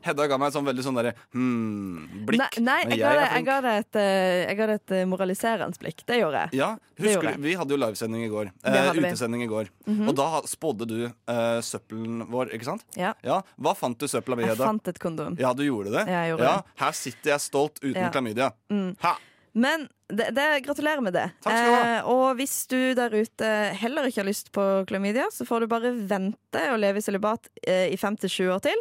Hedda 0.03 0.26
ga 0.28 0.39
meg 0.41 0.51
et 0.51 0.57
sånn 0.57 0.68
veldig 0.68 0.84
sånn 0.84 0.99
derre 0.99 1.14
hmm-blikk. 1.32 2.59
Nei, 2.59 2.66
nei 2.66 2.80
Men 2.89 2.99
jeg, 2.99 3.45
ga 3.47 3.59
det, 3.64 3.76
et, 3.86 3.99
eh, 4.01 4.41
jeg 4.49 4.59
det 4.59 4.76
et 4.82 4.95
eh, 4.97 5.05
moraliserende 5.07 5.80
blikk. 5.80 6.03
Det 6.12 6.20
gjorde 6.20 6.43
jeg. 6.43 6.59
Ja, 6.59 6.74
husker 6.99 7.16
gjorde 7.16 7.34
du, 7.38 7.47
Vi 7.47 7.55
hadde 7.62 7.76
jo 7.76 7.80
livesending 7.86 8.28
i 8.28 8.30
går. 8.36 8.51
Eh, 8.68 8.91
utesending 8.99 9.45
i 9.47 9.49
går. 9.51 9.72
Mhm. 9.88 10.12
Og 10.12 10.20
da 10.20 10.30
spådde 10.49 10.89
du 10.91 10.99
eh, 11.07 11.57
søppelen 11.64 12.28
vår, 12.36 12.51
ikke 12.57 12.68
sant? 12.68 12.86
Ja. 12.99 13.16
Hva 13.55 13.76
fant 13.80 13.95
du 13.95 14.12
søpla 14.12 14.36
mi, 14.36 14.49
Jeg 14.49 14.59
fant 14.59 14.91
et 14.91 14.99
kondom. 14.99 15.39
Ja, 15.39 15.55
du 15.55 15.64
gjorde 15.64 15.95
det? 15.95 16.07
Ja, 16.12 16.28
gjorde 16.34 16.51
ja. 16.51 16.62
Her 16.84 16.95
sitter 16.99 17.38
jeg 17.38 17.47
stolt 17.47 17.80
uten 17.80 18.01
Ja. 18.01 18.12
klamydia. 18.12 18.51
Mm. 18.72 18.95
Ha! 19.05 19.16
Men 19.52 19.88
det, 20.08 20.30
det, 20.36 20.45
gratulerer 20.64 21.02
med 21.04 21.14
det. 21.16 21.26
Takk 21.43 21.56
skal 21.56 21.68
du 21.68 21.76
ha. 21.76 21.82
Eh, 21.97 22.08
og 22.08 22.38
hvis 22.39 22.56
du 22.72 22.78
der 22.95 23.12
ute 23.12 23.49
heller 23.80 24.08
ikke 24.08 24.22
har 24.22 24.30
lyst 24.30 24.52
på 24.56 24.64
klamydia, 24.88 25.28
så 25.32 25.47
får 25.47 25.64
du 25.64 25.72
bare 25.72 25.91
vente 25.95 26.64
og 26.72 26.80
leve 26.80 27.02
i 27.02 27.06
sølibat 27.06 27.52
eh, 27.66 27.89
i 27.91 27.99
fem 27.99 28.16
til 28.20 28.32
sju 28.32 28.45
år 28.56 28.64
til. 28.64 28.80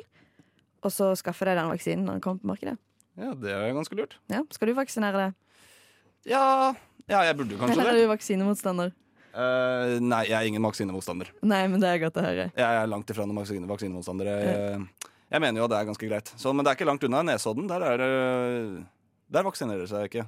Og 0.87 0.95
så 0.95 1.11
skaffe 1.19 1.49
deg 1.49 1.59
den 1.59 1.71
vaksinen 1.73 2.07
når 2.07 2.19
den 2.19 2.25
kommer 2.25 2.45
på 2.45 2.53
markedet. 2.53 2.79
Ja, 3.19 3.35
det 3.37 3.53
er 3.53 3.75
ganske 3.77 3.99
lurt. 3.99 4.17
Ja, 4.33 4.45
Skal 4.55 4.71
du 4.71 4.77
vaksinere 4.79 5.27
deg? 5.27 5.37
Ja, 6.31 6.73
ja 7.11 7.27
jeg 7.27 7.37
burde 7.37 7.59
kanskje 7.59 7.75
det. 7.75 7.85
Eller 7.85 7.93
er 7.93 8.07
du 8.07 8.13
vaksinemotstander? 8.15 8.95
Uh, 9.31 9.99
nei, 10.03 10.25
jeg 10.27 10.35
er 10.39 10.49
ingen 10.49 10.65
vaksinemotstander. 10.67 11.29
Nei, 11.47 11.61
men 11.71 11.83
det 11.83 11.91
er 11.91 12.01
godt 12.03 12.19
å 12.19 12.25
høre. 12.25 12.49
Jeg 12.51 12.81
er 12.81 12.89
langt 12.91 13.11
ifra 13.13 13.27
noen 13.27 13.43
vaksine, 13.43 13.69
vaksinemotstander. 13.71 14.31
Jeg, 14.31 15.13
jeg 15.31 15.43
mener 15.45 15.63
jo 15.63 15.69
at 15.69 15.75
det 15.75 15.79
er 15.83 15.91
ganske 15.91 16.09
greit. 16.11 16.33
Så, 16.41 16.55
men 16.55 16.67
det 16.67 16.73
er 16.73 16.79
ikke 16.79 16.89
langt 16.89 17.07
unna 17.07 17.23
Nesodden. 17.27 17.69
Der, 17.71 17.85
er, 17.93 18.03
der 19.31 19.47
vaksinerer 19.47 19.85
det 19.85 19.93
seg 19.93 20.09
ikke. 20.09 20.27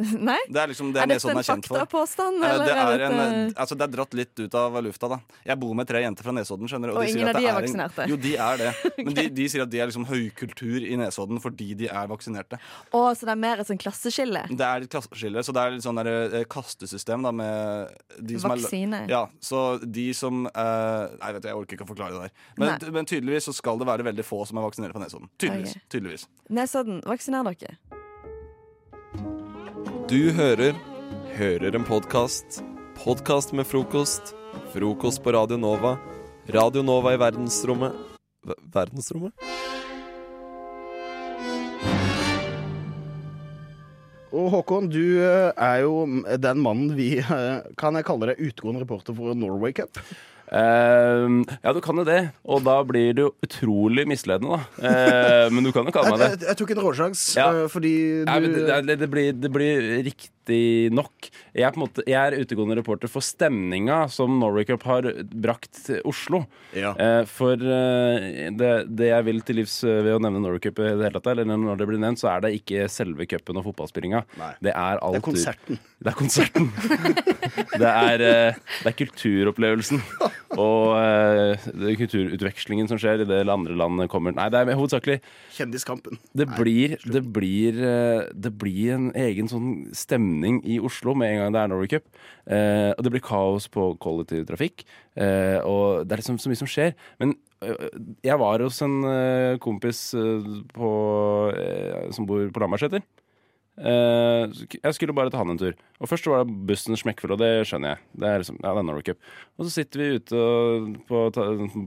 Nei? 0.30 0.38
Det 0.48 0.60
er 0.62 0.70
liksom 0.72 0.90
det 0.94 1.02
er 1.02 1.10
dette 1.10 1.18
Nesodden 1.18 1.38
en 1.38 1.44
er 1.44 1.48
faktapåstand, 1.50 2.40
Eh, 2.40 2.52
eller 2.54 2.64
det, 2.64 2.74
er 2.74 3.02
er 3.04 3.04
en, 3.06 3.52
altså 3.54 3.76
det 3.76 3.84
er 3.86 3.92
dratt 3.92 4.14
litt 4.16 4.40
ut 4.40 4.54
av 4.56 4.76
lufta, 4.84 5.10
da. 5.12 5.18
Jeg 5.46 5.60
bor 5.60 5.74
med 5.76 5.88
tre 5.90 6.02
jenter 6.04 6.26
fra 6.26 6.34
Nesodden, 6.34 6.70
skjønner 6.70 6.92
du. 6.92 6.96
Og 6.96 7.04
de 7.04 7.10
sier 7.12 7.20
ingen 7.20 7.30
av 7.32 7.38
de 7.40 7.46
er 7.46 7.50
en- 7.50 7.58
vaksinerte? 7.60 8.06
Jo, 8.10 8.18
de 8.20 8.32
er 8.46 8.60
det. 8.62 8.70
Men 9.06 9.16
de, 9.18 9.26
de 9.40 9.48
sier 9.52 9.64
at 9.64 9.72
de 9.72 9.82
er 9.82 9.90
liksom 9.90 10.06
høykultur 10.08 10.86
i 10.86 10.96
Nesodden 11.00 11.42
fordi 11.42 11.68
de 11.82 11.90
er 11.90 12.10
vaksinerte. 12.10 12.60
Å, 12.96 13.02
så 13.16 13.28
det 13.28 13.34
er 13.34 13.42
mer 13.44 13.62
et 13.62 13.70
sånn 13.70 13.80
klasseskille? 13.80 14.44
Det 14.50 14.66
er 14.66 14.86
et 14.86 14.94
klasseskille, 14.94 15.44
så 15.46 15.54
det 15.56 15.64
er 15.64 15.76
litt 15.76 15.86
sånn 15.86 16.00
der, 16.00 16.10
eh, 16.40 16.46
kastesystem 16.50 17.26
da 17.26 17.34
med 17.34 17.94
de 18.18 18.40
som 18.40 18.54
Vaksine. 18.54 19.04
Er, 19.04 19.12
ja, 19.12 19.22
så 19.44 19.78
de 19.84 20.08
som 20.16 20.44
uh, 20.48 21.06
Nei, 21.20 21.32
vet 21.36 21.44
du, 21.44 21.48
jeg 21.50 21.60
orker 21.60 21.78
ikke 21.78 21.86
å 21.86 21.92
forklare 21.92 22.16
det 22.16 22.28
der. 22.28 22.50
Men, 22.60 22.92
men 22.96 23.08
tydeligvis 23.08 23.50
så 23.50 23.56
skal 23.56 23.80
det 23.80 23.88
være 23.90 24.06
veldig 24.10 24.26
få 24.26 24.42
som 24.48 24.60
er 24.60 24.68
vaksinert 24.68 24.96
på 24.96 25.02
Nesodden. 25.04 25.30
Tydeligvis. 25.40 25.76
Okay. 25.76 25.88
tydeligvis. 25.96 26.28
Nesodden, 26.50 27.02
vaksiner 27.06 27.50
dere. 27.52 27.99
Du 30.10 30.30
hører 30.34 30.74
Hører 31.36 31.74
en 31.78 31.84
podkast. 31.86 32.60
Podkast 33.00 33.52
med 33.56 33.66
frokost. 33.68 34.32
Frokost 34.74 35.22
på 35.24 35.32
Radio 35.34 35.56
Nova. 35.60 35.94
Radio 36.52 36.82
Nova 36.84 37.14
i 37.14 37.20
verdensrommet 37.20 37.94
Ver- 38.46 38.60
Verdensrommet? 38.74 39.32
Og 44.30 44.46
Håkon, 44.54 44.86
du 44.92 45.00
eh, 45.18 45.50
er 45.58 45.80
jo 45.82 46.04
den 46.38 46.60
mannen 46.62 46.92
vi 46.94 47.16
eh, 47.18 47.62
Kan 47.80 47.98
jeg 47.98 48.06
kalle 48.06 48.28
deg 48.30 48.42
utegående 48.46 48.84
reporter 48.84 49.16
for 49.16 49.34
Norway 49.34 49.74
Cup? 49.74 49.98
Ehm, 50.50 51.42
ja, 51.62 51.72
du 51.72 51.80
kan 51.84 52.00
jo 52.00 52.04
det. 52.06 52.20
Og 52.50 52.64
da 52.66 52.80
blir 52.86 53.14
det 53.14 53.22
jo 53.26 53.30
utrolig 53.46 54.06
misledende, 54.10 54.58
da. 54.58 54.66
Uh, 54.82 55.46
men 55.54 55.66
du 55.66 55.70
kan 55.74 55.86
jo 55.86 55.94
kalle 55.94 56.10
meg 56.14 56.24
det. 56.24 56.30
jeg, 56.34 56.48
jeg 56.50 56.60
tok 56.60 56.74
en 56.74 56.82
råsjans, 56.86 57.24
Ja. 57.38 57.48
uh, 57.54 57.64
fordi 57.70 57.94
du 58.26 58.32
ja, 58.32 58.38
det, 58.42 58.66
det, 58.88 58.98
det, 59.04 59.10
blir, 59.12 59.32
det 59.36 59.52
blir 59.54 59.90
riktig 60.10 60.90
nok. 60.90 61.30
Jeg 61.54 61.68
er, 61.68 61.76
måte, 61.78 62.02
jeg 62.08 62.18
er 62.18 62.42
utegående 62.42 62.74
reporter 62.80 63.10
for 63.10 63.22
stemninga 63.22 64.00
som 64.10 64.40
Norway 64.40 64.66
Cup 64.66 64.82
har 64.88 65.06
brakt 65.30 65.84
til 65.86 66.00
Oslo. 66.08 66.42
Eh, 66.74 67.22
for 67.30 67.54
eh, 67.54 68.48
det, 68.58 68.72
det 68.90 69.10
jeg 69.12 69.26
vil 69.28 69.40
til 69.46 69.60
livs 69.60 69.76
ved 69.86 70.10
å 70.16 70.18
nevne 70.22 70.42
Norway 70.42 70.62
Cup, 70.64 70.80
i 70.82 70.88
det 70.88 71.06
hele 71.06 71.14
tatt, 71.20 71.30
eller 71.36 71.46
når 71.50 71.78
det 71.78 71.88
blir 71.90 72.02
nevnt, 72.02 72.22
så 72.22 72.32
er 72.32 72.42
det 72.46 72.52
ikke 72.58 72.88
selve 72.90 73.28
cupen 73.30 73.60
og 73.60 73.68
fotballspillinga. 73.68 74.24
Det 74.58 74.74
er 74.74 74.98
alt 74.98 75.20
Det 75.20 75.22
er 75.22 75.26
konserten. 75.28 75.80
Det 76.00 76.10
er 76.10 76.18
konserten. 76.18 76.70
det, 77.82 77.94
er, 77.94 78.26
det 78.56 78.90
er 78.90 78.98
kulturopplevelsen. 79.04 80.02
og 80.58 80.96
eh, 80.98 81.66
det 81.78 81.94
kulturutvekslingen 82.00 82.88
som 82.90 82.98
skjer 82.98 83.22
i 83.22 83.28
det 83.28 83.42
andre 83.46 83.76
landet 83.78 84.10
kommer 84.10 84.34
Nei, 84.34 84.48
det 84.50 84.62
er 84.64 84.78
hovedsakelig 84.78 85.20
Kjendiskampen. 85.54 86.18
det 86.34 86.48
blir, 86.56 86.96
det, 87.06 87.22
blir, 87.30 87.78
eh, 87.78 88.24
det 88.34 88.52
blir 88.58 88.96
en 88.96 89.10
egen 89.14 89.50
sånn 89.50 89.70
stemning 89.94 90.58
i 90.66 90.80
Oslo 90.82 91.14
med 91.14 91.34
en 91.34 91.44
gang 91.44 91.54
det 91.54 91.62
er 91.62 91.70
Norway 91.70 91.90
Cup. 91.92 92.08
Eh, 92.50 92.90
og 92.96 93.04
det 93.06 93.12
blir 93.14 93.24
kaos 93.24 93.68
på 93.70 93.92
kollektivtrafikk. 94.02 94.84
Eh, 95.14 95.58
og 95.62 96.06
det 96.06 96.16
er 96.16 96.22
liksom 96.22 96.40
så 96.42 96.50
mye 96.50 96.60
som 96.60 96.70
skjer. 96.70 96.94
Men 97.22 97.36
eh, 97.62 97.86
jeg 98.26 98.38
var 98.42 98.64
hos 98.64 98.80
en 98.86 98.98
eh, 99.06 99.58
kompis 99.62 100.02
eh, 100.18 100.50
på, 100.74 100.90
som 102.16 102.26
bor 102.26 102.48
på 102.50 102.62
Lambertseter. 102.64 103.04
Eh, 103.78 104.64
jeg 104.82 104.94
skulle 104.96 105.14
bare 105.16 105.30
ta 105.32 105.40
han 105.40 105.52
en 105.54 105.60
tur. 105.60 105.76
Og 106.00 106.08
Først 106.10 106.26
var 106.28 106.42
det 106.44 106.56
bussen 106.68 106.96
smekkfull, 106.98 107.32
og 107.36 107.40
det 107.40 107.50
skjønner 107.68 107.94
jeg. 107.94 108.02
Det 108.20 108.28
er 108.28 108.42
liksom, 108.42 108.58
ja, 108.60 108.72
det 108.74 108.82
er 108.82 108.88
Norway 108.88 109.06
Cup. 109.06 109.20
Og 109.56 109.66
så 109.66 109.70
sitter 109.78 110.02
vi 110.02 110.08
ute 110.18 110.42
på 111.08 111.22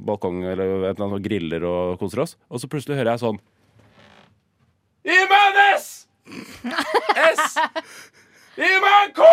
balkong 0.07 0.41
eller 0.45 0.63
et 0.63 0.95
eller 0.95 1.05
annet 1.07 1.19
og 1.19 1.27
griller 1.27 1.67
og 1.69 1.99
koser 2.01 2.23
oss, 2.23 2.37
og 2.49 2.61
så 2.63 2.69
plutselig 2.71 2.97
hører 2.97 3.13
jeg 3.13 3.23
sånn 3.25 3.41
Iman 5.03 5.57
S! 5.75 5.87
S! 7.35 7.57
Iman 8.55 9.11
K! 9.17 9.29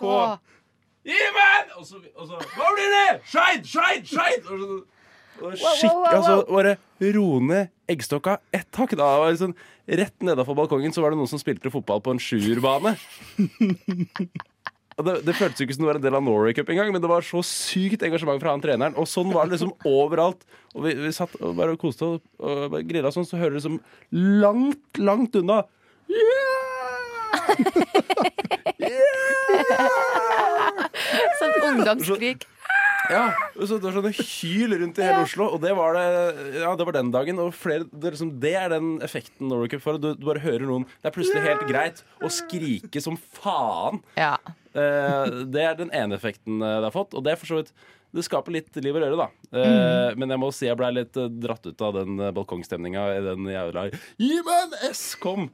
K. 0.00 0.04
Iman! 1.06 1.74
Og 1.76 1.84
så, 1.86 2.00
og 2.16 2.30
så 2.30 2.40
Hva 2.56 2.70
blir 2.72 2.94
det? 2.96 3.08
Skeid! 3.28 3.68
Skeid! 3.68 4.08
Skeid! 4.08 4.86
Og 5.42 5.52
skikk, 5.58 5.92
wow, 5.92 5.92
wow, 5.92 6.02
wow, 6.02 6.16
altså 6.16 6.34
bare 6.48 6.76
roe 7.16 7.40
ned 7.44 7.68
eggstokka 7.92 8.32
ett 8.56 8.72
hakk. 8.80 8.92
Da 8.98 9.06
var 9.20 9.28
det 9.32 9.42
sånn, 9.42 9.56
Rett 9.86 10.16
nedafor 10.24 10.56
balkongen 10.58 10.92
så 10.94 11.02
var 11.04 11.10
det 11.12 11.18
noen 11.20 11.30
som 11.30 11.38
spilte 11.38 11.70
fotball 11.70 12.00
på 12.02 12.10
en 12.16 12.22
sjuerbane. 12.22 12.92
Det, 14.96 15.12
det 15.26 15.34
føltes 15.36 15.60
jo 15.60 15.64
ikke 15.66 15.74
som 15.76 15.84
det 15.84 15.90
var 15.90 15.98
en 16.00 16.06
del 16.06 16.16
av 16.16 16.24
Norway 16.24 16.52
Cup 16.56 16.70
engang, 16.72 16.88
men 16.94 17.02
det 17.04 17.10
var 17.10 17.22
så 17.22 17.40
sykt 17.44 18.02
engasjement 18.06 18.40
fra 18.40 18.52
han 18.54 18.62
treneren. 18.64 18.96
Og 18.96 19.04
sånn 19.10 19.34
var 19.34 19.44
det 19.44 19.52
liksom 19.58 19.74
overalt. 19.86 20.40
Og 20.72 20.80
vi, 20.88 20.92
vi 21.04 21.10
satt 21.14 21.32
og 21.38 21.52
bare 21.58 21.76
koste 21.78 22.04
og, 22.08 22.14
og 22.40 22.80
grilla 22.88 23.10
sånn, 23.14 23.28
så 23.28 23.38
hører 23.38 23.52
du 23.54 23.58
liksom 23.60 23.80
langt, 24.40 24.86
langt 24.98 25.36
unna 25.36 25.58
Sånn 31.36 31.56
ungdomsskrik. 31.70 32.40
Ja, 33.12 33.24
og 33.56 33.64
så 33.68 33.78
Det 33.78 33.88
var 33.88 33.96
sånne 33.98 34.12
hyl 34.16 34.76
rundt 34.82 35.00
i 35.00 35.06
hele 35.06 35.24
Oslo, 35.26 35.48
og 35.56 35.62
det 35.62 35.72
var, 35.78 35.96
det, 35.96 36.60
ja, 36.62 36.74
det 36.78 36.86
var 36.88 36.96
den 36.98 37.10
dagen. 37.14 37.40
Og 37.42 37.52
flere, 37.56 37.86
det, 37.90 38.04
er 38.10 38.16
liksom, 38.16 38.32
det 38.42 38.54
er 38.58 38.72
den 38.76 38.94
effekten 39.06 39.50
Norway 39.50 39.70
Cup 39.72 39.84
får. 39.84 40.00
Du, 40.02 40.12
du 40.18 40.24
bare 40.28 40.42
hører 40.44 40.66
noen 40.68 40.86
Det 41.00 41.10
er 41.10 41.16
plutselig 41.16 41.44
helt 41.46 41.66
greit 41.70 42.02
å 42.24 42.32
skrike 42.32 43.02
som 43.04 43.18
faen. 43.38 44.02
Ja. 44.18 44.34
Eh, 44.76 45.44
det 45.52 45.62
er 45.66 45.78
den 45.78 45.92
ene 45.94 46.18
effekten 46.18 46.60
eh, 46.60 46.80
det 46.82 46.90
har 46.90 46.96
fått, 46.96 47.16
og 47.16 47.24
det 47.26 47.34
er 47.34 47.40
for 47.40 47.52
så 47.52 47.62
vidt 47.62 47.72
det 48.16 48.22
skaper 48.24 48.54
litt 48.54 48.76
liv 48.80 48.96
og 48.96 49.02
røre, 49.02 49.16
da. 49.18 49.26
Eh, 49.60 50.14
Men 50.16 50.32
jeg 50.32 50.40
må 50.40 50.48
si 50.54 50.68
jeg 50.68 50.78
blei 50.78 50.92
litt 50.94 51.16
eh, 51.20 51.26
dratt 51.42 51.66
ut 51.66 51.82
av 51.84 51.98
den 51.98 52.14
uh, 52.22 52.30
balkongstemninga 52.36 53.02
i 53.16 53.24
den 53.26 53.48
jævla 53.50 53.88
Gi 53.92 54.38
meg 54.46 54.62
en 54.62 54.78
S! 54.92 55.02
Kom! 55.20 55.50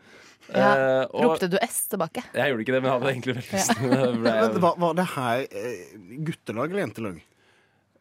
Ja. 0.50 0.70
Eh, 1.02 1.22
Ropte 1.22 1.48
du 1.50 1.56
S 1.62 1.84
tilbake? 1.92 2.24
Jeg 2.34 2.50
gjorde 2.52 2.64
ikke 2.64 2.74
det, 2.74 2.80
men 2.82 2.90
jeg 2.90 2.96
hadde 2.98 3.12
egentlig 3.12 3.36
veldig 3.38 3.56
lyst. 3.56 3.76
Ja. 4.32 4.48
var, 4.64 4.78
var 4.84 4.96
det 4.98 5.06
her 5.14 5.44
eh, 5.48 6.00
guttelag 6.26 6.72
eller 6.72 6.84
jentelag? 6.84 7.20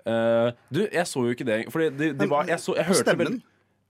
Eh, 0.05 0.51
du, 0.75 0.87
jeg 0.93 1.07
så 1.07 1.23
jo 1.25 1.29
ikke 1.29 1.45
det. 1.45 1.65
Fordi 1.69 1.89
de, 1.89 2.11
de 2.19 2.29
var, 2.29 2.45
jeg, 2.49 2.59
så, 2.59 2.75
jeg 2.77 2.85
hørte 2.85 2.99
Stemmen? 2.99 3.27
vel 3.27 3.41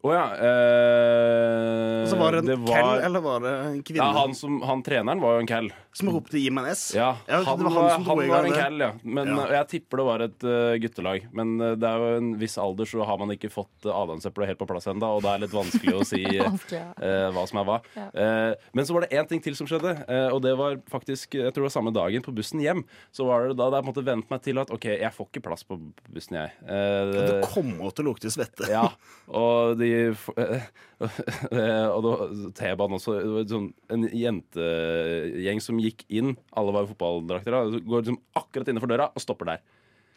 Å 0.01 0.13
ja. 0.15 0.23
eh, 0.33 2.05
så 2.09 2.17
var 2.17 2.31
det 2.33 2.39
en 2.41 2.45
det 2.49 2.55
var, 2.63 2.73
kell, 2.73 3.01
eller 3.05 3.21
var 3.21 3.43
det 3.43 3.51
en 3.67 3.83
kvinne? 3.85 4.01
Ja, 4.01 4.07
han, 4.17 4.33
som, 4.35 4.55
han 4.65 4.81
treneren 4.85 5.21
var 5.21 5.35
jo 5.37 5.43
en 5.43 5.49
kell. 5.49 5.67
Som 5.93 6.09
ropte 6.09 6.39
'gi 6.39 6.49
meg 6.53 6.69
en 6.69 6.71
S'? 6.73 6.93
Ja, 6.95 7.11
han, 7.27 7.59
det 7.59 7.67
var 7.67 7.89
han 7.91 8.05
han 8.07 8.21
var 8.31 8.47
en 8.47 8.55
kell, 8.55 8.79
ja. 8.81 8.91
Men 9.03 9.27
Ja. 9.27 9.35
eh, 9.45 9.53
jeg 9.59 9.67
tipper 9.75 10.01
det 10.01 10.05
var 10.07 10.23
et 10.25 10.45
uh, 10.47 10.73
guttelag. 10.81 11.27
Men 11.35 11.53
uh, 11.61 11.75
det 11.75 11.87
er 11.89 11.97
jo 12.01 12.17
en 12.21 12.29
viss 12.39 12.57
alder, 12.57 12.87
så 12.89 13.05
har 13.05 13.19
man 13.21 13.29
ikke 13.35 13.51
fått 13.51 13.85
uh, 13.85 13.91
adamseplet 13.93 14.47
helt 14.53 14.61
på 14.61 14.67
plass 14.71 14.87
ennå. 14.87 15.09
Og 15.17 15.21
det 15.25 15.33
er 15.35 15.43
litt 15.43 15.53
vanskelig 15.55 15.95
å 15.99 16.07
si 16.11 16.23
uh, 16.39 16.47
eh, 16.47 17.27
hva 17.35 17.43
som 17.49 17.61
er 17.61 17.67
hva. 17.69 17.77
Ja. 17.97 18.07
Eh, 18.15 18.55
men 18.73 18.87
så 18.87 18.95
var 18.95 19.05
det 19.05 19.11
én 19.19 19.27
ting 19.29 19.43
til 19.43 19.55
som 19.59 19.67
skjedde, 19.69 19.93
eh, 20.07 20.29
og 20.31 20.41
det 20.45 20.55
var 20.57 20.79
faktisk 20.89 21.35
Jeg 21.37 21.51
tror 21.53 21.61
det 21.65 21.69
var 21.69 21.75
samme 21.77 21.93
dagen 21.93 22.23
på 22.25 22.33
bussen 22.33 22.63
hjem. 22.63 22.81
Så 23.13 23.27
var 23.27 23.49
det 23.51 23.57
da 23.59 23.67
jeg 23.69 23.83
på 23.83 23.85
en 23.85 23.91
måte 23.91 24.05
vent 24.07 24.31
meg 24.31 24.41
til 24.47 24.57
at 24.63 24.71
OK, 24.73 24.87
jeg 24.97 25.13
får 25.13 25.27
ikke 25.29 25.43
plass 25.45 25.67
på 25.67 25.77
bussen, 26.09 26.39
jeg. 26.41 26.55
Eh, 26.65 27.11
Det 27.11 27.51
kommer 27.51 27.91
til 27.93 28.07
å 28.07 28.09
lukte 28.13 28.31
svette. 28.33 28.65
ja, 28.71 28.87
og 29.27 29.77
de 29.77 29.90
Og 31.95 32.01
da 32.05 32.13
T-banen 32.57 32.97
også. 32.97 33.17
Det 33.19 33.33
var 33.35 33.47
sånn, 33.49 33.69
en 33.93 34.07
jentegjeng 34.07 35.61
som 35.63 35.81
gikk 35.81 36.05
inn. 36.09 36.33
Alle 36.57 36.73
var 36.75 36.87
i 36.87 36.91
fotballdrakter. 36.91 37.57
Går 37.79 38.03
liksom 38.03 38.21
akkurat 38.39 38.71
innenfor 38.71 38.91
døra 38.91 39.11
og 39.11 39.23
stopper 39.23 39.53
der. 39.53 39.63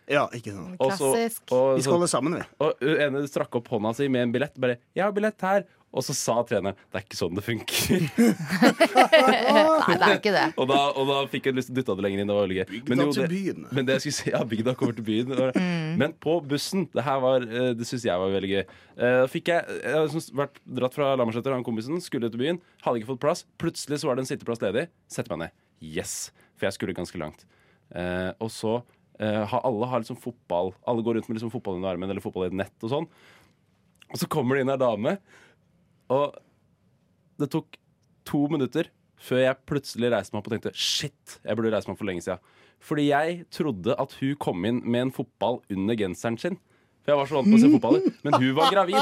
Ja, 0.09 0.27
ikke 0.37 0.53
sant. 0.53 0.77
Og 0.81 0.93
så- 0.93 1.13
Klassisk. 1.15 1.43
og 1.53 1.77
Vi 1.77 1.83
skal 1.83 1.93
holde 1.97 2.09
sammen, 2.09 2.35
vi. 2.35 2.43
Og 2.61 2.75
hun 2.83 3.01
ene 3.01 3.23
strakk 3.29 3.55
opp 3.57 3.69
hånda 3.69 3.95
si 3.97 4.09
med 4.09 4.23
en 4.23 4.33
billett. 4.33 4.55
Bare 4.61 4.77
'Jeg 4.95 5.05
har 5.05 5.13
billett 5.13 5.39
her'. 5.41 5.65
Og 5.95 6.03
så 6.03 6.13
sa 6.13 6.43
treneren 6.43 6.75
'Det 6.93 6.95
er 6.95 7.05
ikke 7.07 7.17
sånn 7.17 7.35
det 7.37 7.45
funker'. 7.45 8.11
Nei, 9.15 9.97
det 9.97 10.03
er 10.09 10.17
ikke 10.19 10.33
det. 10.35 10.45
og, 10.59 10.67
da, 10.69 10.79
og 10.99 11.07
da 11.09 11.19
fikk 11.31 11.47
jeg 11.47 11.55
lyst 11.55 11.69
til 11.71 11.77
å 11.77 11.79
dytte 11.81 11.97
det 11.97 12.05
lenger 12.07 12.21
inn. 12.23 12.27
Det 12.31 12.35
var 12.37 12.47
veldig 12.47 12.59
gøy. 12.59 12.83
Bygda 12.89 13.07
til 13.15 13.29
byen. 13.29 13.67
men 13.73 13.87
det 13.87 13.95
jeg 13.95 14.01
skulle 14.05 14.19
si, 14.19 14.31
ja, 14.35 14.43
bygda 14.45 14.75
kommer 14.77 14.97
til 14.99 15.05
byen. 15.07 15.33
Og- 15.39 15.55
Mm. 15.55 15.97
Men 15.99 16.13
på 16.15 16.41
bussen, 16.47 16.89
det 16.93 17.05
her 17.05 17.21
var, 17.21 17.37
eh, 17.43 17.73
det 17.75 17.87
syns 17.87 18.03
jeg 18.05 18.19
var 18.19 18.29
veldig 18.29 18.51
gøy. 18.51 18.65
Eh, 18.99 19.27
Fikk 19.29 19.45
jeg, 19.47 19.65
jeg 19.85 19.93
har 19.95 20.07
liksom 20.09 20.35
vært 20.37 20.59
dratt 20.67 20.95
fra 20.95 21.15
Lammerseter, 21.17 21.53
han 21.53 21.63
kompisen, 21.65 22.01
skulle 22.03 22.29
til 22.31 22.39
byen. 22.41 22.61
Hadde 22.83 22.99
ikke 23.01 23.07
fått 23.15 23.21
plass. 23.21 23.45
Plutselig 23.59 24.01
så 24.01 24.07
var 24.09 24.17
det 24.17 24.23
en 24.29 24.37
sitteplass 24.37 24.61
ledig. 24.61 24.89
Setter 25.09 25.37
meg 25.37 25.39
ned. 25.39 25.51
Yes! 25.81 26.33
For 26.57 26.67
jeg 26.67 26.73
skulle 26.75 26.95
ganske 26.95 27.17
langt. 27.19 27.45
Eh, 27.95 28.33
og 28.41 28.51
så 28.51 28.83
har 29.21 29.63
alle 29.63 29.87
har 29.91 30.03
liksom 30.03 30.19
fotball. 30.19 30.73
Alle 30.91 31.05
går 31.07 31.19
rundt 31.19 31.29
med 31.31 31.39
liksom 31.39 31.53
fotball 31.53 31.79
under 31.79 31.93
armen 31.93 32.11
eller 32.11 32.25
fotball 32.25 32.49
i 32.49 32.51
et 32.51 32.59
nett 32.65 32.87
og 32.87 32.91
sånn. 32.91 33.09
Og 34.11 34.21
så 34.21 34.29
kommer 34.31 34.57
det 34.57 34.65
inn 34.65 34.73
ei 34.75 34.81
dame, 34.81 35.17
og 36.13 36.37
det 37.41 37.49
tok 37.51 37.79
to 38.29 38.45
minutter 38.53 38.91
før 39.25 39.41
jeg 39.41 39.63
plutselig 39.69 40.11
reiste 40.13 40.35
meg 40.35 40.43
opp 40.43 40.51
og 40.51 40.55
tenkte 40.57 40.75
shit, 40.77 41.39
jeg 41.41 41.57
burde 41.57 41.73
reist 41.73 41.89
meg 41.89 41.97
opp 41.97 42.03
for 42.03 42.11
lenge 42.11 42.25
siden. 42.27 42.55
Fordi 42.85 43.07
jeg 43.09 43.45
trodde 43.55 43.97
at 44.01 44.17
hun 44.21 44.35
kom 44.43 44.67
inn 44.69 44.83
med 44.85 45.07
en 45.07 45.15
fotball 45.15 45.63
under 45.73 45.97
genseren 45.99 46.37
sin. 46.41 46.59
For 47.05 47.13
jeg 47.15 47.21
var 47.21 47.31
så 47.31 47.39
vant 47.39 47.49
til 47.49 47.57
å 47.57 47.63
se 47.63 47.71
fotballer. 47.73 48.19
Men 48.25 48.37
hun 48.41 48.53
var 48.59 48.73
gravid. 48.73 49.01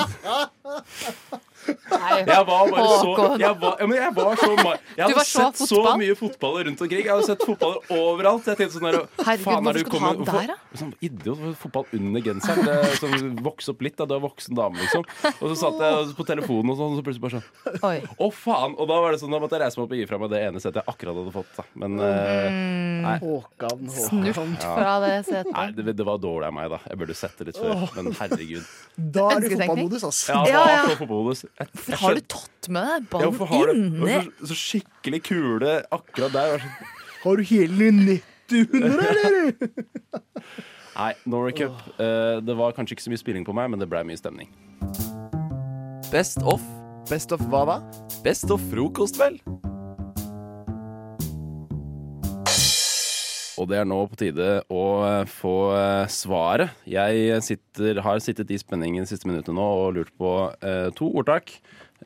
Nei, 1.69 2.17
Jeg 2.27 2.47
var 2.49 2.71
bare 2.73 2.87
så 2.99 3.13
Jeg 3.39 3.55
var, 3.61 3.77
ja, 3.79 3.89
jeg 3.95 4.15
var 4.17 4.37
så 4.41 4.51
Jeg 4.53 5.05
hadde 5.05 5.17
var 5.17 5.27
så 5.29 5.45
sett 5.45 5.61
så 5.71 5.83
mye 6.01 6.17
fotballer 6.19 6.67
rundt 6.69 6.83
omkring. 6.83 7.03
Jeg 7.05 7.13
hadde 7.13 7.27
sett 7.29 7.45
fotballer 7.47 7.93
overalt. 7.95 8.49
Jeg 8.51 8.59
tenkte 8.61 8.77
sånn 8.77 8.89
der, 8.89 8.99
Herregud, 9.23 9.45
faen, 9.45 9.67
hvorfor 9.67 9.79
du 9.79 9.85
skal 9.85 10.01
du 10.03 10.07
ha 10.07 10.41
der, 10.41 10.53
da? 10.53 10.79
Sånn 10.81 10.93
idiot. 11.05 11.45
Fotball 11.63 11.87
under 11.99 12.25
genseren. 12.25 12.71
Er 12.73 12.97
sånn, 12.99 13.29
Voks 13.47 13.71
opp 13.73 13.85
litt, 13.87 13.97
da. 14.01 14.09
Du 14.11 14.17
er 14.17 14.25
voksen 14.25 14.59
dame, 14.59 14.81
liksom. 14.83 15.07
Og 15.33 15.45
så 15.53 15.59
satt 15.63 15.83
jeg 15.87 16.17
på 16.19 16.27
telefonen 16.29 16.75
og 16.75 16.81
sånn, 16.81 16.97
og 16.97 17.01
så 17.01 17.07
plutselig 17.07 17.25
bare 17.27 17.39
sånn 17.39 17.89
Oi. 17.91 17.97
Å, 18.17 18.31
faen! 18.35 18.77
Og 18.77 18.91
da 18.91 18.99
var 19.05 19.15
det 19.15 19.23
sånn, 19.23 19.33
da 19.35 19.43
måtte 19.43 19.59
jeg 19.59 19.65
reise 19.65 19.81
meg 19.81 19.87
opp 19.87 19.95
og 19.97 20.03
gi 20.03 20.09
fra 20.11 20.21
meg 20.23 20.33
det 20.33 20.43
ene 20.49 20.63
settet 20.63 20.83
jeg 20.83 20.95
akkurat 20.95 21.21
hadde 21.21 21.35
fått. 21.35 21.53
Da. 21.59 21.67
Men 21.85 21.99
mm. 22.01 23.01
nei. 23.07 23.17
Håkan, 23.23 23.87
Snurt 23.97 24.67
fra 24.67 24.97
det 25.05 25.15
setet. 25.29 25.53
Nei, 25.55 25.69
det, 25.77 25.97
det 25.99 26.09
var 26.09 26.21
dårlig 26.23 26.51
av 26.51 26.57
meg, 26.59 26.71
da. 26.73 26.83
Jeg 26.91 27.03
burde 27.03 27.19
sett 27.19 27.39
det 27.39 27.51
litt 27.51 27.61
før. 27.61 27.87
Men 27.99 28.13
herregud. 28.19 28.73
Da 28.97 29.29
er 29.37 29.45
du 29.45 29.49
i 29.49 29.55
fotballmodus, 29.57 30.07
ass. 30.09 30.23
Ja, 30.31 30.43
da, 30.47 30.53
Ja, 30.53 30.63
ja. 30.73 31.51
Jeg 31.61 31.98
Har 32.00 32.14
du 32.16 32.20
tatt 32.32 32.68
med 32.72 33.07
deg 33.11 33.20
Ja, 33.22 33.30
har 33.30 33.48
ballen 33.53 33.82
du 33.92 34.07
inni? 34.07 34.18
så, 34.40 34.48
så 34.53 34.59
skikkelig 34.59 35.22
kule 35.28 35.74
akkurat 35.92 36.32
der. 36.34 36.66
Har 37.22 37.36
du 37.36 37.42
hele 37.46 37.90
nettet 37.94 38.72
under, 38.74 39.12
eller? 39.26 39.53
Nei, 40.96 41.12
Norway 41.24 41.55
Cup. 41.57 41.76
Uh, 41.96 42.40
det 42.44 42.57
var 42.59 42.74
kanskje 42.76 42.96
ikke 42.98 43.07
så 43.07 43.12
mye 43.12 43.20
spilling 43.22 43.46
på 43.48 43.55
meg, 43.57 43.70
men 43.72 43.80
det 43.80 43.88
ble 43.88 44.03
mye 44.05 44.18
stemning. 44.20 44.50
Best 46.12 46.42
of. 46.44 46.61
Best 47.09 47.32
of 47.32 47.40
hva 47.48 47.64
da? 47.68 47.78
Best 48.26 48.50
of 48.53 48.61
frokost, 48.70 49.16
vel? 49.20 49.38
Og 53.61 53.68
det 53.70 53.80
er 53.80 53.88
nå 53.88 53.98
på 54.09 54.18
tide 54.20 54.48
å 54.72 54.84
eh, 55.07 55.24
få 55.28 55.57
eh, 55.76 56.07
svaret. 56.12 56.72
Jeg 56.88 57.40
sitter, 57.44 58.00
har 58.05 58.22
sittet 58.24 58.53
i 58.53 58.61
spenning 58.61 58.98
de 59.00 59.09
siste 59.09 59.28
minuttene 59.28 59.59
nå 59.59 59.68
og 59.84 59.96
lurt 59.98 60.12
på 60.20 60.32
eh, 60.64 60.88
to 60.96 61.11
ordtak. 61.12 61.57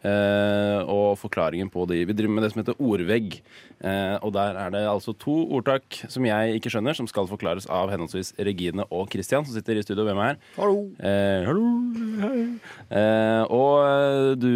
Eh, 0.04 0.80
og 0.86 1.16
forklaringen 1.18 1.70
på 1.72 1.86
de. 1.88 2.04
Vi 2.04 2.12
driver 2.16 2.34
med 2.34 2.42
det 2.44 2.52
som 2.52 2.62
heter 2.62 2.76
ordvegg. 2.80 3.40
Eh, 3.84 4.16
og 4.24 4.32
der 4.32 4.56
er 4.56 4.70
det 4.70 4.82
altså 4.88 5.12
to 5.18 5.34
ordtak 5.56 5.82
som 6.08 6.24
jeg 6.24 6.56
ikke 6.60 6.70
skjønner, 6.72 6.96
som 6.96 7.06
skal 7.06 7.26
forklares 7.28 7.66
av 7.68 7.90
henholdsvis 7.92 8.32
Regine 8.38 8.84
og 8.90 9.10
Christian, 9.12 9.44
som 9.44 9.54
sitter 9.54 9.76
i 9.78 9.82
studio 9.84 10.04
ved 10.04 10.14
meg 10.16 10.34
her. 10.34 10.38
Hallo. 10.56 10.78
Eh, 11.00 11.44
hallo. 11.46 11.66
Eh, 12.90 13.42
og 13.52 14.38
du, 14.40 14.50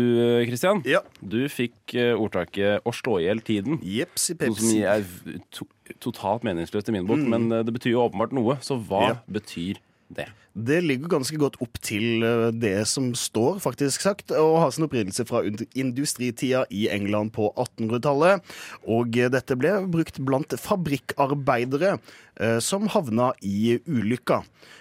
Christian, 0.48 0.82
du 1.22 1.40
fikk 1.52 1.94
ordtaket 2.16 2.80
'å 2.84 2.92
slå 2.94 3.18
i 3.20 3.24
hjel 3.28 3.40
tiden'. 3.40 3.80
Jepsi 3.82 4.34
Noe 4.40 4.54
som 4.54 4.54
pepsi. 4.54 4.82
er 4.84 5.04
to 5.50 5.66
totalt 5.98 6.44
meningsløst 6.46 6.88
i 6.88 6.92
min 6.92 7.06
bok, 7.06 7.18
Mm. 7.18 7.28
men 7.28 7.64
det 7.66 7.72
betyr 7.74 7.90
jo 7.92 8.08
åpenbart 8.08 8.32
noe. 8.32 8.54
Så 8.62 8.78
hva 8.78 9.08
Ja. 9.08 9.14
betyr 9.30 9.76
det? 10.16 10.28
Det 10.50 10.80
ligger 10.82 11.12
ganske 11.12 11.38
godt 11.38 11.60
opp 11.62 11.78
til 11.84 12.24
eh, 12.26 12.48
det 12.50 12.74
som 12.90 13.12
står, 13.14 13.60
faktisk 13.62 14.02
sagt, 14.02 14.34
og 14.34 14.58
har 14.64 14.72
sin 14.74 14.86
opprinnelse 14.88 15.26
fra 15.28 15.44
industritida 15.78 16.64
i 16.74 16.88
England 16.90 17.30
på 17.36 17.52
1800-tallet. 17.54 18.42
Og 18.90 19.14
eh, 19.18 19.30
dette 19.30 19.58
ble 19.58 19.76
brukt 19.92 20.18
blant 20.26 20.56
fabrikkarbeidere 20.58 21.96
som 22.64 22.86
havna 22.88 23.32
i 23.44 23.78
ulykka. 23.84 24.40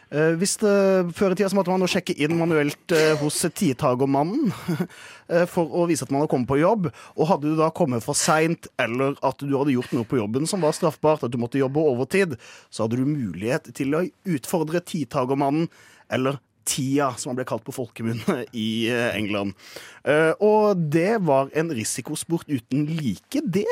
Eh, 0.09 0.33
Hvis 0.41 0.57
det, 0.57 0.73
Før 1.13 1.33
i 1.33 1.37
tida 1.37 1.51
måtte 1.53 1.73
man 1.73 1.85
sjekke 1.89 2.15
inn 2.17 2.33
manuelt 2.39 2.93
eh, 2.95 3.13
hos 3.19 3.37
Tidtagermannen 3.45 4.49
eh, 5.33 5.45
for 5.49 5.69
å 5.69 5.85
vise 5.89 6.05
at 6.05 6.13
man 6.13 6.23
hadde 6.23 6.31
kommet 6.33 6.49
på 6.49 6.59
jobb. 6.61 6.89
Og 7.15 7.29
hadde 7.29 7.51
du 7.51 7.59
da 7.59 7.69
kommet 7.75 8.05
for 8.05 8.17
seint, 8.17 8.71
eller 8.81 9.17
at 9.25 9.41
du 9.43 9.53
hadde 9.53 9.75
gjort 9.75 9.93
noe 9.93 10.09
på 10.09 10.21
jobben 10.21 10.49
som 10.49 10.65
var 10.65 10.73
straffbart, 10.77 11.25
at 11.25 11.33
du 11.33 11.37
måtte 11.41 11.61
jobbe 11.61 11.83
overtid, 11.83 12.37
så 12.73 12.85
hadde 12.85 13.01
du 13.01 13.09
mulighet 13.09 13.69
til 13.77 13.97
å 13.97 14.05
utfordre 14.29 14.81
Tidtagermannen, 14.81 15.69
eller 16.09 16.41
Tia, 16.69 17.07
som 17.17 17.31
han 17.31 17.37
ble 17.39 17.45
kalt 17.49 17.63
på 17.65 17.73
folkemunne 17.73 18.43
i 18.53 18.67
eh, 18.93 19.15
England. 19.17 19.55
Eh, 20.05 20.31
Og 20.45 20.77
det 20.93 21.15
var 21.25 21.49
en 21.57 21.71
risikosport 21.73 22.45
uten 22.51 22.85
like, 22.99 23.41
det. 23.41 23.65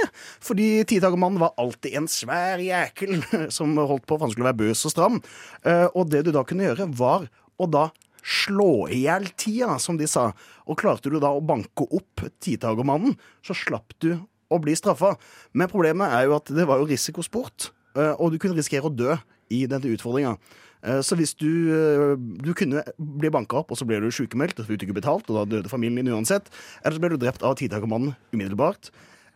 Fordi 0.43 0.81
Tidtagermannen 0.89 1.41
var 1.43 1.53
alltid 1.61 1.93
en 1.99 2.09
svær 2.09 2.57
jækel 2.63 3.19
som 3.57 3.75
holdt 3.77 4.07
på 4.09 4.17
for 4.17 4.25
han 4.25 4.33
skulle 4.33 4.49
være 4.49 4.61
bøs 4.63 4.81
og 4.89 4.95
stram. 4.95 5.19
Eh, 5.63 5.85
Og 5.93 6.09
det 6.09 6.23
du 6.25 6.33
da 6.33 6.41
kunne 6.47 6.65
gjøre, 6.71 6.89
var 6.97 7.27
å 7.61 7.69
da 7.69 7.87
slå 8.27 8.87
i 8.91 9.03
hjel 9.05 9.29
tida, 9.39 9.77
som 9.79 9.95
de 10.01 10.09
sa. 10.09 10.31
Og 10.67 10.79
klarte 10.81 11.13
du 11.13 11.19
da 11.21 11.29
å 11.31 11.43
banke 11.45 11.85
opp 11.95 12.25
Tidtagermannen, 12.43 13.13
så 13.45 13.55
slapp 13.55 13.93
du 14.03 14.15
å 14.51 14.57
bli 14.63 14.73
straffa. 14.79 15.13
Men 15.53 15.69
problemet 15.71 16.11
er 16.17 16.25
jo 16.27 16.35
at 16.39 16.49
det 16.55 16.65
var 16.67 16.81
jo 16.81 16.89
risikosport, 16.89 17.69
og 17.97 18.29
du 18.31 18.37
kunne 18.39 18.55
risikere 18.57 18.87
å 18.87 18.93
dø 18.93 19.15
i 19.51 19.63
denne 19.69 19.89
utfordringa. 19.95 20.35
Eh, 20.83 21.01
Så 21.01 21.15
hvis 21.17 21.33
du, 21.37 21.49
eh, 21.73 22.15
du 22.17 22.53
kunne 22.53 22.83
bli 22.97 23.29
banka 23.33 23.57
opp, 23.61 23.71
og 23.71 23.77
så 23.77 23.85
ble 23.87 23.99
du 24.03 24.09
sykemeldt, 24.13 24.59
og 24.59 24.65
så 24.65 24.69
fikk 24.71 24.79
du 24.83 24.87
ikke 24.87 24.99
betalt, 25.01 25.29
og 25.29 25.35
da 25.39 25.45
døde 25.57 25.69
familien 25.71 26.05
din 26.05 26.13
uansett, 26.13 26.49
eller 26.83 26.97
så 26.97 27.01
ble 27.03 27.09
du 27.15 27.17
drept 27.17 27.43
av 27.43 27.55
tidtakermannen 27.57 28.15
umiddelbart. 28.33 28.91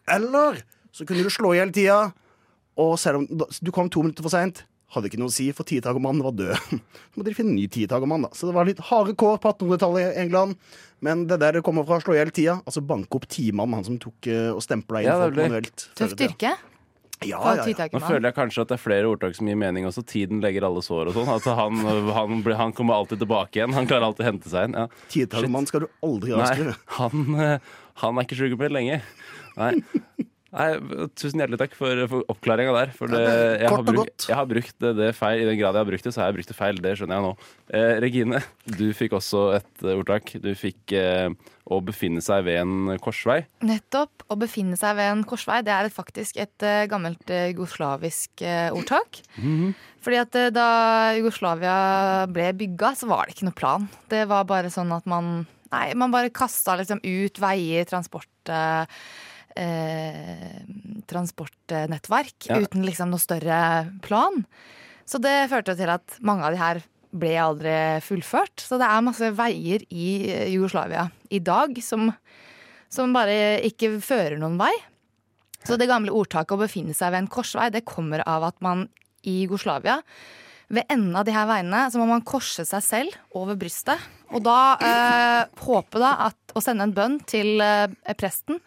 Eller 0.08 0.62
så 0.94 1.06
kunne 1.08 1.24
du 1.24 1.30
slå 1.34 1.54
i 1.56 1.62
hele 1.62 1.72
tida, 1.76 2.14
og 2.78 2.98
selv 3.00 3.22
om 3.24 3.28
du 3.62 3.72
kom 3.72 3.90
to 3.90 4.04
minutter 4.04 4.24
for 4.24 4.34
seint, 4.34 4.64
hadde 4.92 5.08
ikke 5.08 5.20
noe 5.22 5.32
å 5.32 5.34
si, 5.34 5.46
for 5.56 5.64
tidtakermannen 5.64 6.24
var 6.26 6.34
død. 6.36 6.56
Så 7.12 7.16
måtte 7.16 7.30
de 7.30 7.36
finne 7.38 7.54
en 7.54 7.60
ny 7.62 7.68
tidtakermann, 7.72 8.26
da. 8.26 8.30
Så 8.36 8.50
det 8.50 8.56
var 8.58 8.68
litt 8.68 8.82
harde 8.90 9.14
kår 9.16 9.38
på 9.40 9.54
1800-tallet 9.54 10.04
i 10.18 10.20
England. 10.26 10.58
Men 11.00 11.24
det 11.30 11.38
er 11.38 11.44
der 11.46 11.52
det 11.58 11.62
kommer 11.64 11.86
fra, 11.88 12.02
slå 12.04 12.18
i 12.18 12.20
hjel 12.20 12.34
tida. 12.36 12.58
Altså 12.68 12.84
banke 12.84 13.16
opp 13.16 13.24
timannen, 13.32 13.78
han 13.80 13.88
som 13.88 13.96
tok 14.04 14.28
eh, 14.28 14.50
og 14.52 14.60
stempla 14.66 15.00
inn 15.00 15.08
Ja, 15.08 15.16
det 15.22 15.30
folk 15.30 15.40
manuelt. 15.46 15.86
Tøff 15.96 16.12
styrke. 16.18 16.52
Ja, 17.22 17.38
ja, 17.54 17.66
ja. 17.70 17.86
Nå 17.94 18.00
føler 18.02 18.32
jeg 18.32 18.34
kanskje 18.34 18.64
at 18.64 18.72
det 18.72 18.76
er 18.80 18.82
flere 18.82 19.10
ordtak 19.12 19.36
som 19.38 19.46
gir 19.50 19.58
mening 19.60 19.86
også. 19.86 20.02
Tiden 20.10 20.40
legger 20.42 20.66
alle 20.66 20.82
sår 20.82 21.12
og 21.12 21.18
sånn. 21.20 21.30
Altså 21.30 21.54
han, 21.58 21.78
han, 22.18 22.40
han 22.58 22.74
kommer 22.74 22.98
alltid 22.98 23.22
tilbake 23.22 23.60
igjen. 23.60 23.76
Han 23.78 23.90
klarer 23.90 24.08
alltid 24.08 24.26
å 24.26 24.30
hente 24.32 24.50
seg 24.50 24.70
inn. 24.70 24.78
Ja. 24.80 24.88
Tidtallmann 25.14 25.70
skal 25.70 25.86
du 25.86 25.92
aldri 26.08 26.34
avskrive. 26.34 26.74
han, 26.98 27.28
eh, 27.38 27.74
han 28.02 28.18
er 28.18 28.26
ikke 28.26 28.40
sykemeldt 28.42 28.74
lenger. 28.74 29.06
Nei. 29.60 29.74
Nei, 30.52 30.72
tusen 31.16 31.40
hjertelig 31.40 31.62
takk 31.62 31.76
for, 31.80 32.00
for 32.12 32.32
oppklaringa 32.34 32.74
der. 32.76 32.90
For 32.96 33.12
det, 33.12 33.22
jeg, 33.24 33.70
har 33.72 33.86
brukt, 33.88 34.26
jeg 34.28 34.36
har 34.36 34.48
brukt 34.50 34.76
det, 34.84 34.90
det 34.98 35.12
feil. 35.16 35.46
I 35.46 35.48
den 35.48 35.56
grad 35.62 35.78
jeg 35.78 35.86
har 35.86 35.88
brukt 35.88 36.08
det, 36.08 36.12
så 36.12 36.22
har 36.22 36.28
jeg 36.28 36.38
brukt 36.42 36.52
det 36.52 36.58
feil. 36.58 36.82
Det 36.84 36.92
skjønner 37.00 37.18
jeg 37.18 37.24
nå. 37.24 37.32
Eh, 37.80 37.92
Regine, 38.04 38.42
du 38.68 38.84
fikk 38.98 39.16
også 39.16 39.46
et 39.62 39.86
eh, 39.86 39.96
ordtak. 39.96 40.34
Du 40.44 40.50
fikk 40.60 40.96
eh, 41.00 41.32
å 41.72 41.80
befinne 41.88 42.24
seg 42.26 42.44
ved 42.50 42.60
en 42.66 43.00
korsvei. 43.00 43.40
Nettopp. 43.64 44.28
Å 44.28 44.40
befinne 44.44 44.76
seg 44.80 45.00
ved 45.00 45.14
en 45.14 45.24
korsvei, 45.28 45.62
det 45.68 45.72
er 45.76 45.92
faktisk 45.92 46.38
et 46.40 46.68
uh, 46.68 46.84
gammelt 46.92 47.32
eh, 47.32 47.50
jugoslavisk 47.54 48.44
uh, 48.44 48.76
ordtak. 48.76 49.24
Fordi 50.04 50.20
at 50.20 50.38
da 50.56 50.68
Jugoslavia 51.16 51.80
ble 52.32 52.52
bygga, 52.60 52.94
så 53.00 53.08
var 53.08 53.28
det 53.28 53.38
ikke 53.38 53.48
noe 53.48 53.60
plan. 53.60 53.90
Det 54.12 54.26
var 54.28 54.48
bare 54.50 54.72
sånn 54.74 54.92
at 54.96 55.08
man 55.08 55.34
Nei, 55.72 55.94
man 55.96 56.12
bare 56.12 56.28
kasta 56.36 56.74
liksom 56.76 57.00
ut 57.00 57.38
veier, 57.40 57.86
transport 57.88 58.50
eh, 59.56 60.62
Transportnettverk 61.12 62.48
Ja. 62.50 62.60
uten 62.62 62.86
liksom 62.86 63.12
noe 63.12 63.20
større 63.20 63.92
plan. 64.02 64.46
Så 65.06 65.20
det 65.22 65.50
førte 65.52 65.76
til 65.76 65.90
at 65.92 66.18
mange 66.22 66.46
av 66.46 66.54
de 66.54 66.62
her 66.62 66.82
ble 67.12 67.34
aldri 67.36 67.76
fullført. 68.06 68.62
Så 68.64 68.78
det 68.80 68.88
er 68.88 69.02
masse 69.04 69.32
veier 69.36 69.84
i 69.92 70.30
eh, 70.32 70.48
Jugoslavia 70.54 71.10
i 71.30 71.40
dag 71.40 71.76
som, 71.84 72.12
som 72.90 73.12
bare 73.14 73.60
ikke 73.68 73.98
fører 74.04 74.38
noen 74.40 74.58
vei. 74.62 74.72
Så 75.68 75.78
det 75.78 75.90
gamle 75.92 76.14
ordtaket 76.16 76.56
å 76.56 76.62
befinne 76.64 76.94
seg 76.98 77.12
ved 77.12 77.26
en 77.26 77.28
korsvei, 77.30 77.70
det 77.70 77.84
kommer 77.86 78.24
av 78.26 78.48
at 78.48 78.56
man 78.66 78.88
i 79.28 79.44
Jugoslavia 79.44 80.00
ved 80.72 80.88
enden 80.90 81.14
av 81.20 81.26
de 81.28 81.34
her 81.36 81.46
veiene 81.46 81.84
så 81.92 82.00
må 82.00 82.08
man 82.10 82.24
korse 82.26 82.64
seg 82.66 82.82
selv 82.82 83.18
over 83.38 83.58
brystet. 83.60 84.00
Og 84.32 84.42
da 84.46 84.78
eh, 84.80 85.44
håpe 85.68 86.00
da 86.00 86.14
at, 86.30 86.38
å 86.56 86.64
sende 86.64 86.88
en 86.88 86.96
bønn 86.96 87.20
til 87.28 87.60
eh, 87.62 87.92
presten, 88.18 88.62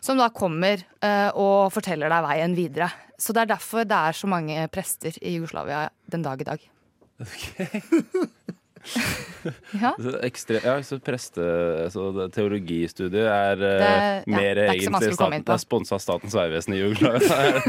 som 0.00 0.20
da 0.20 0.30
kommer 0.34 0.82
eh, 1.04 1.30
og 1.36 1.72
forteller 1.74 2.12
deg 2.12 2.26
veien 2.26 2.56
videre. 2.58 2.90
Så 3.20 3.36
det 3.36 3.44
er 3.44 3.52
derfor 3.54 3.84
det 3.88 3.96
er 3.96 4.16
så 4.16 4.30
mange 4.30 4.64
prester 4.72 5.16
i 5.20 5.36
Jugoslavia 5.36 5.88
den 6.10 6.24
dag 6.24 6.40
i 6.40 6.48
dag. 6.48 6.70
ja. 9.82 9.96
Så, 9.98 10.12
ekstre, 10.24 10.60
ja, 10.64 10.82
så 10.82 10.98
preste... 11.04 11.44
Så 11.92 12.06
teologistudiet 12.34 13.26
er 13.28 13.60
uh, 13.60 13.66
mer 13.66 14.00
ja, 14.00 14.22
mer 14.24 14.54
det 14.56 14.64
er 14.64 14.72
egentlig. 14.74 15.42
Det 15.44 15.54
er 15.54 15.62
sponsa 15.62 15.96
av 15.96 16.02
Statens 16.02 16.36
vegvesen 16.36 16.76
i 16.76 16.82
Jugoslavia. 16.82 17.64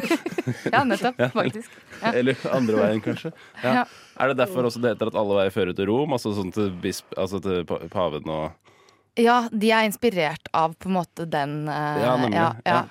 Ja, 0.73 0.81
nettopp, 0.83 1.19
faktisk. 1.35 1.69
Ja. 2.01 2.11
Eller 2.17 2.39
andre 2.49 2.79
veien, 2.79 3.01
kanskje. 3.05 3.29
Ja. 3.61 3.73
Ja. 3.75 3.83
Er 4.19 4.31
det 4.31 4.39
derfor 4.39 4.65
også 4.67 4.81
det 4.81 4.95
heter 4.95 5.11
at 5.11 5.17
alle 5.21 5.37
veier 5.37 5.53
fører 5.53 5.75
til 5.77 5.87
Rom? 5.87 6.15
Altså 6.17 6.33
sånn 6.35 6.49
til, 6.55 6.71
bisp, 6.81 7.05
altså 7.13 7.39
til 7.43 7.61
paven 7.67 8.31
og 8.31 8.70
ja, 9.19 9.49
de 9.51 9.71
er 9.71 9.87
inspirert 9.89 10.47
av 10.55 10.73
på 10.79 10.89
en 10.89 10.95
måte 10.99 11.25
den 11.29 11.67
eh, 11.67 12.01
Ja, 12.03 12.17
nemlig. 12.17 12.35
ja, 12.37 12.51
ja. 12.65 12.73
Ja. 12.75 12.81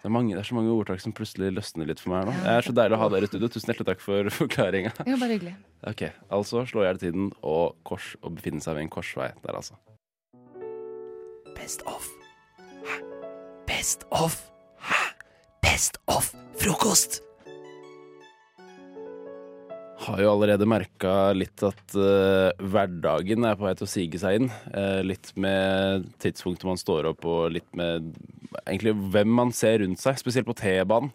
Det, 0.00 0.08
er 0.08 0.12
mange, 0.14 0.32
det 0.34 0.40
er 0.40 0.48
så 0.48 0.54
mange 0.56 0.72
ordtak 0.72 1.00
som 1.02 1.12
plutselig 1.12 1.50
løsner 1.52 1.86
litt 1.90 2.00
for 2.00 2.12
meg 2.14 2.22
her 2.24 2.30
nå. 2.30 2.36
Det 2.44 2.52
er 2.56 2.64
så 2.64 2.72
deilig 2.72 2.96
å 2.96 3.00
ha 3.02 3.08
dere 3.12 3.26
i 3.28 3.28
studio. 3.28 3.48
Tusen 3.52 3.68
hjertelig 3.72 3.88
takk 3.90 4.00
for 4.04 4.30
forklaringa. 4.40 4.92
Jo, 5.04 5.18
bare 5.20 5.34
hyggelig. 5.36 5.54
Ok, 5.90 6.06
altså 6.32 6.62
slå 6.68 6.84
i 6.84 6.88
hjel 6.88 7.00
tiden 7.02 7.30
og 7.44 7.76
kors 7.84 8.14
og 8.22 8.32
befinne 8.38 8.64
seg 8.64 8.78
ved 8.78 8.86
en 8.86 8.92
korsvei 8.92 9.28
der, 9.44 9.56
altså. 9.60 9.76
Best 11.56 11.84
of. 11.86 12.08
Hæ? 12.88 12.96
Best 13.68 14.06
of. 14.10 14.38
Hæ? 14.80 15.02
Best 15.64 16.00
of 16.08 16.32
frokost. 16.60 17.20
Har 20.00 20.20
jo 20.22 20.30
allerede 20.32 20.64
merka 20.64 21.30
litt 21.36 21.60
at 21.66 21.92
uh, 21.92 22.48
hverdagen 22.72 23.44
er 23.44 23.56
på 23.58 23.66
vei 23.66 23.74
til 23.76 23.84
å 23.84 23.90
sige 23.90 24.20
seg 24.22 24.38
inn. 24.38 24.46
Uh, 24.72 25.02
litt 25.04 25.28
med 25.36 26.06
tidspunktet 26.22 26.64
man 26.64 26.78
står 26.80 27.10
opp, 27.10 27.26
og 27.28 27.50
litt 27.52 27.68
med 27.76 28.06
egentlig 28.62 28.94
hvem 29.12 29.34
man 29.36 29.52
ser 29.52 29.82
rundt 29.82 30.00
seg. 30.00 30.16
Spesielt 30.16 30.48
på 30.48 30.56
T-banen 30.56 31.10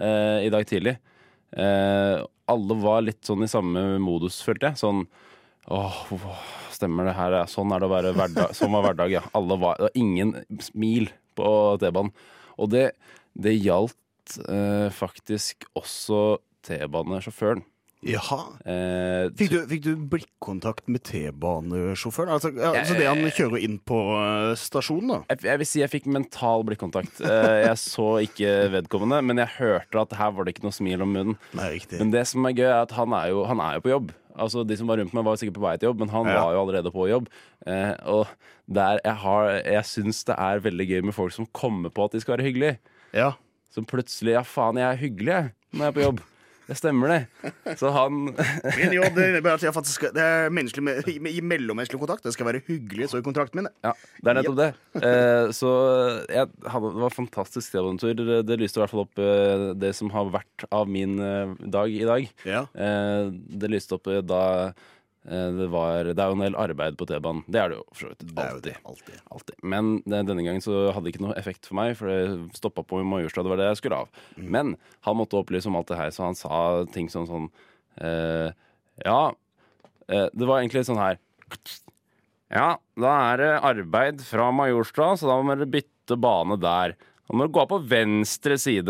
uh, 0.00 0.40
i 0.42 0.50
dag 0.50 0.66
tidlig. 0.66 0.96
Alle 1.54 2.76
var 2.82 3.04
litt 3.04 3.20
sånn 3.22 3.46
i 3.46 3.48
samme 3.52 3.84
modus, 4.02 4.40
følte 4.42 4.72
jeg. 4.72 4.80
Sånn 4.80 5.04
Åh, 5.70 6.00
stemmer 6.74 7.06
det 7.06 7.14
her? 7.14 7.36
Sånn 7.48 7.70
er 7.72 7.80
det 7.80 7.86
å 7.86 7.92
være 7.92 8.10
hverdag. 8.18 8.56
Sånn 8.58 8.74
var 8.74 8.88
hverdag, 8.88 9.14
ja. 9.14 9.22
Alle 9.38 9.56
var, 9.62 9.78
det 9.78 9.86
var 9.86 10.00
ingen 10.00 10.34
smil 10.58 11.06
på 11.38 11.46
T-banen. 11.78 12.10
Og 12.58 12.72
det, 12.74 12.82
det 13.38 13.54
gjaldt 13.54 14.34
faktisk 14.98 15.68
også 15.78 16.24
T-banesjåføren. 16.66 17.62
Jaha. 18.04 18.38
Eh, 18.68 19.30
Fikk 19.38 19.50
du, 19.54 19.58
fikk 19.70 19.82
du 19.86 19.92
blikkontakt 20.12 20.88
med 20.92 21.00
T-banesjåføren? 21.08 22.32
Altså, 22.34 22.50
altså 22.60 22.96
det 22.98 23.06
han 23.08 23.22
kjører 23.32 23.62
inn 23.64 23.78
på 23.88 23.98
eh, 24.18 24.50
stasjonen, 24.60 25.08
da? 25.14 25.18
Jeg, 25.32 25.40
jeg 25.48 25.60
vil 25.62 25.68
si 25.70 25.80
jeg 25.80 25.92
fikk 25.92 26.08
mental 26.12 26.64
blikkontakt. 26.68 27.22
Eh, 27.24 27.62
jeg 27.64 27.78
så 27.80 28.08
ikke 28.26 28.52
vedkommende, 28.74 29.22
men 29.24 29.40
jeg 29.40 29.54
hørte 29.56 30.02
at 30.04 30.12
her 30.20 30.34
var 30.36 30.44
det 30.48 30.54
ikke 30.56 30.66
noe 30.68 30.76
smil 30.76 31.04
om 31.06 31.14
munnen. 31.16 31.38
Men 31.56 32.12
det 32.12 32.26
som 32.30 32.44
er 32.50 32.56
gøy, 32.58 32.66
er 32.68 32.82
at 32.82 32.92
han 32.98 33.16
er 33.16 33.30
jo, 33.32 33.46
han 33.48 33.62
er 33.64 33.78
jo 33.78 33.84
på 33.86 33.94
jobb. 33.94 34.12
Altså 34.34 34.64
De 34.66 34.74
som 34.76 34.88
var 34.90 34.98
rundt 34.98 35.14
meg, 35.14 35.24
var 35.28 35.38
sikkert 35.38 35.56
på 35.60 35.64
vei 35.64 35.76
til 35.78 35.88
jobb, 35.92 36.00
men 36.02 36.10
han 36.10 36.26
Ja. 36.28 36.40
var 36.42 36.52
jo 36.56 36.60
allerede 36.64 36.90
på 36.92 37.08
jobb. 37.08 37.28
Eh, 37.70 37.94
og 38.10 38.26
der 38.66 39.00
jeg, 39.04 39.16
har, 39.22 39.50
jeg 39.62 39.84
syns 39.88 40.24
det 40.28 40.36
er 40.36 40.60
veldig 40.64 40.86
gøy 40.90 41.00
med 41.08 41.14
folk 41.16 41.32
som 41.36 41.46
kommer 41.54 41.92
på 41.94 42.04
at 42.08 42.12
de 42.16 42.20
skal 42.24 42.36
være 42.36 42.48
hyggelige. 42.50 42.78
Ja. 43.14 43.32
Som 43.72 43.86
plutselig 43.88 44.34
Ja, 44.36 44.42
faen, 44.46 44.76
jeg 44.78 44.86
er 44.92 45.00
hyggelig, 45.00 45.40
når 45.72 45.86
jeg 45.86 45.92
er 45.92 45.98
på 46.00 46.04
jobb. 46.08 46.22
Det 46.64 46.76
stemmer, 46.78 47.12
det. 47.12 47.52
Så 47.78 47.90
han 47.92 48.30
Min 48.78 48.94
jobb 48.96 49.18
det 49.18 49.26
innebærer 49.30 49.58
at 49.58 49.66
jeg 49.66 49.74
faktisk 49.76 49.98
skal, 50.00 50.14
det 50.16 50.24
er 50.24 50.54
menneskelig 50.54 51.04
i, 51.12 51.42
mellommenneskelig 51.44 52.00
kontakt. 52.00 52.24
Det 52.24 52.32
skal 52.36 52.48
være 52.48 52.62
hyggelig, 52.68 53.10
så 53.12 53.20
i 53.20 53.26
kontrakten 53.26 53.60
min. 53.60 53.70
Ja, 53.84 53.92
det 54.20 54.32
er 54.32 54.38
nettopp 54.40 54.58
det. 54.60 54.70
Eh, 55.00 55.50
så 55.56 55.74
jeg 56.30 56.48
hadde, 56.72 56.94
det 56.94 57.04
var 57.04 57.10
en 57.10 57.18
fantastisk 57.18 57.74
T-banetur. 57.74 58.14
Det, 58.16 58.40
det 58.48 58.58
lyste 58.62 58.80
i 58.80 58.84
hvert 58.84 58.94
fall 58.94 59.04
opp 59.04 59.22
eh, 59.22 59.68
det 59.84 59.92
som 59.98 60.12
har 60.14 60.32
vært 60.32 60.66
av 60.72 60.88
min 60.90 61.18
eh, 61.20 61.54
dag 61.76 61.92
i 61.92 62.04
dag. 62.08 62.28
Eh, 62.48 63.30
det 63.64 63.72
lyste 63.72 63.98
opp 63.98 64.08
eh, 64.08 64.24
da 64.24 64.44
det 65.24 65.66
var 65.72 66.04
Det 66.04 66.20
er 66.20 66.28
jo 66.28 66.36
en 66.36 66.44
del 66.44 66.56
arbeid 66.60 66.98
på 67.00 67.06
T-banen. 67.08 67.44
Det 67.48 67.60
er 67.60 67.70
det 67.72 67.78
jo 67.78 67.84
for 67.90 68.02
så 68.02 68.10
vidt 68.10 68.24
alltid. 68.84 69.20
alltid. 69.32 69.54
Men 69.62 69.94
eh, 70.04 70.24
denne 70.28 70.44
gangen 70.44 70.64
så 70.64 70.90
hadde 70.92 71.06
det 71.06 71.14
ikke 71.14 71.24
noe 71.24 71.38
effekt 71.40 71.68
for 71.68 71.78
meg, 71.80 71.94
for 71.96 72.10
det 72.12 72.58
stoppa 72.58 72.84
på 72.84 73.00
Majorstua. 73.08 73.46
Det 73.46 73.54
var 73.54 73.62
det 73.62 73.70
jeg 73.70 73.80
skulle 73.80 74.02
av. 74.04 74.20
Men 74.36 74.74
han 75.08 75.16
måtte 75.16 75.40
opplyse 75.40 75.70
om 75.70 75.78
alt 75.80 75.88
det 75.88 76.00
her, 76.00 76.12
så 76.12 76.26
han 76.28 76.36
sa 76.36 76.58
ting 76.92 77.08
som 77.12 77.24
sånn 77.30 77.48
eh, 78.04 78.52
Ja, 79.04 79.32
eh, 80.12 80.28
det 80.28 80.50
var 80.50 80.60
egentlig 80.60 80.84
sånn 80.88 81.00
her 81.00 81.20
ja, 82.54 82.76
da 82.98 83.12
er 83.32 83.40
det 83.40 83.50
arbeid 83.66 84.22
fra 84.26 84.50
Majorstua, 84.54 85.14
så 85.18 85.28
da 85.28 85.36
må 85.42 85.54
dere 85.54 85.70
bytte 85.70 86.16
bane 86.20 86.56
der. 86.62 86.94
Da 87.24 87.34
må 87.34 87.44
dere 87.46 87.54
gå 87.54 87.62
av 87.62 87.70
på 87.72 87.80
venstre 87.90 88.58
side. 88.60 88.84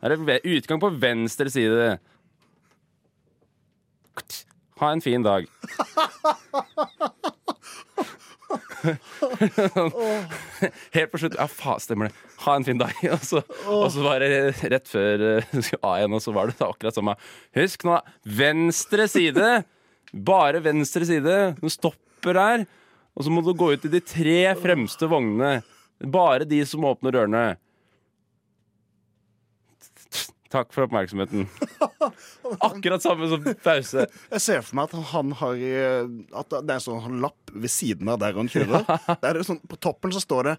Da 0.00 0.08
er 0.08 0.16
det 0.16 0.40
utgang 0.44 0.80
på 0.82 0.90
venstre 1.00 1.52
side. 1.52 1.98
Ha 4.78 4.90
en 4.94 5.00
fin 5.02 5.22
dag. 5.22 5.46
Helt 10.94 11.10
på 11.12 11.18
slutt 11.20 11.36
Ja, 11.38 11.46
faen, 11.50 11.80
stemmer 11.82 12.08
det. 12.08 12.14
Ha 12.44 12.54
en 12.58 12.66
fin 12.66 12.78
dag. 12.80 12.94
Og 13.14 13.24
så, 13.26 13.42
og 13.66 13.88
så 13.92 14.04
var 14.04 14.22
det 14.22 14.30
rett 14.72 14.88
før 14.90 15.24
eh, 15.34 15.72
A 15.82 15.96
igjen, 15.98 16.14
og 16.14 16.22
så 16.22 16.34
var 16.36 16.50
det 16.50 16.58
akkurat 16.64 16.96
samme. 16.96 17.16
Husk 17.58 17.86
nå, 17.88 17.98
venstre 18.38 19.08
side! 19.10 19.48
Bare 20.08 20.62
venstre 20.64 21.04
side. 21.04 21.34
Du 21.60 21.68
stopper 21.72 22.38
der. 22.38 22.62
Og 23.18 23.26
så 23.26 23.32
må 23.34 23.42
du 23.44 23.50
gå 23.58 23.72
ut 23.74 23.84
i 23.84 23.90
de 23.92 24.00
tre 24.00 24.38
fremste 24.62 25.08
vognene. 25.10 25.58
Bare 26.00 26.46
de 26.48 26.62
som 26.68 26.86
åpner 26.88 27.12
dørene. 27.16 27.58
Takk 30.48 30.70
for 30.72 30.86
oppmerksomheten. 30.86 31.44
Akkurat 32.64 33.04
samme 33.04 33.26
som 33.28 33.42
pause. 33.60 34.06
Jeg 34.32 34.40
ser 34.40 34.62
for 34.64 34.78
meg 34.78 34.88
at 34.88 35.10
han 35.10 35.34
har 35.36 35.58
At 36.40 36.54
det 36.54 36.72
er 36.72 36.78
en 36.78 36.84
sånn 36.84 37.18
lapp 37.20 37.52
ved 37.52 37.72
siden 37.72 38.08
av 38.08 38.20
der 38.22 38.38
han 38.38 38.48
kjører. 38.48 38.86
Der 39.20 39.28
er 39.28 39.40
det 39.40 39.44
sånn, 39.48 39.60
på 39.68 39.76
toppen 39.76 40.14
så 40.14 40.22
står 40.24 40.48
det 40.48 40.54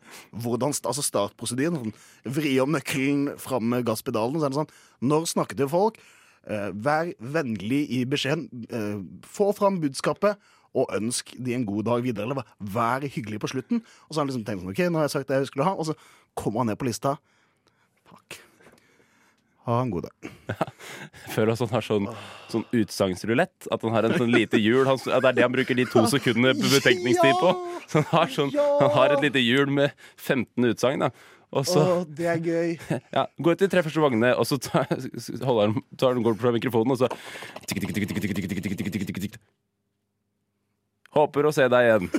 hvordan, 0.46 0.76
altså 0.78 1.06
startprosedyren. 1.06 1.80
Sånn, 1.82 1.96
vri 2.38 2.54
om 2.62 2.76
nøkkelen 2.76 3.40
fram 3.42 3.66
med 3.74 3.88
gasspedalen. 3.88 4.38
Så 4.38 4.50
er 4.50 4.54
det 4.54 4.60
sånn 4.62 5.10
Når 5.10 5.26
snakker 5.34 5.58
til 5.58 5.72
folk? 5.72 5.98
Eh, 6.46 6.70
vær 6.74 7.10
vennlig 7.18 7.82
i 7.98 8.04
beskjeden. 8.10 8.46
Eh, 8.70 9.00
få 9.26 9.50
fram 9.58 9.82
budskapet. 9.82 10.38
Og 10.78 10.92
ønsk 10.94 11.34
de 11.42 11.56
en 11.58 11.66
god 11.66 11.88
dag 11.90 12.06
videre. 12.06 12.30
Eller 12.30 12.46
vær 12.62 13.02
hyggelig 13.10 13.42
på 13.42 13.50
slutten. 13.56 13.82
Og 14.06 14.14
så 14.14 14.20
har 14.20 14.28
han 14.28 14.30
liksom 14.30 14.46
tenkt 14.46 14.62
sånn, 14.62 14.76
ok, 14.76 14.84
nå 14.86 15.02
har 15.02 15.10
jeg 15.10 15.16
sagt 15.18 15.34
det 15.34 15.42
jeg 15.42 15.50
skulle 15.50 15.66
ha 15.66 15.74
Og 15.74 15.90
så 15.90 15.98
kommer 16.38 16.62
han 16.62 16.70
ned 16.70 16.78
på 16.78 16.86
lista. 16.92 17.18
Fuck. 18.06 18.42
Ha 19.70 19.80
en 19.86 19.92
god 19.94 20.10
dag. 20.10 20.30
Ja. 20.50 20.66
Før 21.30 21.52
også 21.54 21.68
han 21.68 21.76
har 21.78 21.86
sånn, 21.86 22.08
sånn 22.50 22.64
utsagnsrulett. 22.74 23.68
At 23.70 23.84
han 23.86 23.94
har 23.94 24.08
en 24.08 24.16
sånn 24.18 24.32
lite 24.34 24.58
hjul. 24.58 24.82
Han, 24.90 24.98
det 25.06 25.20
er 25.30 25.36
det 25.38 25.44
han 25.46 25.54
bruker 25.54 25.78
de 25.78 25.86
to 25.86 26.02
sekundene 26.10 26.56
betenkningstid 26.58 27.38
på. 27.38 27.52
Så 27.86 28.02
han 28.02 28.08
har, 28.16 28.32
sånn, 28.34 28.50
han 28.58 28.96
har 28.96 29.14
et 29.14 29.28
lite 29.28 29.44
hjul 29.44 29.70
med 29.78 29.94
15 30.18 30.72
utsagn. 30.72 31.06
Og 31.50 31.66
så, 31.70 31.82
Åh, 31.82 32.02
det 32.18 32.28
er 32.34 32.42
gøy. 32.42 32.74
Ja, 33.16 33.28
Gå 33.38 33.54
ut 33.54 33.62
de 33.62 33.70
tre 33.70 33.86
første 33.86 34.02
vogene, 34.02 34.34
og 34.38 34.46
så 34.50 34.58
tar, 34.62 34.90
han, 34.90 35.80
tar 35.98 36.14
han 36.18 36.26
går 36.26 36.38
fra 36.42 36.54
mikrofonen, 36.58 36.94
og 36.94 37.02
så 37.02 37.10
Håper 41.18 41.48
å 41.50 41.54
se 41.54 41.66
deg 41.74 41.88
igjen. 41.88 42.10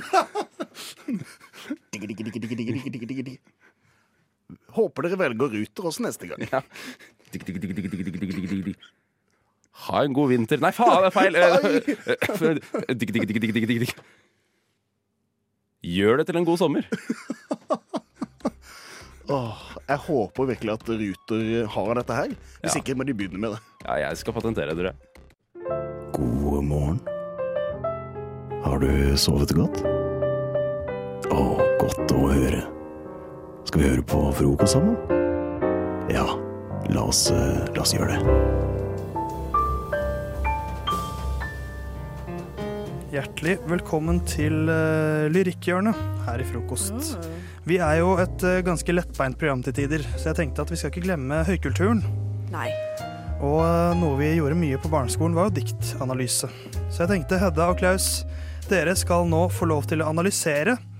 Håper 4.75 5.07
dere 5.07 5.19
velger 5.21 5.53
Ruter 5.55 5.87
også 5.87 6.03
neste 6.03 6.27
gang. 6.27 6.43
Ja. 6.51 6.59
Ha 9.87 10.03
en 10.05 10.13
god 10.13 10.29
vinter 10.29 10.61
Nei, 10.61 10.71
faen, 10.75 11.01
det 11.01 11.09
er 11.09 11.15
feil! 11.15 11.33
Gjør 15.81 16.21
det 16.21 16.27
til 16.29 16.37
en 16.37 16.45
god 16.45 16.59
sommer. 16.61 16.85
Åh, 19.31 19.61
jeg 19.87 19.97
håper 20.05 20.49
virkelig 20.51 20.73
at 20.73 20.89
Ruter 20.89 21.67
har 21.73 21.93
dette 22.01 22.13
her. 22.19 22.35
Hvis 22.61 22.75
ja. 22.75 22.81
ikke 22.81 22.95
må 22.99 23.07
de 23.07 23.15
begynne 23.15 23.39
med 23.41 23.55
det. 23.55 23.61
Ja, 23.85 23.93
jeg 24.03 24.19
skal 24.21 24.35
patentere 24.35 24.75
dere. 24.77 24.93
God 26.13 26.61
morgen. 26.67 26.99
Har 28.61 28.77
du 28.83 29.17
sovet 29.17 29.55
godt? 29.57 29.81
Å, 31.31 31.41
godt 31.79 32.13
å 32.13 32.27
høre. 32.27 32.61
Skal 33.65 33.81
vi 33.81 33.89
høre 33.89 34.05
på 34.05 34.21
frokost 34.35 34.75
sammen? 34.75 34.95
Ja 36.11 36.50
la 36.89 37.03
oss, 37.03 37.29
eh, 37.31 37.61
la 37.75 37.83
oss 37.83 37.93
gjøre 37.93 38.15
det. 38.15 38.21
Hjertelig 43.11 43.57
velkommen 43.67 44.21
til 44.23 44.69
uh, 44.71 45.27
Lyrikkhjørnet 45.33 45.97
her 46.29 46.39
i 46.39 46.45
Frokost. 46.47 47.17
Vi 47.67 47.75
er 47.83 47.97
jo 47.99 48.13
et 48.23 48.45
uh, 48.47 48.61
ganske 48.63 48.95
lettbeint 48.95 49.35
program 49.37 49.63
til 49.65 49.75
tider, 49.81 50.05
så 50.15 50.31
jeg 50.31 50.39
tenkte 50.39 50.63
at 50.63 50.71
vi 50.71 50.79
skal 50.79 50.93
ikke 50.93 51.03
glemme 51.09 51.41
høykulturen. 51.49 52.05
Nei. 52.53 52.69
Og 53.41 53.59
uh, 53.59 53.91
noe 53.99 54.15
vi 54.21 54.31
gjorde 54.37 54.55
mye 54.55 54.79
på 54.79 54.91
barneskolen, 54.93 55.35
var 55.35 55.49
jo 55.49 55.57
diktanalyse. 55.59 56.47
Så 56.87 57.03
jeg 57.03 57.11
tenkte 57.11 57.41
Hedda 57.41 57.67
og 57.73 57.81
Klaus, 57.81 58.21
dere 58.71 58.95
skal 58.95 59.27
nå 59.27 59.47
få 59.51 59.67
lov 59.67 59.89
til 59.91 60.03
å 60.03 60.07
analysere 60.11 60.77
eh, 60.77 60.90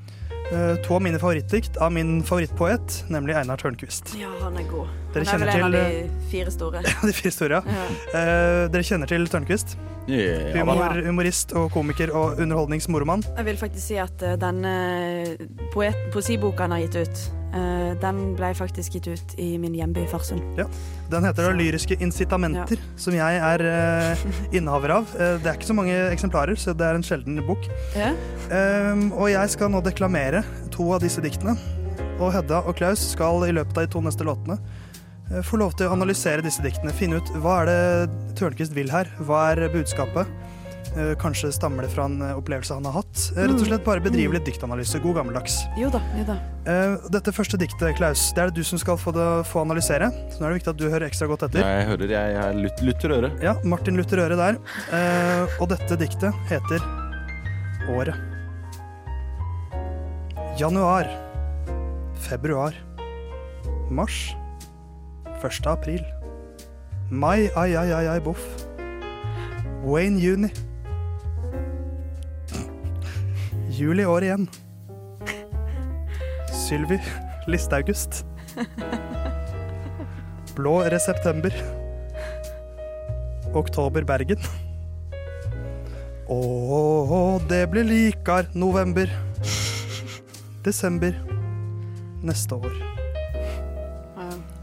to 0.86 0.96
av 0.98 1.02
mine 1.04 1.20
favorittdikt 1.22 1.78
av 1.78 1.94
min 1.96 2.20
favorittpoet, 2.28 3.04
nemlig 3.14 3.38
Einar 3.40 3.58
Tørnquist. 3.62 4.16
Ja, 4.20 4.32
han 4.42 4.58
er 4.60 4.68
god. 4.68 4.90
Dere 5.14 5.28
han 5.28 5.42
er 5.42 5.46
vel 5.46 5.56
en 5.56 5.66
av 5.66 5.76
de 5.76 6.28
fire 6.32 6.52
store. 6.52 6.82
De 7.08 7.14
fire 7.16 7.32
store, 7.36 7.62
ja. 7.64 7.88
Eh, 8.16 8.68
dere 8.72 8.84
kjenner 8.88 9.12
til 9.12 9.28
Tørnquist? 9.32 9.76
Ja. 10.12 10.54
Humor, 10.56 10.98
humorist 11.06 11.54
og 11.58 11.70
komiker 11.76 12.12
og 12.16 12.40
underholdningsmoroman. 12.42 13.24
Jeg 13.38 13.48
vil 13.48 13.60
faktisk 13.60 13.86
si 13.92 14.00
at 14.02 14.24
eh, 14.26 14.38
denne 14.40 14.74
poet, 15.76 15.98
poesiboka 16.14 16.66
han 16.68 16.76
har 16.76 16.86
gitt 16.86 17.02
ut, 17.04 17.24
eh, 17.56 17.92
den 18.02 18.20
ble 18.38 18.52
faktisk 18.58 18.98
gitt 18.98 19.08
ut 19.12 19.34
i 19.42 19.54
min 19.62 19.76
hjemby 19.78 20.04
Farsund. 20.12 20.44
Ja. 20.60 20.68
Den 21.12 21.28
heter 21.28 21.50
da 21.50 21.56
Lyriske 21.56 21.98
incitamenter, 22.02 22.82
som 23.00 23.16
jeg 23.16 23.42
er 23.42 23.64
eh, 23.68 24.26
innehaver 24.52 24.96
av. 25.00 25.16
Eh, 25.16 25.38
det 25.42 25.52
er 25.52 25.60
ikke 25.60 25.72
så 25.72 25.78
mange 25.78 25.98
eksemplarer, 26.12 26.60
så 26.60 26.76
det 26.78 26.88
er 26.88 27.00
en 27.00 27.06
sjelden 27.06 27.42
bok. 27.48 27.68
Ja. 27.98 28.14
Um, 28.52 29.10
og 29.16 29.30
jeg 29.32 29.54
skal 29.54 29.72
nå 29.72 29.80
deklamere 29.86 30.44
to 30.74 30.90
av 30.96 31.04
disse 31.04 31.24
diktene. 31.24 31.56
Og 32.22 32.34
Hedda 32.36 32.62
og 32.68 32.76
Klaus 32.78 33.04
skal 33.14 33.48
i 33.48 33.54
løpet 33.56 33.78
av 33.78 33.88
de 33.88 33.94
to 33.94 34.04
neste 34.04 34.28
låtene 34.28 34.60
få 35.48 35.56
lov 35.62 35.78
til 35.80 35.88
å 35.88 35.94
analysere 35.96 36.44
disse 36.44 36.60
diktene. 36.64 36.92
Finne 36.92 37.22
ut 37.22 37.30
hva 37.40 37.62
er 37.62 37.70
det 37.70 38.36
Tørnquist 38.36 38.76
vil 38.76 38.92
her. 38.92 39.08
Hva 39.24 39.46
er 39.54 39.70
budskapet? 39.72 40.28
Eh, 40.92 41.14
kanskje 41.16 41.54
stammer 41.56 41.86
det 41.86 41.92
fra 41.94 42.04
en 42.10 42.18
eh, 42.22 42.34
opplevelse 42.36 42.76
han 42.76 42.86
har 42.90 42.98
hatt. 43.00 43.20
Eh, 43.32 43.46
rett 43.46 43.56
og 43.56 43.68
slett 43.70 43.84
bare 43.86 44.04
bedrive 44.04 44.36
litt 44.36 44.48
diktanalyse. 44.50 45.00
God 45.04 45.22
gammeldags. 45.22 45.62
Jo 45.80 45.88
da, 45.94 46.02
jo 46.20 46.26
da. 46.28 46.36
Eh, 46.68 46.96
dette 47.16 47.32
første 47.32 47.60
diktet, 47.62 47.94
Klaus, 47.96 48.26
det 48.36 48.44
er 48.44 48.52
det 48.52 48.60
du 48.60 48.68
som 48.68 48.82
skal 48.82 49.00
få, 49.00 49.14
det, 49.16 49.28
få 49.48 49.64
analysere. 49.64 50.10
Så 50.34 50.42
nå 50.42 50.50
er 50.50 50.52
det 50.52 50.60
viktig 50.60 50.74
at 50.74 50.82
du 50.82 50.90
hører 50.90 51.08
ekstra 51.08 51.30
godt 51.32 51.46
etter. 51.48 51.64
Jeg 51.64 51.86
hører, 51.88 52.12
jeg, 52.12 52.34
jeg 52.36 52.58
lut, 52.66 52.84
lutter 52.90 53.16
øre. 53.18 53.32
Ja, 53.46 53.56
Martin 53.64 54.00
Luther 54.00 54.20
Øre 54.26 54.36
der. 54.40 54.60
Eh, 54.92 55.62
og 55.64 55.72
dette 55.72 55.96
diktet 56.00 56.36
heter 56.52 56.84
Året. 57.92 58.20
Januar. 60.60 61.08
Februar. 62.28 62.76
Mars. 63.90 64.36
1. 65.42 65.64
april. 65.72 66.04
Mai, 67.10 67.50
ai, 67.56 67.72
ai, 67.76 67.88
ai, 67.96 68.04
ai, 68.12 68.20
boff. 68.20 68.44
Wayne 69.84 70.20
juni. 70.22 70.52
Juli 73.72 74.06
år 74.06 74.26
igjen. 74.26 74.48
Sylvi 76.52 77.00
Listaugust. 77.48 78.26
Blå 80.56 80.82
reseptember. 80.92 81.56
Oktober 83.56 84.04
Bergen. 84.08 84.44
Å, 86.32 86.40
det 87.50 87.66
blir 87.72 87.88
likar 87.88 88.48
november. 88.56 89.12
Desember 90.64 91.16
neste 92.24 92.60
år. 92.60 92.76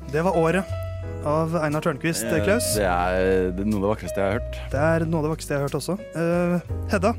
Det 0.09 0.23
var 0.25 0.37
året 0.41 0.77
av 1.29 1.53
Einar 1.61 1.83
Tørnquist, 1.85 2.25
Eh, 2.25 2.45
Klaus. 2.45 2.75
Det 2.79 2.87
er 2.87 3.51
er 3.51 3.65
noe 3.67 3.81
av 3.81 3.83
det 3.83 3.91
vakreste 3.91 4.21
jeg 4.23 4.25
har 4.25 4.39
hørt. 4.39 4.61
Det 4.73 4.81
er 4.81 5.05
noe 5.05 5.19
av 5.19 5.27
det 5.27 5.33
vakreste 5.35 5.53
jeg 5.53 5.61
har 5.61 5.67
hørt 5.67 5.77
også. 5.81 5.99
Eh, 6.17 6.61
Hedda, 6.93 7.13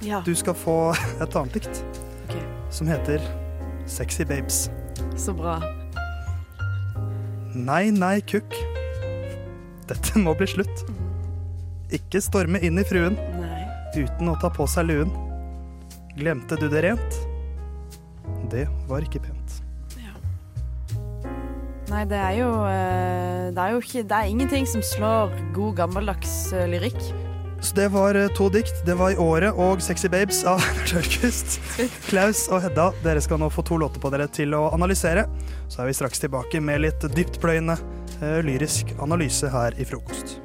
Ja. 0.00 0.22
du 0.24 0.32
skal 0.34 0.56
få 0.56 0.94
et 1.22 1.36
annet 1.36 1.58
dikt 1.60 1.84
som 2.70 2.88
heter 2.88 3.20
Sexy 3.90 4.24
Babes. 4.24 4.68
Så 5.18 5.34
bra. 5.34 5.58
Nei, 7.54 7.90
nei, 7.90 8.20
kukk. 8.22 8.54
Dette 9.90 10.20
må 10.22 10.36
bli 10.38 10.46
slutt. 10.46 10.84
Ikke 11.90 12.22
storme 12.22 12.60
inn 12.62 12.78
i 12.78 12.86
fruen 12.86 13.18
uten 13.98 14.30
å 14.30 14.36
ta 14.38 14.52
på 14.54 14.68
seg 14.70 14.86
luen. 14.86 15.10
Glemte 16.14 16.54
du 16.60 16.68
det 16.70 16.84
rent? 16.86 17.18
Det 18.52 18.68
var 18.86 19.02
ikke 19.02 19.22
pent. 19.24 19.58
Nei, 21.90 22.04
det 22.06 22.18
er 22.22 22.36
jo 22.38 22.50
eh, 22.70 23.48
Det 23.50 23.58
er 23.58 23.72
jo 23.74 23.80
ikke 23.82 24.02
Det 24.06 24.14
er 24.14 24.28
ingenting 24.30 24.66
som 24.68 24.82
slår 24.84 25.32
god 25.56 25.74
gammeldags 25.80 26.52
eh, 26.54 26.68
lyrikk. 26.70 27.00
Så 27.62 27.76
det 27.76 27.88
var 27.88 28.14
eh, 28.14 28.28
to 28.28 28.48
dikt. 28.48 28.86
Det 28.86 28.94
var 28.94 29.10
i 29.10 29.16
året 29.16 29.52
og 29.52 29.82
Sexy 29.84 30.08
Babes 30.08 30.40
av 30.48 30.62
Tørkvist. 30.88 31.58
Klaus 32.08 32.46
og 32.48 32.62
Hedda, 32.64 32.86
dere 33.04 33.20
skal 33.20 33.40
nå 33.42 33.50
få 33.52 33.64
to 33.68 33.76
låter 33.80 34.00
på 34.00 34.08
dere 34.12 34.26
til 34.32 34.54
å 34.56 34.62
analysere. 34.72 35.26
Så 35.68 35.82
er 35.82 35.90
vi 35.90 35.96
straks 35.98 36.22
tilbake 36.22 36.62
med 36.64 36.80
litt 36.86 37.04
dyptpløyende 37.04 37.76
eh, 38.22 38.38
lyrisk 38.46 38.94
analyse 39.04 39.50
her 39.52 39.76
i 39.76 39.84
Frokost. 39.84 40.38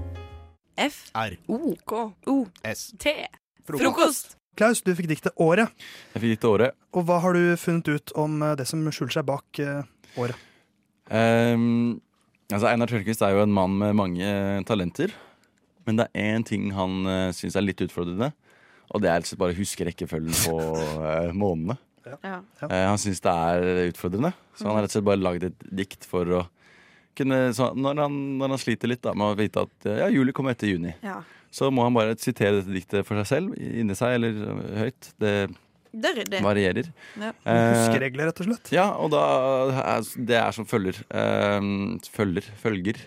F. 0.76 1.06
R. 1.16 1.38
O. 1.48 1.72
K. 1.88 2.02
O. 2.28 2.38
S. 2.68 2.90
T. 3.00 3.16
Frokost. 3.64 4.36
Klaus, 4.60 4.84
du 4.84 4.92
fikk 4.96 5.08
diktet 5.14 5.40
Året. 5.40 5.72
Jeg 6.16 6.20
fikk 6.20 6.36
diktet 6.36 6.50
året. 6.52 6.76
Og 6.96 7.08
hva 7.08 7.22
har 7.24 7.36
du 7.36 7.56
funnet 7.60 7.94
ut 7.96 8.16
om 8.20 8.42
eh, 8.44 8.58
det 8.60 8.68
som 8.68 8.84
skjuler 8.92 9.22
seg 9.22 9.30
bak 9.32 9.62
året? 10.20 10.50
Um, 11.06 12.02
altså 12.50 12.68
Einar 12.72 12.92
Tørnquist 12.92 13.24
er 13.24 13.38
jo 13.38 13.46
en 13.46 13.56
mann 13.56 13.80
med 13.80 13.96
mange 14.04 14.36
talenter. 14.68 15.16
Men 15.86 16.00
det 16.02 16.08
er 16.14 16.36
én 16.36 16.46
ting 16.48 16.72
han 16.74 17.06
uh, 17.06 17.32
syns 17.36 17.56
er 17.56 17.66
litt 17.66 17.82
utfordrende. 17.86 18.32
Og 18.94 19.02
det 19.02 19.10
er 19.10 19.20
altså 19.22 19.38
bare 19.38 19.54
å 19.56 19.58
huske 19.58 19.86
rekkefølgen 19.88 20.34
på 20.46 20.56
uh, 20.62 21.32
månedene. 21.42 21.78
Ja. 22.06 22.40
Uh, 22.62 22.74
han 22.92 23.00
syns 23.02 23.22
det 23.26 23.32
er 23.34 23.88
utfordrende, 23.90 24.34
så 24.54 24.68
han 24.68 24.76
har 24.78 24.86
rett 24.86 24.92
og 24.94 24.98
slett 25.00 25.08
bare 25.10 25.24
lagd 25.26 25.48
et 25.48 25.64
dikt 25.74 26.06
for 26.10 26.30
å 26.38 26.44
kunne 27.16 27.38
så 27.56 27.70
når, 27.80 28.02
han, 28.04 28.16
når 28.42 28.52
han 28.54 28.60
sliter 28.60 28.90
litt 28.92 29.02
da, 29.06 29.14
med 29.16 29.32
å 29.32 29.38
vite 29.40 29.62
at 29.64 29.86
eh, 29.88 30.02
ja, 30.04 30.10
juli 30.12 30.34
kommer 30.36 30.52
etter 30.52 30.68
juni, 30.68 30.92
Ja. 31.00 31.22
så 31.50 31.70
må 31.72 31.86
han 31.86 31.96
bare 31.96 32.18
sitere 32.20 32.58
dette 32.60 32.74
diktet 32.76 33.08
for 33.08 33.16
seg 33.22 33.30
selv, 33.30 33.54
inni 33.56 33.96
seg 33.96 34.18
eller 34.18 34.42
høyt. 34.82 35.08
Det 35.24 35.32
Det 35.96 36.10
er 36.12 36.18
ryddig. 36.20 36.42
varierer. 36.44 36.90
Ja. 37.16 37.30
Eh, 37.48 37.70
Huskeregler, 37.72 38.28
rett 38.28 38.42
og 38.44 38.50
slett. 38.50 38.72
Ja, 38.76 38.90
og 39.00 39.14
da 39.16 39.24
det 40.28 40.36
er 40.42 40.52
som 40.58 40.68
følger. 40.68 41.00
Følger. 42.12 42.52
Følger. 42.60 43.00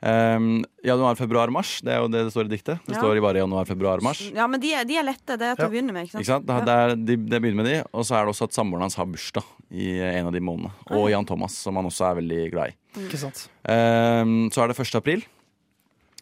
Um, 0.00 0.62
januar, 0.82 1.14
februar, 1.18 1.50
mars. 1.52 1.80
Det 1.84 1.92
er 1.92 1.98
jo 2.00 2.08
det 2.08 2.22
det 2.24 2.32
står 2.32 2.48
i 2.48 2.52
diktet. 2.54 2.78
Det 2.86 2.94
Ja. 2.94 3.00
står 3.02 3.18
i 3.18 3.20
bare 3.20 3.42
januar, 3.42 3.66
februar, 3.68 4.00
mars. 4.00 4.22
Ja, 4.32 4.46
men 4.46 4.60
de 4.60 4.72
er, 4.72 4.84
de 4.88 4.96
er 4.96 5.04
lette. 5.04 5.36
Det 5.36 5.42
er 5.42 5.54
til 5.56 5.66
å 5.66 5.70
begynne 5.70 5.92
med. 5.92 6.06
Ikke 6.08 6.12
sant? 6.12 6.22
Ikke 6.24 6.32
sant? 6.32 6.46
Det, 6.46 6.64
det, 6.64 6.76
er, 6.76 6.94
de, 6.96 7.16
det 7.16 7.40
begynner 7.42 7.62
med 7.62 7.66
de, 7.68 7.82
og 7.92 8.06
så 8.08 8.16
er 8.16 8.24
det 8.24 8.32
også 8.32 8.48
at 8.48 8.56
samboeren 8.56 8.86
hans 8.88 8.96
har 8.96 9.04
bursdag 9.04 9.44
i 9.70 9.98
en 10.00 10.30
av 10.30 10.32
de 10.32 10.40
månedene. 10.40 10.72
Og 10.96 11.10
Jan 11.12 11.28
Thomas, 11.28 11.52
som 11.52 11.76
han 11.76 11.84
også 11.84 12.08
er 12.08 12.16
veldig 12.22 12.40
glad 12.54 12.72
i. 12.72 13.04
Ikke 13.04 13.20
sant. 13.20 13.44
Um, 13.68 14.48
så 14.50 14.64
er 14.64 14.72
det 14.72 14.80
1. 14.80 14.96
april. 14.96 15.26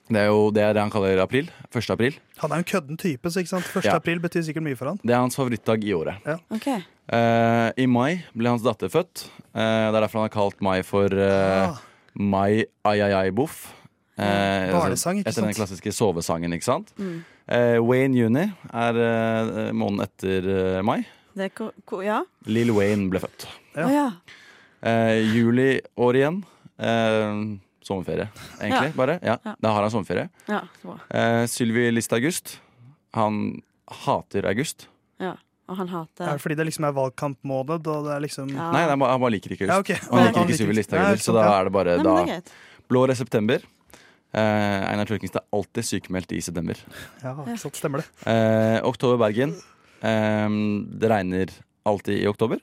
Det 0.08 0.22
er 0.24 0.30
jo 0.30 0.48
det, 0.50 0.62
er 0.64 0.72
det 0.74 0.80
han 0.82 0.90
kaller 0.92 1.20
april. 1.20 1.50
1. 1.68 1.90
april. 1.92 2.14
Han 2.40 2.52
er 2.52 2.62
en 2.62 2.68
kødden 2.68 2.98
type, 2.98 3.30
så 3.30 3.42
ikke 3.42 3.52
sant? 3.52 3.68
1. 3.76 3.84
Ja. 3.84 3.96
april 4.00 4.18
betyr 4.24 4.42
sikkert 4.46 4.64
mye 4.64 4.78
for 4.78 4.90
han. 4.90 5.00
Det 5.04 5.12
er 5.12 5.20
hans 5.20 5.36
favorittdag 5.36 5.84
i 5.84 5.92
året. 5.94 6.24
Ja. 6.26 6.38
Okay. 6.50 6.80
Uh, 7.12 7.68
I 7.76 7.86
mai 7.88 8.24
ble 8.36 8.50
hans 8.56 8.64
datter 8.64 8.90
født. 8.92 9.28
Uh, 9.52 9.60
det 9.92 9.96
er 9.96 10.00
derfor 10.00 10.22
han 10.22 10.28
har 10.30 10.34
kalt 10.34 10.64
mai 10.64 10.80
for 10.84 11.12
uh, 11.12 11.76
Mai 12.18 12.64
Ai-Ai-Ai-Boff. 12.84 13.68
Eh, 14.18 14.72
Barnesang, 14.74 15.20
ikke 15.20 15.30
sant? 15.30 15.36
etter 15.38 15.46
den 15.46 15.54
klassiske 15.54 15.92
sovesangen, 15.94 16.52
ikke 16.56 16.66
sant? 16.66 16.90
Mm. 16.98 17.20
Eh, 17.54 17.78
Wayne 17.80 18.18
Juni 18.18 18.42
er 18.74 18.98
eh, 19.04 19.70
måneden 19.72 20.02
etter 20.08 20.48
eh, 20.54 20.82
mai. 20.82 21.04
Det 21.38 21.46
er 21.46 21.54
ko 21.54 21.70
ko 21.86 22.00
ja? 22.02 22.18
Lill 22.50 22.72
Wayne 22.74 23.06
ble 23.12 23.20
født. 23.22 23.46
Å 23.78 23.86
ja. 23.94 24.08
Eh, 24.82 25.20
juli 25.36 25.70
år 26.02 26.18
igjen. 26.18 26.40
Eh, 26.78 27.44
sommerferie, 27.86 28.26
egentlig. 28.58 28.90
Ja. 28.90 28.96
bare. 28.98 29.18
Ja, 29.22 29.38
Ja. 29.46 29.54
Da 29.62 29.72
har 29.76 29.86
han 29.86 29.94
sommerferie. 29.94 30.26
Ja. 30.50 30.64
Eh, 31.14 31.44
Sylvi 31.46 31.86
List 31.94 32.12
August. 32.12 32.58
Han 33.14 33.62
hater 34.04 34.44
august. 34.50 34.88
Ja. 35.22 35.36
Og 35.68 35.76
han 35.76 35.90
hater 35.92 36.24
Er 36.24 36.38
det 36.38 36.42
fordi 36.42 36.56
det 36.58 36.64
liksom 36.70 36.86
er 36.88 36.94
valgkampmåned, 36.96 37.88
og 37.92 38.06
det 38.06 38.12
er 38.14 38.22
liksom 38.24 38.52
Nei, 38.52 38.84
han 38.88 39.00
bare, 39.00 39.12
han 39.12 39.20
bare 39.20 39.34
liker 39.36 39.52
ikke 39.56 39.68
Ja, 39.68 39.80
okay. 39.82 39.98
ok. 40.00 40.12
Og 40.12 40.18
han 40.18 40.28
liker 40.30 40.46
ikke 40.46 40.60
Sylvi 40.62 40.76
Listhaug 40.78 41.02
heller, 41.02 41.20
så 41.24 41.34
da 41.36 41.48
er 41.54 41.68
det 41.68 41.74
bare 41.76 41.98
Nei, 41.98 42.06
da, 42.06 42.14
det 42.28 42.38
er 42.38 43.10
er 43.12 43.18
september. 43.18 43.66
Eh, 44.32 44.80
Einar 44.88 45.08
Tørkingstad 45.08 45.42
er 45.42 45.56
alltid 45.58 45.84
sykemeldt 45.84 46.32
i 46.36 46.40
september. 46.44 46.80
Ja, 47.20 47.34
ikke 47.36 47.58
sant, 47.60 47.76
stemmer 47.76 48.00
det. 48.00 48.08
Eh, 48.28 48.78
oktober 48.88 49.20
Bergen. 49.20 49.52
Eh, 50.00 50.56
det 51.00 51.12
regner 51.12 51.52
alltid 51.88 52.22
i 52.22 52.26
oktober. 52.28 52.60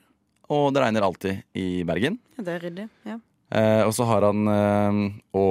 Og 0.50 0.72
det 0.74 0.82
regner 0.82 1.06
alltid 1.06 1.42
i 1.58 1.82
Bergen. 1.86 2.18
Ja, 2.38 2.42
Det 2.42 2.54
er 2.54 2.66
ryddig. 2.68 2.88
Ja. 3.06 3.18
Eh, 3.54 3.82
og 3.86 3.92
så 3.94 4.06
har 4.10 4.26
han 4.26 4.46
eh, 4.50 5.00
Å, 5.38 5.44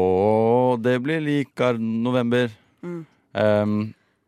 det 0.84 0.97
blir 1.03 1.24
likar 1.24 1.80
november. 1.80 2.51
Mm. 2.84 3.06
Eh, 3.36 3.66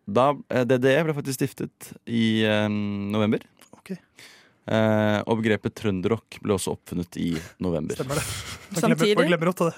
da, 0.08 0.30
eh, 0.50 0.64
DDE 0.68 0.96
ble 1.08 1.16
faktisk 1.18 1.42
stiftet 1.42 1.92
i 2.08 2.44
eh, 2.48 2.68
november. 2.72 3.44
Ok. 3.76 3.92
Eh, 3.94 5.20
og 5.28 5.42
begrepet 5.42 5.76
trønderrock 5.80 6.40
ble 6.44 6.56
også 6.58 6.74
oppfunnet 6.76 7.20
i 7.22 7.34
november. 7.64 8.00
Stemmer 8.00 8.20
det. 8.22 8.26
Man 8.78 8.82
glemmer, 8.84 9.16
man 9.22 9.30
glemmer 9.32 9.52
ofte 9.54 9.70
det. 9.70 9.78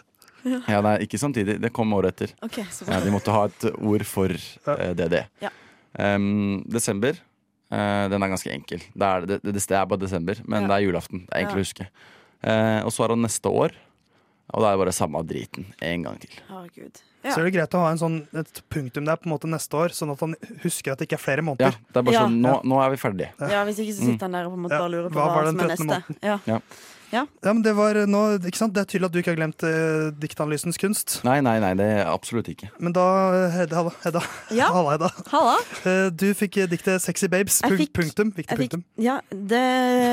Ja, 0.72 0.80
nei, 0.86 0.96
ikke 1.04 1.20
samtidig. 1.20 1.58
Det 1.62 1.70
kom 1.76 1.92
året 1.98 2.16
etter. 2.16 2.32
Okay, 2.48 2.64
ja, 2.88 3.00
de 3.04 3.12
måtte 3.12 3.34
ha 3.36 3.42
et 3.50 3.66
ord 3.76 4.06
for 4.08 4.32
eh, 4.32 4.94
DDE. 4.98 5.26
Ja. 5.44 5.52
Um, 6.00 6.62
desember, 6.70 7.18
Uh, 7.70 8.08
den 8.10 8.24
er 8.26 8.32
ganske 8.32 8.50
enkel. 8.50 8.80
Det 8.98 9.06
er, 9.06 9.26
det, 9.30 9.36
det, 9.46 9.52
det 9.54 9.76
er 9.78 9.84
bare 9.86 10.02
desember, 10.02 10.40
men 10.50 10.64
Ja. 10.64 10.68
det 10.72 10.74
er 10.80 10.86
julaften. 10.88 11.20
Det 11.28 11.36
er 11.36 11.44
enkelt 11.44 11.54
Ja. 11.54 11.62
å 11.62 11.66
huske. 11.68 11.86
Uh, 12.42 12.80
og 12.82 12.90
så 12.96 13.04
er 13.06 13.12
det 13.14 13.18
neste 13.22 13.46
år, 13.54 13.76
og 14.54 14.62
da 14.64 14.70
er 14.72 14.78
det 14.78 14.82
bare 14.86 14.95
samme 14.95 15.22
driten 15.28 15.66
en 15.82 16.04
gang 16.04 16.20
til. 16.20 16.30
Herregud. 16.50 17.02
Så 17.20 17.36
er 17.41 17.43
det 17.50 17.54
greit 17.54 17.74
å 17.76 17.80
ha 17.84 17.89
en 17.91 17.97
sånn, 18.00 18.20
et 18.39 18.62
punktum 18.72 19.06
der 19.06 19.18
på 19.20 19.28
en 19.28 19.34
måte 19.34 19.50
neste 19.52 19.76
år, 19.76 19.89
sånn 19.91 20.14
at 20.14 20.22
han 20.24 20.36
husker 20.64 20.93
at 20.93 21.00
det 21.02 21.10
ikke 21.10 21.18
er 21.20 21.24
flere 21.26 21.43
måneder. 21.43 21.74
Ja, 21.76 21.91
det 21.91 21.97
er 22.00 22.04
bare 22.08 22.14
Ja. 22.16 22.22
sånn, 22.28 22.39
nå, 22.41 22.54
nå 22.64 22.78
er 22.86 22.89
vi 22.91 22.95
ferdige. 22.97 23.34
Ja, 23.41 23.66
Hvis 23.66 23.80
ikke 23.84 23.93
så 23.97 24.06
sitter 24.08 24.26
han 24.30 24.32
der 24.32 24.45
og 24.47 24.54
på 24.54 24.58
en 24.58 24.64
måte 24.64 24.72
Ja. 24.72 24.80
bare 24.80 24.91
lurer 24.93 25.10
på 25.10 25.20
Hva 25.20 25.28
hva, 25.28 25.45
som 25.50 25.60
er 25.60 25.68
13. 25.68 25.88
neste. 25.88 26.16
Ja. 26.24 26.39
Ja. 26.47 26.60
Ja. 27.12 27.26
Ja, 27.43 27.54
men 27.54 27.64
det 27.64 27.76
var 27.76 27.93
nå, 28.06 28.38
ikke 28.39 28.56
sant? 28.56 28.72
Det 28.74 28.82
er 28.82 28.86
tydelig 28.86 29.06
at 29.06 29.12
du 29.12 29.20
ikke 29.20 29.32
har 29.34 29.39
glemt 29.39 29.64
eh, 29.66 30.12
diktanalysens 30.14 30.78
kunst. 30.78 31.24
Nei, 31.26 31.39
nei, 31.41 31.58
nei, 31.60 31.74
det 31.74 31.86
er 31.86 32.06
absolutt 32.06 32.45
ikke. 32.47 32.70
Men 32.80 32.93
da, 32.93 33.50
Hedda, 33.50 33.82
Hedda, 33.84 33.91
Hedda. 34.06 34.22
Ja. 34.52 34.68
Halla, 34.76 34.91
Hedda. 34.95 35.10
Halla. 35.34 35.58
Eh, 35.89 36.10
Du 36.12 36.34
fikk 36.36 36.70
diktet 36.70 37.02
'Sexy 37.02 37.28
Babes'. 37.28 37.62
Punk- 37.66 37.80
fikk- 37.82 37.93
punktum. 37.97 38.32
Viktig 38.32 38.56
fikk, 38.58 38.72
punktum. 38.78 38.84
ja, 38.97 39.20
det, 39.32 39.60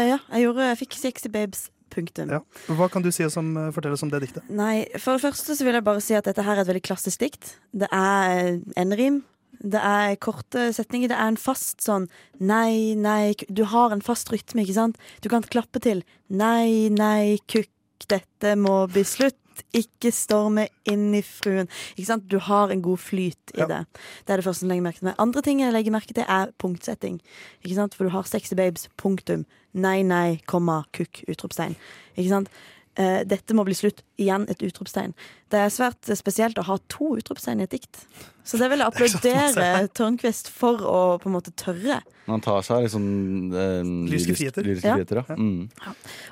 ja, 0.09 0.19
jeg 0.33 0.43
gjorde 0.49 0.65
Jeg 0.73 0.79
fikk 0.89 0.93
Sexy 0.97 1.29
Babes. 1.29 1.69
Punktum. 1.97 2.35
Ja. 2.37 2.43
Hva 2.69 2.91
kan 2.93 3.05
du 3.05 3.11
si 3.15 3.27
som 3.33 3.49
om, 3.49 3.63
eh, 3.67 3.73
fortelle 3.75 3.99
om 4.03 4.13
det 4.13 4.23
diktet? 4.27 4.51
Nei, 4.53 4.87
for 5.01 5.17
det 5.17 5.25
første 5.25 5.57
så 5.57 5.65
vil 5.65 5.79
jeg 5.79 5.87
bare 5.87 6.05
si 6.05 6.17
at 6.19 6.29
dette 6.29 6.45
her 6.45 6.57
er 6.57 6.65
et 6.65 6.71
veldig 6.71 6.85
klassisk 6.85 7.25
dikt. 7.25 7.57
Det 7.73 7.89
er 7.93 8.61
en 8.77 8.93
rim. 8.93 9.23
Det 9.63 9.81
er 9.81 10.17
korte 10.21 10.69
setninger. 10.77 11.09
Det 11.09 11.17
er 11.17 11.33
en 11.33 11.41
fast 11.41 11.81
sånn 11.85 12.09
nei, 12.39 12.95
nei 12.95 13.35
Du 13.49 13.65
har 13.65 13.95
en 13.95 14.05
fast 14.05 14.29
rytme, 14.33 14.63
ikke 14.65 14.77
sant? 14.77 15.01
Du 15.25 15.31
kan 15.33 15.43
klappe 15.43 15.81
til 15.81 16.05
nei, 16.29 16.89
nei, 16.93 17.39
kukk, 17.49 17.73
dette 18.09 18.57
må 18.61 18.85
bli 18.93 19.05
slutt. 19.09 19.39
Ikke 19.75 20.13
storme 20.13 20.69
inn 20.89 21.15
i 21.15 21.23
fruen. 21.23 21.69
Ikke 21.97 22.07
sant? 22.07 22.29
Du 22.29 22.39
har 22.39 22.71
en 22.71 22.83
god 22.83 22.99
flyt 22.99 23.53
i 23.55 23.61
Ja. 23.61 23.67
det. 23.67 23.87
Det 24.27 24.33
er 24.33 24.37
det 24.37 24.45
første 24.45 24.67
jeg 24.67 24.69
legger 24.71 24.83
merke 24.83 24.99
til. 25.01 25.15
Andre 25.19 25.43
ting 25.43 25.61
jeg 25.61 25.73
legger 25.73 25.93
merke 25.93 26.15
til, 26.15 26.25
er 26.29 26.53
punktsetting. 26.59 27.21
Ikke 27.65 27.75
sant? 27.75 27.95
For 27.95 28.05
du 28.05 28.11
har 28.11 28.23
sexy 28.25 28.55
babes, 28.55 28.89
punktum. 28.97 29.45
Nei, 29.75 30.03
nei, 30.03 30.41
komma, 30.47 30.85
kukk, 30.93 31.25
utropstegn. 31.29 31.77
Ikke 32.17 32.29
sant? 32.29 32.49
Eh, 32.97 33.21
dette 33.29 33.53
må 33.53 33.61
bli 33.67 33.75
slutt. 33.77 33.99
Igjen 34.17 34.47
et 34.49 34.63
utropstegn. 34.65 35.13
Det 35.53 35.59
er 35.61 35.73
svært 35.75 36.09
spesielt 36.17 36.57
å 36.57 36.65
ha 36.65 36.79
to 36.89 37.11
utropstegn 37.19 37.61
i 37.61 37.67
et 37.67 37.75
dikt. 37.75 37.99
Så 38.47 38.57
det 38.57 38.71
vil 38.73 38.81
jeg 38.81 38.87
er 38.87 38.91
applaudere. 38.95 39.89
Tørnquist 39.93 40.49
for 40.49 40.81
å 40.81 41.01
på 41.21 41.29
en 41.29 41.35
måte 41.37 41.53
tørre. 41.61 41.99
Han 42.27 42.41
tar 42.41 42.65
seg 42.67 42.89
sånn 42.91 43.53
eh, 43.53 43.83
Lyriske 43.85 44.33
lyrisk- 44.33 44.41
friheter. 44.41 44.65
lyriske 44.71 44.89
Ja. 44.89 44.97
friheter, 44.97 45.21
ja. 45.21 45.37
Mm. 45.37 45.69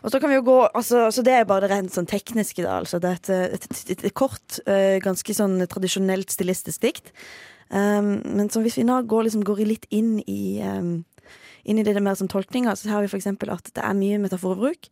Og 0.02 0.10
så 0.14 0.20
kan 0.24 0.32
vi 0.32 0.38
jo 0.40 0.46
gå 0.48 0.56
altså, 0.72 1.04
Så 1.12 1.22
det 1.26 1.34
er 1.36 1.44
bare 1.44 1.66
det 1.68 1.70
rent 1.74 1.92
sånn 1.92 2.08
tekniske, 2.08 2.64
da. 2.64 2.78
Altså. 2.80 2.98
Det 3.02 3.12
er 3.12 3.20
et, 3.20 3.30
et, 3.60 3.90
et, 3.90 4.04
et 4.08 4.14
kort, 4.16 4.58
eh, 4.66 4.96
ganske 5.04 5.36
sånn 5.36 5.60
tradisjonelt 5.68 6.32
stilistisk 6.32 6.80
dikt. 6.80 7.12
Um, 7.70 8.20
men 8.36 8.48
så 8.52 8.60
hvis 8.64 8.76
vi 8.76 8.84
nå 8.88 9.02
går, 9.08 9.24
liksom, 9.28 9.44
går 9.44 9.64
litt 9.68 9.86
inn 9.90 10.18
i 10.28 10.60
um, 10.64 11.02
Inn 11.64 11.78
i 11.80 11.82
det 11.86 11.96
mer 12.04 12.12
som 12.14 12.28
tolkninger, 12.28 12.74
så 12.76 12.90
har 12.92 13.00
vi 13.00 13.08
for 13.08 13.16
eksempel 13.16 13.48
at 13.48 13.70
det 13.72 13.80
er 13.80 13.94
mye 13.96 14.18
metaforbruk. 14.20 14.90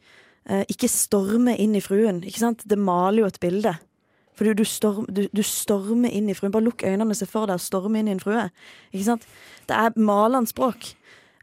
Eh, 0.51 0.65
ikke 0.73 0.91
storme 0.91 1.55
inn 1.61 1.77
i 1.79 1.83
fruen. 1.85 2.23
Ikke 2.27 2.43
sant? 2.43 2.65
Det 2.69 2.79
maler 2.79 3.23
jo 3.23 3.31
et 3.31 3.41
bilde. 3.43 3.75
For 4.33 4.49
du, 4.49 4.63
du, 4.63 4.65
storm, 4.67 5.07
du, 5.13 5.27
du 5.31 5.43
stormer 5.47 6.13
inn 6.15 6.31
i 6.33 6.37
fruen. 6.37 6.55
Bare 6.55 6.67
lukk 6.67 6.85
øynene 6.87 7.13
og 7.13 7.19
se 7.19 7.29
for 7.31 7.51
deg 7.51 7.61
å 7.61 7.63
storme 7.63 8.01
inn 8.01 8.11
i 8.11 8.17
en 8.17 8.23
frue. 8.23 8.49
Ikke 8.91 9.09
sant? 9.11 9.29
Det 9.69 9.77
er 9.79 9.99
malende 10.01 10.51
språk. 10.51 10.95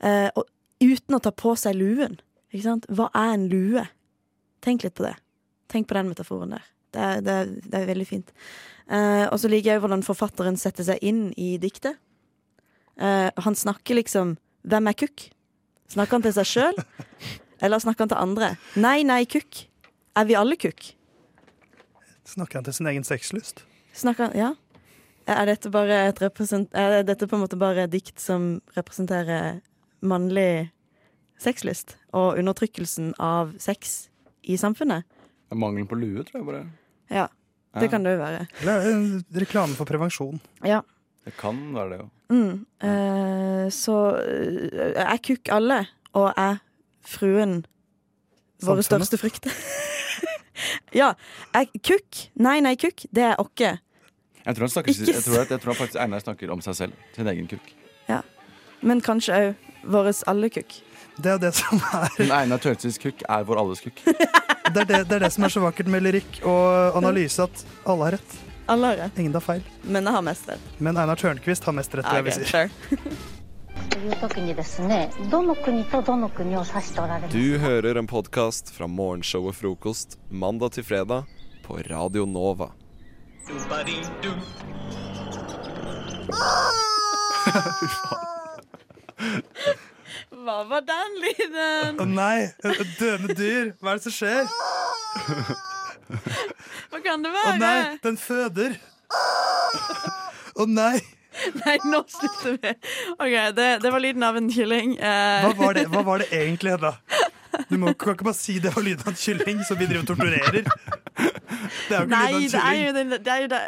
Eh, 0.01 0.27
og 0.33 0.49
uten 0.83 1.17
å 1.17 1.21
ta 1.23 1.31
på 1.35 1.53
seg 1.59 1.77
luen. 1.79 2.19
Ikke 2.51 2.65
sant? 2.65 2.89
Hva 2.89 3.11
er 3.13 3.35
en 3.35 3.47
lue? 3.51 3.85
Tenk 4.65 4.83
litt 4.83 4.97
på 4.97 5.05
det. 5.05 5.15
Tenk 5.71 5.87
på 5.87 5.95
den 5.95 6.09
metaforen 6.11 6.57
der. 6.57 6.67
Det 6.89 7.01
er, 7.05 7.19
det 7.21 7.33
er, 7.33 7.49
det 7.69 7.79
er 7.79 7.89
veldig 7.91 8.07
fint. 8.09 8.31
Eh, 8.89 9.25
og 9.29 9.37
så 9.39 9.51
liker 9.51 9.75
jeg 9.75 9.83
hvordan 9.83 10.03
forfatteren 10.05 10.57
setter 10.57 10.87
seg 10.87 11.03
inn 11.05 11.27
i 11.37 11.53
diktet. 11.61 11.99
Eh, 12.99 13.29
han 13.29 13.55
snakker 13.55 14.01
liksom 14.01 14.37
Hvem 14.69 14.89
er 14.91 14.95
kukk? 14.97 15.29
Snakker 15.89 16.17
han 16.17 16.23
til 16.25 16.33
seg 16.35 16.47
sjøl, 16.49 16.81
eller 17.61 17.79
snakker 17.79 18.05
han 18.05 18.09
til 18.13 18.17
andre? 18.21 18.49
Nei, 18.75 19.03
nei, 19.03 19.23
kukk. 19.25 19.65
Er 20.17 20.25
vi 20.29 20.35
alle 20.35 20.55
kukk? 20.59 20.93
Snakker 22.29 22.59
han 22.59 22.67
til 22.67 22.73
sin 22.77 22.87
egen 22.91 23.03
sexlyst? 23.07 23.63
Snakker 23.93 24.29
han 24.29 24.37
Ja. 24.37 24.53
Er 25.29 25.45
dette 25.45 25.69
bare 25.69 26.07
et. 26.09 26.21
Er 26.73 27.03
dette 27.03 27.27
på 27.27 27.35
en 27.37 27.43
måte 27.43 27.57
bare 27.59 27.83
et 27.83 27.91
dikt 27.91 28.19
som 28.19 28.61
representerer 28.75 29.61
mannlig 30.01 30.71
sexlyst? 31.37 31.97
Og 32.13 32.39
undertrykkelsen 32.41 33.13
av 33.19 33.53
sex 33.61 34.09
i 34.43 34.57
samfunnet? 34.57 35.03
Mangelen 35.53 35.87
på 35.87 35.97
lue, 35.99 36.23
tror 36.23 36.39
jeg 36.41 36.45
bare. 36.47 36.63
Ja. 37.09 37.27
Det 37.75 37.83
Ja. 37.83 37.87
kan 37.89 38.03
det 38.03 38.17
jo 38.17 38.23
være. 38.23 38.47
Eller 38.61 38.71
er 38.73 38.83
det 38.83 38.93
en 38.93 39.23
reklame 39.39 39.75
for 39.75 39.85
prevensjon? 39.85 40.39
Ja. 40.63 40.81
Det 41.25 41.37
kan 41.37 41.73
være 41.75 41.89
det, 41.89 41.99
jo. 41.99 42.09
Mm. 42.29 42.65
Eh, 42.81 43.69
så 43.69 43.95
eh, 44.17 44.93
er 44.97 45.17
kukk 45.17 45.49
alle, 45.51 45.87
og 46.15 46.33
er 46.35 46.59
fruen 47.05 47.61
våre 48.65 48.83
største 48.83 49.19
frykt? 49.19 49.47
ja. 51.01 51.13
Kukk, 51.85 52.25
nei, 52.35 52.59
nei, 52.65 52.75
kukk, 52.79 53.05
det 53.15 53.29
er 53.31 53.39
åkke. 53.41 53.77
Jeg 54.45 54.55
tror, 54.55 54.65
han 54.65 54.73
snakker, 54.73 54.91
Ikke 54.95 55.13
jeg, 55.13 55.23
tror 55.23 55.41
at, 55.43 55.51
jeg 55.53 55.61
tror 55.63 55.77
faktisk 55.77 55.99
Einar 56.01 56.23
snakker 56.23 56.51
om 56.53 56.61
seg 56.65 56.77
selv. 56.77 57.07
Sin 57.15 57.27
egen 57.29 57.47
kukk. 57.51 57.73
Ja. 58.09 58.21
Men 58.81 59.03
kanskje 59.03 59.35
òg 59.35 59.89
våres 59.93 60.23
alle 60.27 60.49
kukk. 60.51 60.79
Det 61.19 61.33
er 61.33 61.39
det 61.41 61.51
som 61.57 61.81
er 61.83 62.13
Men 62.17 62.31
Einar 62.31 62.61
Tørnsids 62.63 62.99
kukk 63.01 63.23
er 63.27 63.47
vår 63.47 63.59
alles 63.59 63.83
kukk. 63.83 63.99
det 64.73 64.85
er 64.85 64.87
det, 64.87 65.01
det 65.09 65.17
er 65.19 65.25
det 65.27 65.31
som 65.35 65.43
er 65.45 65.53
så 65.53 65.63
vakkert 65.63 65.91
med 65.91 66.05
lyrikk 66.07 66.39
og 66.47 66.99
analyse, 66.99 67.43
at 67.43 67.65
alle 67.85 68.07
har 68.07 68.17
rett. 68.17 68.37
Alle 68.69 68.93
har 68.93 69.03
rett. 69.03 69.19
Ingen 69.19 69.35
tar 69.35 69.43
feil. 69.43 69.65
Men 69.83 70.07
jeg 70.07 70.15
har 70.15 70.23
mest 70.25 70.47
rett. 70.49 70.71
Men 70.79 70.99
Einar 71.01 71.19
Tørnquist 71.19 71.67
har 71.67 71.75
mest 71.75 71.99
rett, 71.99 72.07
vil 72.07 72.21
jeg 72.21 72.29
vil 72.29 72.39
si. 72.39 72.49
fair. 72.53 73.35
Du 77.31 77.57
hører 77.57 77.97
en 77.97 78.07
podkast 78.07 78.69
fra 78.75 78.87
morgenshow 78.87 79.47
og 79.49 79.55
Frokost 79.57 80.17
mandag 80.29 80.71
til 80.77 80.83
fredag 80.85 81.25
på 81.65 81.79
Radio 81.89 82.25
Nova. 82.29 82.69
Hva 90.29 90.57
var 90.69 90.81
den 90.85 91.11
lyden? 91.23 91.99
Å 91.99 92.05
nei! 92.05 92.47
Døende 92.99 93.33
dyr. 93.33 93.73
Hva 93.81 93.95
er 93.95 93.97
det 93.97 94.03
som 94.05 94.13
skjer? 94.13 94.45
Hva 96.93 96.99
kan 97.05 97.25
det 97.25 97.31
være? 97.33 97.53
Å 97.55 97.57
nei, 97.61 97.97
den 98.05 98.17
føder. 98.21 98.77
Å 100.59 100.63
nei! 100.69 101.18
Nei, 101.61 101.75
nå 101.85 102.01
slutter 102.09 102.55
vi. 102.57 102.71
Ok, 103.15 103.35
det, 103.57 103.67
det 103.83 103.91
var 103.93 104.01
lyden 104.03 104.23
av 104.25 104.37
en 104.39 104.49
kylling. 104.51 104.95
Eh, 104.97 105.45
Hva 105.45 105.53
var 105.59 105.77
det, 105.77 105.85
hva 105.93 106.01
var 106.07 106.23
det 106.23 106.29
egentlig, 106.33 106.75
da? 106.81 106.95
Du 107.69 107.77
må, 107.81 107.93
kan 107.97 108.13
ikke 108.15 108.27
bare 108.29 108.37
si 108.37 108.57
det 108.61 108.71
var 108.75 108.85
lyden 108.85 109.05
av 109.05 109.13
en 109.13 109.17
kylling 109.19 109.63
som 109.67 109.77
vi 109.79 109.87
driver 109.89 110.03
og 110.05 110.11
torturerer. 110.11 110.67
Det 111.89 111.95
er 111.95 111.99
jo 111.99 112.05
ikke 112.05 112.11
Nei, 112.13 112.27
lyden 112.35 112.35
av 112.35 112.43
en 112.43 112.51
det 112.53 112.61
er 112.61 112.75
jo 112.75 112.91
kylling. 112.93 113.09
det 113.25 113.33
er 113.35 113.41
jo 113.45 113.49
det. 113.55 113.63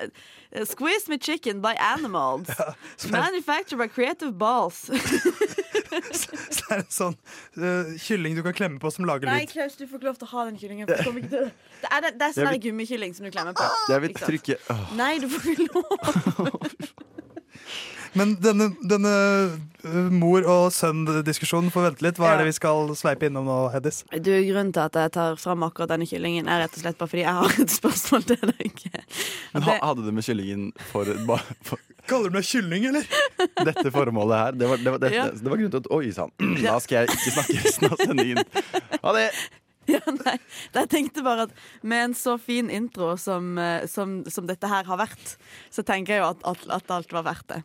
Squeeze 0.67 1.07
me 1.07 1.15
chicken 1.17 1.61
by 1.63 1.71
animals. 1.79 2.49
Manufactured 3.09 3.79
by 3.79 3.87
creative 3.87 4.33
balls. 4.37 4.81
Så 5.91 6.65
er 6.71 6.81
det 6.81 6.85
en 6.85 6.91
sånn 6.91 7.15
uh, 7.59 7.89
kylling 7.99 8.35
du 8.37 8.41
kan 8.45 8.55
klemme 8.55 8.79
på 8.79 8.91
som 8.95 9.07
lager 9.07 9.27
Nei. 9.31 9.45
Klaus, 9.49 9.75
du 9.79 9.85
får 9.87 9.99
ikke 9.99 10.07
lov 10.09 10.19
til 10.21 10.27
å 10.27 10.31
ha 10.33 10.45
den 10.49 10.59
kyllingen. 10.59 10.87
for 10.87 10.95
jeg 10.95 11.07
kommer 11.07 11.23
ikke 11.23 11.31
til 11.33 11.47
det. 11.47 11.53
Det 11.81 11.89
er, 11.91 12.05
det, 12.11 12.27
er 12.29 12.35
sånn 12.37 12.51
vil- 12.53 12.61
gummikylling 12.67 13.15
som 13.17 13.27
du 13.27 13.31
klemmer 13.33 13.55
på. 13.57 13.67
Jeg 13.91 14.03
vil 14.05 14.15
trykke. 14.19 14.59
Nei, 14.99 15.11
du 15.23 15.27
får 15.31 15.49
ikke 15.55 15.67
lov. 15.71 16.59
Men 18.17 18.33
denne, 18.43 18.69
denne 18.83 19.11
eh, 19.87 20.09
mor- 20.11 20.47
og 20.51 20.65
sønn-diskusjonen 20.75 21.71
får 21.71 21.85
vente 21.87 22.03
litt. 22.05 22.17
Hva 22.19 22.33
er 22.33 22.41
det 22.41 22.49
vi 22.49 22.55
skal 22.57 22.91
sveipe 22.99 23.29
innom 23.29 23.47
nå, 23.47 23.57
Heddis? 23.71 24.01
Du, 24.11 24.31
Grunnen 24.49 24.73
til 24.75 24.83
at 24.83 24.97
jeg 24.99 25.13
tar 25.15 25.37
fram 25.39 25.63
akkurat 25.67 25.93
denne 25.93 26.07
kyllingen, 26.09 26.49
er 26.51 26.65
rett 26.65 26.75
og 26.75 26.83
slett 26.83 26.99
bare 26.99 27.11
fordi 27.13 27.23
jeg 27.23 27.37
har 27.39 27.55
et 27.63 27.75
spørsmål 27.77 28.27
til 28.33 28.51
deg. 28.51 28.83
Men 29.55 29.67
ha, 29.69 29.77
hadde 29.91 30.03
du 30.07 30.11
med 30.15 30.27
kyllingen 30.27 30.67
for, 30.91 31.07
for 31.67 31.87
Kaller 32.09 32.31
du 32.31 32.35
meg 32.39 32.47
kylling, 32.49 32.87
eller? 32.89 33.05
dette 33.69 33.91
formålet 33.93 34.39
her? 34.41 34.55
Det 34.59 34.69
var, 34.71 34.81
det 34.81 34.91
var, 34.95 35.01
det, 35.03 35.11
Ja. 35.15 35.25
det 35.31 35.47
var 35.47 35.59
grunnen 35.61 35.71
til 35.75 35.83
at 35.85 35.91
Oi 35.95 36.11
sann, 36.15 36.31
da 36.65 36.77
skal 36.83 37.03
jeg 37.05 37.11
ikke 37.13 37.33
snakke 37.37 37.57
resten 37.61 37.91
av 37.93 38.01
sendingen. 38.01 38.43
Ha 39.05 39.13
det! 39.15 39.27
Ja, 39.91 40.01
nei. 40.13 40.35
Jeg 40.75 40.89
tenkte 40.91 41.23
bare 41.25 41.47
at 41.47 41.55
med 41.81 42.03
en 42.05 42.13
så 42.17 42.35
fin 42.39 42.69
intro 42.69 43.15
som, 43.17 43.55
eh, 43.57 43.87
som, 43.89 44.19
som 44.29 44.45
dette 44.47 44.69
her 44.69 44.85
har 44.87 44.99
vært, 45.01 45.33
så 45.73 45.83
tenker 45.83 46.15
jeg 46.15 46.21
jo 46.21 46.29
at, 46.29 46.45
at, 46.53 46.67
at 46.77 46.93
alt 46.93 47.15
var 47.15 47.25
verdt 47.25 47.47
det. 47.49 47.59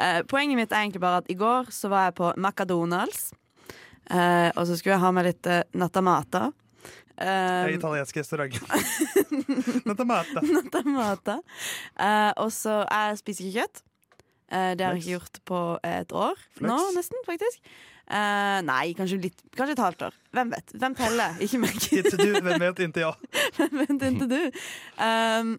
Eh, 0.00 0.22
poenget 0.28 0.58
mitt 0.58 0.72
er 0.72 0.86
egentlig 0.86 1.04
bare 1.04 1.20
at 1.20 1.30
i 1.30 1.36
går 1.38 1.68
så 1.74 1.92
var 1.92 2.08
jeg 2.08 2.16
på 2.22 2.32
McDonald's. 2.38 3.30
Eh, 4.10 4.48
og 4.56 4.64
så 4.66 4.74
skulle 4.78 4.96
jeg 4.96 5.04
ha 5.04 5.12
med 5.14 5.28
litt 5.28 5.46
uh, 5.52 5.60
natamata. 5.78 6.48
Det 6.50 6.62
Eh, 7.22 7.74
italiensk 7.74 8.16
restaurant. 8.16 8.54
Natamata. 9.88 10.40
natamata. 10.40 11.42
Eh, 12.00 12.32
og 12.36 12.52
så 12.52 12.82
Jeg 12.90 13.18
spiser 13.18 13.44
ikke 13.44 13.60
kjøtt. 13.60 13.82
Eh, 14.52 14.72
det 14.76 14.86
har 14.86 14.96
jeg 14.96 15.02
ikke 15.02 15.16
gjort 15.16 15.40
på 15.44 15.60
et 15.84 16.12
år 16.12 16.40
nå, 16.60 16.78
nesten, 16.96 17.20
faktisk. 17.28 17.60
Eh, 18.12 18.58
nei, 18.68 18.92
kanskje, 18.96 19.18
litt, 19.22 19.38
kanskje 19.56 19.76
et 19.78 19.82
halvt 19.86 20.04
år. 20.08 20.18
Hvem 20.36 20.52
vet? 20.52 20.74
Hvem 20.82 20.96
teller? 20.98 21.38
Ikke 21.44 21.62
meg. 21.62 21.78
Inntil 21.96 22.20
du, 22.20 22.34
hvem 22.44 22.60
vet 22.60 22.84
inntil 22.84 23.06
ja. 23.06 23.14
Hvem 23.56 23.80
vet 23.80 24.06
inntil 24.10 24.28
du. 24.28 24.62
Um, 25.00 25.56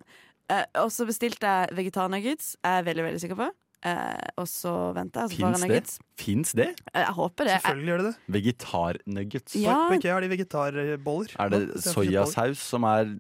uh, 0.54 0.64
og 0.84 0.94
så 0.94 1.08
bestilte 1.10 1.50
jeg 1.50 1.76
vegetarnuggets. 1.82 2.56
Jeg 2.62 2.84
er 2.84 2.88
veldig 2.92 3.08
veldig 3.10 3.26
sikker 3.26 3.42
på. 3.42 3.50
Uh, 3.84 4.30
og 4.40 4.46
så 4.48 4.72
venter 4.96 5.26
jeg. 5.26 5.42
Fins 5.42 5.66
det? 5.68 5.82
Fins 6.22 6.54
det? 6.56 6.70
Jeg 6.94 7.16
håper 7.18 7.50
det. 7.50 7.58
Selvfølgelig 7.58 7.92
gjør 7.92 8.04
det 8.04 8.08
det. 8.08 8.16
Vegetarnuggets. 8.38 9.58
Ja. 9.60 9.80
På 9.90 9.98
IKEA 9.98 10.14
har 10.16 10.24
de 10.24 10.34
vegetarboller. 10.38 11.38
Er 11.42 11.52
det 11.52 11.64
soyasaus 11.84 12.62
som 12.64 12.86
er 12.88 13.16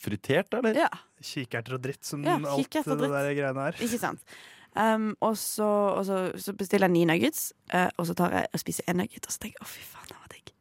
fritert, 0.00 0.56
eller? 0.58 0.80
ja, 0.86 0.90
Kikerter 1.22 1.76
og 1.76 1.84
dritt, 1.84 2.02
som 2.06 2.24
Ja, 2.24 2.38
alt 2.40 2.72
det 2.72 2.98
der 3.04 3.34
greiene 3.36 3.68
er. 3.68 3.84
ikke 3.84 4.00
sant. 4.00 4.38
Um, 4.76 5.14
og 5.24 5.36
så, 5.40 5.66
og 5.66 6.04
så, 6.06 6.18
så 6.38 6.52
bestiller 6.54 6.86
jeg 6.86 6.92
ni 6.98 7.04
nuggets, 7.08 7.52
uh, 7.74 7.88
og 7.98 8.06
så 8.06 8.14
tar 8.18 8.36
jeg 8.36 8.50
og 8.52 8.60
spiser 8.62 8.86
én 8.90 9.00
nugget. 9.00 9.26
Og 9.26 9.32
så 9.34 9.40
tenker 9.42 9.58
jeg 9.58 9.66
å, 9.66 9.70
fy 9.72 9.82
faen, 9.86 10.08
den 10.12 10.20
var 10.20 10.34
digg. 10.34 10.52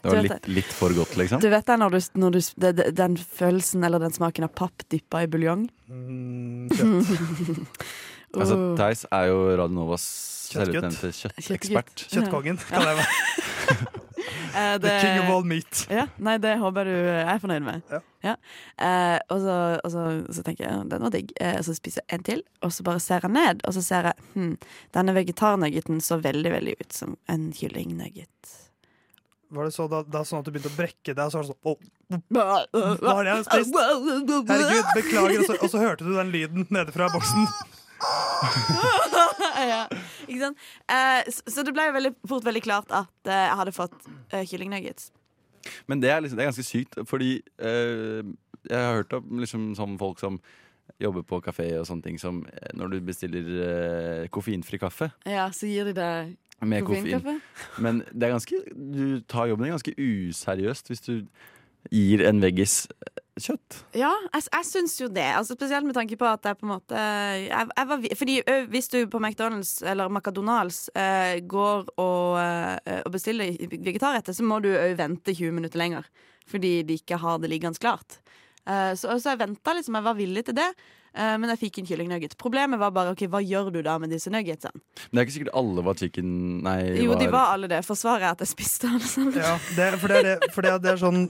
Det 0.00 0.08
var 0.14 0.22
litt, 0.24 0.46
litt 0.48 0.70
for 0.72 0.94
godt, 0.96 1.12
liksom? 1.20 1.42
Du 1.44 1.50
vet 1.52 1.66
det 1.68 1.74
når 1.76 1.92
du, 1.92 1.98
når 2.22 2.30
du 2.32 2.38
det, 2.64 2.70
det, 2.78 2.84
Den 2.96 3.18
følelsen 3.20 3.84
eller 3.84 4.00
den 4.00 4.14
smaken 4.14 4.46
av 4.46 4.54
papp 4.56 4.86
dyppa 4.88 5.26
i 5.26 5.28
buljong? 5.28 5.66
Mm, 5.92 6.70
Altså, 8.30 8.54
Oh. 8.54 8.76
Theis 8.78 9.04
er 9.10 9.24
jo 9.26 9.38
Radio 9.58 9.74
Novas 9.74 10.04
selvutnevnte 10.52 11.10
kjøttekspert. 11.14 12.04
Kjøttkongen, 12.12 12.60
kan 12.62 12.84
jeg 12.86 12.98
være. 13.00 13.88
Eh, 14.54 14.76
The 14.82 14.92
king 15.02 15.18
of 15.24 15.32
all 15.34 15.44
meat. 15.46 15.82
Ja, 15.90 16.04
nei, 16.22 16.36
det 16.42 16.56
håper 16.62 16.86
jeg 16.86 16.94
du 16.94 17.10
er 17.24 17.42
fornøyd 17.42 17.66
med. 17.66 17.82
Ja. 17.90 18.00
Eh, 18.24 19.18
og 19.32 19.42
så, 19.44 19.56
og 19.80 19.92
så, 19.92 20.06
så 20.36 20.44
tenker 20.46 20.66
jeg 20.66 20.88
den 20.92 21.04
var 21.06 21.14
digg. 21.14 21.32
Eh, 21.40 21.58
og 21.58 21.66
så 21.66 21.76
spiser 21.76 22.04
jeg 22.04 22.18
en 22.18 22.26
til, 22.26 22.42
og 22.66 22.74
så 22.76 22.86
bare 22.86 23.02
ser 23.02 23.26
jeg 23.26 23.34
ned, 23.36 23.62
og 23.68 23.76
så 23.76 23.84
ser 23.84 24.10
jeg 24.10 24.26
hm, 24.34 24.56
denne 24.96 25.16
vegetarnuggeten 25.16 26.02
så 26.04 26.20
veldig 26.22 26.52
veldig 26.56 26.76
ut 26.80 26.98
som 27.02 27.16
en 27.32 27.48
kyllingnugget. 27.56 28.56
Var 29.50 29.66
det 29.66 29.74
så 29.74 29.88
da, 29.90 30.04
da 30.06 30.20
sånn 30.22 30.44
at 30.44 30.46
du 30.46 30.52
begynte 30.54 30.70
å 30.70 30.76
brekke 30.76 31.10
deg, 31.10 31.24
og 31.24 31.32
så 31.32 31.40
var 31.40 31.48
det 31.48 31.50
sånn 31.56 31.64
«Å, 31.66 31.74
Hva 33.02 33.14
har 33.18 33.30
jeg 33.32 33.46
spist? 33.48 33.74
Herregud, 33.74 34.90
beklager. 34.94 35.40
Og 35.42 35.48
så, 35.48 35.56
og 35.58 35.72
så 35.72 35.82
hørte 35.82 36.06
du 36.06 36.12
den 36.14 36.30
lyden 36.34 36.68
nede 36.70 36.94
fra 36.94 37.08
boksen. 37.10 37.48
ja, 39.72 39.80
ikke 40.24 40.40
sant? 40.44 40.62
Eh, 40.86 41.30
så, 41.34 41.44
så 41.50 41.64
det 41.66 41.74
ble 41.76 41.88
veldig, 41.96 42.12
fort 42.30 42.46
veldig 42.46 42.62
klart 42.64 42.94
at 42.94 43.30
eh, 43.30 43.42
jeg 43.48 43.58
hadde 43.60 43.74
fått 43.76 43.96
eh, 44.30 44.46
kyllingnuggets. 44.48 45.10
Men 45.86 46.02
det 46.02 46.10
er, 46.10 46.20
liksom, 46.24 46.38
det 46.38 46.44
er 46.44 46.50
ganske 46.52 46.66
sykt, 46.66 46.98
fordi 47.08 47.30
eh, 47.58 48.24
jeg 48.70 48.76
har 48.78 49.00
hørt 49.00 49.16
om 49.16 49.40
liksom, 49.42 49.70
sånn 49.78 49.98
folk 50.00 50.20
som 50.22 50.40
jobber 51.00 51.24
på 51.26 51.40
kafé 51.44 51.70
og 51.78 51.86
sånne 51.88 52.04
ting, 52.04 52.20
som 52.20 52.42
eh, 52.50 52.72
når 52.76 52.94
du 52.94 53.00
bestiller 53.04 53.50
eh, 53.66 54.28
koffeinfri 54.32 54.80
kaffe 54.80 55.10
Ja, 55.28 55.48
så 55.54 55.70
gir 55.70 55.88
de 55.90 55.96
deg 55.96 56.36
med 56.60 56.84
koffein. 56.84 57.40
Men 57.80 58.02
det 58.12 58.28
er 58.28 58.34
ganske, 58.34 58.60
du 58.76 59.20
tar 59.28 59.48
jobben 59.48 59.64
din 59.64 59.76
ganske 59.76 59.94
useriøst 59.96 60.92
hvis 60.92 61.06
du 61.06 61.14
gir 61.90 62.22
en 62.28 62.40
veggis 62.42 62.84
eh, 62.90 63.20
kjøtt. 63.40 63.78
Ja, 63.96 64.10
jeg, 64.34 64.44
jeg 64.52 64.66
syns 64.68 64.98
jo 65.00 65.08
det. 65.08 65.24
Altså, 65.38 65.56
spesielt 65.56 65.86
med 65.88 65.96
tanke 65.96 66.18
på 66.20 66.28
at 66.28 66.44
jeg 66.44 66.58
på 66.60 66.66
en 66.68 66.72
måte 66.74 66.98
jeg, 67.00 67.46
jeg 67.72 67.88
var, 67.88 68.04
Fordi 68.20 68.34
ø, 68.44 68.56
hvis 68.74 68.90
du 68.92 68.98
på 69.08 69.20
McDonald's 69.22 69.72
eller 69.88 70.12
McDonald's 70.12 70.82
eh, 70.94 71.40
går 71.48 71.88
og, 71.96 72.36
eh, 72.42 73.00
og 73.06 73.12
bestiller 73.16 73.56
vegetarretter, 73.72 74.36
så 74.36 74.44
må 74.44 74.60
du 74.60 74.68
òg 74.74 74.96
vente 75.00 75.32
20 75.32 75.56
minutter 75.56 75.80
lenger. 75.80 76.08
Fordi 76.50 76.80
de 76.84 76.98
ikke 77.00 77.16
har 77.22 77.38
det 77.40 77.48
liggende 77.52 77.80
klart. 77.80 78.20
Eh, 78.68 78.92
så, 78.98 79.16
så 79.16 79.32
jeg 79.32 79.40
venta 79.46 79.72
liksom, 79.78 79.96
jeg 79.96 80.04
var 80.10 80.18
villig 80.18 80.44
til 80.50 80.58
det. 80.60 80.68
eh, 81.14 81.36
men 81.40 81.48
jeg 81.54 81.62
fikk 81.64 81.78
en 81.80 81.86
kyllingnugget. 81.88 82.36
Problemet 82.38 82.78
var 82.82 82.92
bare 82.92 83.14
ok, 83.16 83.24
hva 83.32 83.40
gjør 83.40 83.70
du 83.72 83.80
da 83.86 83.96
med 84.02 84.12
disse 84.12 84.28
nuggetsene? 84.34 84.76
Men 85.08 85.14
det 85.16 85.22
er 85.22 85.28
ikke 85.30 85.36
sikkert 85.38 85.56
alle 85.62 85.84
var 85.88 85.96
chicken 86.02 86.32
Nei, 86.66 86.80
Jo, 87.00 87.14
var, 87.14 87.22
de 87.24 87.30
var 87.32 87.54
alle 87.54 87.70
det. 87.72 87.80
Forsvaret 87.88 88.26
er 88.28 88.34
at 88.36 88.44
jeg 88.44 88.52
spiste 88.52 88.90
alle 88.92 89.08
sammen. 89.08 89.38
Ja, 89.40 89.54
det, 89.78 89.94
for 90.02 90.12
det 90.12 90.18
er, 90.20 90.28
det, 90.28 90.50
for 90.52 90.66
det, 90.66 90.74
er- 90.76 90.82
det 90.84 90.92
er 90.98 91.00
sånn 91.08 91.24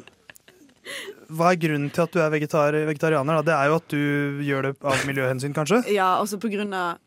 Hva 1.30 1.52
er 1.52 1.60
grunnen 1.60 1.90
til 1.94 2.02
at 2.06 2.14
du 2.14 2.18
er 2.22 2.32
vegetar, 2.32 2.76
vegetarianer? 2.88 3.40
Da? 3.40 3.46
Det 3.50 3.54
er 3.56 3.70
jo 3.70 3.78
at 3.78 3.92
du 3.92 4.42
gjør 4.46 4.68
det 4.68 4.72
av 4.82 5.06
miljøhensyn, 5.08 5.54
kanskje? 5.56 5.82
Ja, 6.00 6.16
også 6.22 6.40
på 6.42 6.50
grunn 6.52 6.74
av 6.76 6.98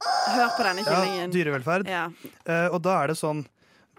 Hør 0.00 0.52
på 0.56 0.64
denne 0.64 0.80
Ja, 0.80 0.92
kyllingen. 0.96 1.32
dyrevelferd. 1.34 1.88
Ja. 1.90 2.06
Uh, 2.48 2.68
og 2.72 2.78
da 2.86 2.94
er 3.02 3.12
det 3.12 3.18
sånn 3.20 3.42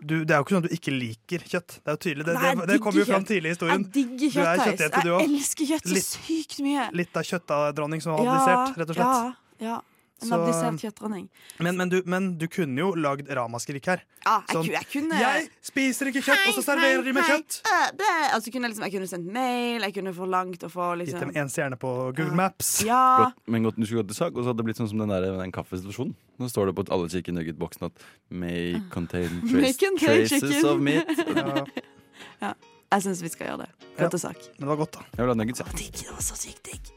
du, 0.01 0.23
Det 0.25 0.33
er 0.33 0.39
jo 0.39 0.45
ikke 0.47 0.55
sånn 0.55 0.63
at 0.63 0.71
du 0.71 0.73
ikke 0.73 0.93
liker 0.95 1.43
kjøtt. 1.45 1.75
Det 1.77 1.91
er 1.91 1.93
jo 1.93 2.01
tydelig 2.01 2.25
Det, 2.25 2.33
Nei, 2.33 2.53
det, 2.57 2.65
det 2.71 2.77
kommer 2.81 3.03
jo 3.03 3.05
fram 3.05 3.27
tidlig 3.29 3.51
i 3.51 3.53
historien. 3.53 3.83
Jeg 3.85 3.91
digger 3.93 4.33
Du 4.33 4.41
er 4.41 4.63
kjøtt, 4.65 4.97
Jeg 4.97 5.27
elsker 5.27 5.69
kjøtt 5.75 5.91
så 5.91 6.01
sykt 6.07 6.57
mye. 6.65 6.87
Litt 6.97 7.21
av 7.21 7.27
kjøttdronning 7.29 8.01
som 8.01 8.15
har 8.15 8.25
abdisert, 8.25 8.81
rett 8.81 8.93
og 8.95 8.97
slett. 8.97 9.37
Ja, 9.61 9.67
ja. 9.67 9.77
En 10.21 10.33
abdisert 10.37 10.81
kjøttdronning. 10.83 11.27
Men, 11.59 11.77
men, 11.79 11.91
du, 11.91 11.97
men 12.05 12.27
du 12.37 12.45
kunne 12.51 12.77
jo 12.77 12.91
lagd 12.93 13.29
ramaskrik 13.33 13.87
her. 13.89 14.03
Ja, 14.21 14.35
jeg, 14.45 14.53
Sånn, 14.53 14.67
jeg 14.69 14.87
kunne 14.91 15.17
Jeg 15.21 15.47
spiser 15.65 16.11
ikke 16.11 16.21
kjøtt, 16.27 16.43
og 16.51 16.57
så 16.59 16.63
serverer 16.67 17.01
de 17.05 17.13
med 17.15 17.25
kjøtt! 17.25 17.59
Uh, 17.65 17.87
det, 17.97 18.09
altså, 18.35 18.53
kunne 18.53 18.69
jeg, 18.69 18.75
liksom, 18.75 18.85
jeg 18.85 18.95
kunne 18.95 19.09
sendt 19.09 19.31
mail, 19.33 19.87
jeg 19.87 19.95
kunne 19.97 20.13
forlangt 20.17 20.65
å 20.67 20.71
få 20.71 20.91
Gitt 20.91 21.03
liksom 21.05 21.31
dem 21.31 21.41
én 21.41 21.51
stjerne 21.51 21.79
på 21.81 21.93
Google 22.11 22.37
Maps. 22.37 22.73
Ja. 22.85 23.01
Godt, 23.25 23.39
men 23.49 23.65
godt, 23.65 23.79
du 23.81 23.87
skulle 23.87 24.03
gått 24.03 24.13
til 24.13 24.19
sak, 24.21 24.35
og 24.35 24.43
så 24.43 24.51
hadde 24.51 24.61
det 24.61 24.69
blitt 24.69 24.81
sånn 24.81 24.91
som 24.93 25.01
den, 25.01 25.13
der, 25.15 25.29
den 25.41 25.55
kaffesituasjonen. 25.55 26.13
Nå 26.41 26.49
står 26.51 26.69
det 26.69 26.77
på 26.77 26.85
alle 26.93 27.09
chicken 27.13 27.37
nugget-boksen 27.39 27.89
at 27.89 28.05
may 28.29 28.75
contain 28.93 29.41
trace, 29.49 29.77
contain 29.81 30.27
traces 30.29 30.61
of 30.67 30.81
meat. 30.81 31.09
Ja, 31.29 31.65
Ja. 32.45 32.53
Jeg 32.91 33.05
syns 33.05 33.21
vi 33.23 33.29
skal 33.31 33.47
gjøre 33.47 33.63
det. 33.63 33.69
Ja. 33.95 34.03
Gå 34.03 34.09
til 34.11 34.19
sak. 34.19 34.35
men 34.57 34.65
det 34.65 34.67
var 34.73 34.81
godt, 34.83 34.97
da. 34.97 35.05
Jeg 35.15 35.23
vil 35.23 35.31
ha 35.31 35.37
nuggets, 35.39 35.63
ja. 35.63 35.77
Digg, 35.77 35.93
det 36.01 36.11
var 36.11 36.25
så 36.25 36.35
sykt 36.35 36.67
digg. 36.67 36.91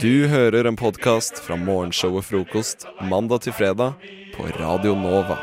Du 0.00 0.26
hører 0.28 0.66
en 0.68 0.76
podkast 0.76 1.38
fra 1.40 1.56
morgenshow 1.56 2.18
og 2.18 2.24
frokost 2.26 2.86
mandag 3.08 3.46
til 3.46 3.54
fredag 3.56 3.96
på 4.34 4.48
Radio 4.58 4.94
Nova. 4.98 5.36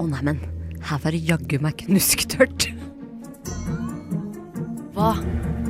Å 0.00 0.02
oh, 0.02 0.08
neimen, 0.08 0.40
her 0.88 1.02
var 1.04 1.12
det 1.12 1.20
jaggu 1.28 1.58
meg 1.60 1.76
knusktørt. 1.84 2.70
Hva, 4.96 5.12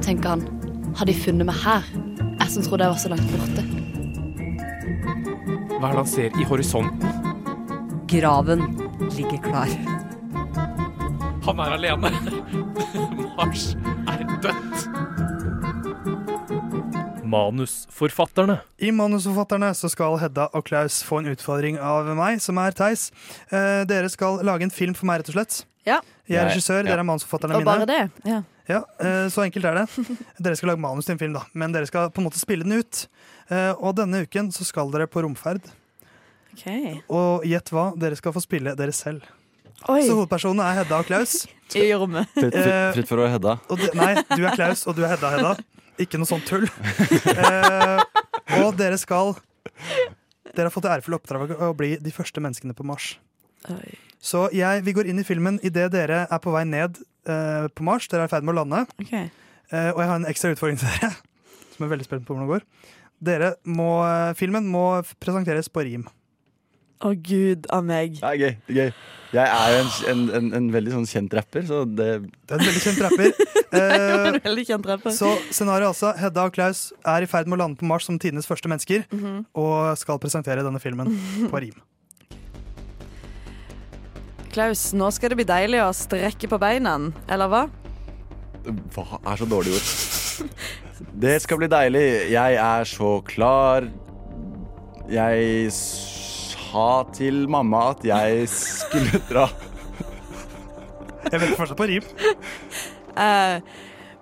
tenker 0.04 0.36
han, 0.36 0.44
har 0.94 1.10
de 1.10 1.16
funnet 1.18 1.48
meg 1.50 1.58
her? 1.64 1.90
Jeg 2.40 2.54
som 2.54 2.68
trodde 2.68 2.86
jeg 2.86 2.94
var 2.94 3.02
så 3.02 3.10
langt 3.12 3.34
borte. 3.34 3.66
Hva 5.80 5.88
er 5.88 5.90
det 5.90 5.98
han 5.98 6.14
ser 6.14 6.38
i 6.38 6.46
horisonten? 6.46 7.19
Graven 8.10 8.60
ligger 9.16 9.38
klar. 9.42 9.68
Han 11.44 11.60
er 11.60 11.74
alene. 11.76 12.10
Mars 13.38 13.74
er 14.10 14.24
dødt. 14.42 14.88
Manusforfatterne. 17.30 18.58
I 18.82 18.90
Manusforfatterne 18.92 19.70
så 19.78 19.88
skal 19.92 20.16
Hedda 20.20 20.48
og 20.56 20.64
Klaus 20.66 21.00
få 21.06 21.20
en 21.22 21.30
utfordring 21.30 21.78
av 21.78 22.08
meg, 22.18 22.40
som 22.42 22.58
er 22.58 22.74
Theis. 22.76 23.08
Eh, 23.54 23.82
dere 23.88 24.10
skal 24.10 24.40
lage 24.46 24.66
en 24.66 24.74
film 24.74 24.96
for 24.98 25.06
meg, 25.10 25.22
rett 25.22 25.30
og 25.30 25.38
slett. 25.38 25.60
Ja. 25.86 26.00
Jeg 26.28 26.40
er 26.42 26.50
regissør, 26.50 26.82
ja. 26.82 26.90
dere 26.90 27.04
er 27.04 27.08
manusforfatterne 27.08 27.56
Og 27.56 27.62
mine. 27.62 27.70
bare 27.70 27.86
det. 27.88 28.00
Ja. 28.28 28.42
Ja, 28.70 28.82
eh, 29.02 29.26
Så 29.32 29.42
enkelt 29.46 29.64
er 29.66 29.80
det. 29.80 29.86
Dere 30.44 30.54
skal 30.58 30.68
lage 30.70 30.78
manus 30.82 31.06
til 31.08 31.16
en 31.16 31.18
film, 31.22 31.32
da. 31.34 31.40
men 31.58 31.72
dere 31.74 31.88
skal 31.90 32.10
på 32.14 32.20
en 32.22 32.28
måte 32.28 32.38
spille 32.38 32.62
den 32.66 32.76
ut. 32.78 33.06
Eh, 33.50 33.72
Og 33.82 33.96
denne 33.98 34.20
uken 34.22 34.52
så 34.54 34.62
skal 34.68 34.92
dere 34.94 35.08
på 35.10 35.24
romferd. 35.24 35.64
Ok. 36.54 36.66
Og 37.08 37.46
gjett 37.48 37.72
hva? 37.74 37.90
Dere 38.00 38.18
skal 38.18 38.34
få 38.36 38.42
spille 38.44 38.74
dere 38.78 38.94
selv. 38.96 39.26
Oi. 39.88 40.02
Så 40.04 40.12
hovedpersonene 40.12 40.66
er 40.66 40.80
Hedda 40.82 41.00
og 41.00 41.08
Klaus. 41.08 41.44
I 41.78 41.86
rommet. 41.94 42.28
Fritt, 42.34 42.52
fritt, 42.52 42.96
fritt 42.96 43.08
for 43.08 43.20
å 43.20 43.24
være 43.24 43.36
Hedda. 43.36 43.56
Og 43.70 43.80
det, 43.80 43.92
nei, 43.96 44.12
du 44.34 44.42
er 44.42 44.56
Klaus, 44.58 44.84
og 44.90 44.98
du 44.98 45.04
er 45.06 45.14
Hedda, 45.14 45.30
Hedda. 45.36 45.54
Ikke 46.02 46.20
noe 46.20 46.28
sånt 46.28 46.46
tull. 46.48 46.66
Eh, 48.50 48.64
og 48.64 48.74
dere 48.74 48.96
skal 48.98 49.36
Dere 50.50 50.66
har 50.66 50.72
fått 50.74 50.82
det 50.86 50.92
ærefulle 50.96 51.20
oppdraget 51.20 51.60
å 51.62 51.68
bli 51.78 51.92
de 52.02 52.12
første 52.12 52.42
menneskene 52.42 52.74
på 52.74 52.84
Mars. 52.88 53.12
Så 54.20 54.48
jeg, 54.56 54.82
vi 54.84 54.94
går 54.96 55.08
inn 55.10 55.20
i 55.22 55.26
filmen 55.26 55.60
idet 55.64 55.86
dere 55.94 56.24
er 56.26 56.40
på 56.42 56.52
vei 56.54 56.64
ned 56.68 56.98
eh, 57.28 57.68
på 57.72 57.86
Mars. 57.86 58.08
Dere 58.10 58.26
er 58.26 58.30
i 58.30 58.32
ferd 58.32 58.46
med 58.46 58.56
å 58.56 58.60
lande. 58.62 58.82
Okay. 59.00 59.28
Eh, 59.70 59.90
og 59.92 60.02
jeg 60.02 60.10
har 60.10 60.16
en 60.18 60.28
ekstra 60.28 60.52
utfordring 60.54 60.80
til 60.80 60.90
dere, 60.90 61.12
som 61.74 61.86
er 61.86 61.92
veldig 61.94 62.08
spent 62.08 62.26
på 62.26 62.34
hvordan 62.34 62.48
det 62.48 62.56
går. 62.56 62.96
Dere 63.30 63.52
må, 63.68 63.90
eh, 64.08 64.32
filmen 64.38 64.66
må 64.72 64.84
presenteres 65.22 65.70
på 65.72 65.84
rim. 65.86 66.08
Å 67.00 67.14
gud 67.16 67.66
av 67.72 67.84
meg. 67.88 68.18
Det 68.20 68.28
er 68.28 68.36
gøy. 68.42 68.54
det 68.66 68.74
er 68.74 68.80
gøy 68.80 68.92
Jeg 69.32 69.46
er 69.46 69.70
jo 69.72 69.78
en, 69.80 69.90
en, 70.10 70.22
en, 70.36 70.48
en 70.58 70.66
veldig 70.74 70.90
sånn 70.96 71.06
kjent 71.08 71.34
rapper, 71.38 71.62
så 71.68 71.84
det 71.86 72.08
Du 72.26 72.54
er 72.54 72.58
en 72.58 72.66
veldig 72.66 72.82
kjent 72.88 73.02
rapper. 73.06 73.32
Eh, 73.70 74.24
En 74.26 74.40
veldig 74.42 74.64
kjent 74.66 74.86
rapper. 74.90 75.12
Så 75.14 75.28
scenarioet 75.54 75.92
altså 75.92 76.08
Hedda 76.18 76.42
og 76.48 76.54
Klaus 76.56 76.80
er 77.06 77.22
i 77.22 77.28
ferd 77.30 77.46
med 77.46 77.54
å 77.54 77.60
lande 77.60 77.78
på 77.78 77.86
Mars 77.86 78.02
som 78.08 78.16
tidenes 78.18 78.48
første 78.50 78.66
mennesker, 78.66 79.04
Mhm. 79.14 79.44
og 79.54 79.94
skal 80.00 80.18
presentere 80.18 80.64
denne 80.66 80.80
filmen 80.82 81.06
på 81.52 81.60
rim. 81.62 81.76
Klaus, 84.50 84.88
nå 84.98 85.06
skal 85.14 85.30
det 85.30 85.38
bli 85.38 85.46
deilig 85.46 85.78
å 85.84 85.92
strekke 85.94 86.50
på 86.50 86.58
beina, 86.58 86.96
eller 87.30 87.46
hva? 87.52 87.62
Hva 88.96 89.20
er 89.30 89.38
så 89.38 89.46
dårlig 89.46 89.76
ord? 89.78 89.86
Det 91.22 91.36
skal 91.46 91.60
bli 91.62 91.68
deilig. 91.70 92.04
Jeg 92.34 92.58
er 92.58 92.90
så 92.90 93.12
klar. 93.30 93.86
Jeg 95.10 95.70
sa 96.70 97.04
til 97.14 97.48
mamma 97.50 97.90
at 97.90 98.04
jeg 98.06 98.48
skulle 98.48 99.20
dra. 99.30 99.48
Jeg 101.30 101.40
venter 101.40 101.56
fortsatt 101.58 101.78
på 101.78 101.86
rim. 101.90 102.04
Uh, 103.14 103.60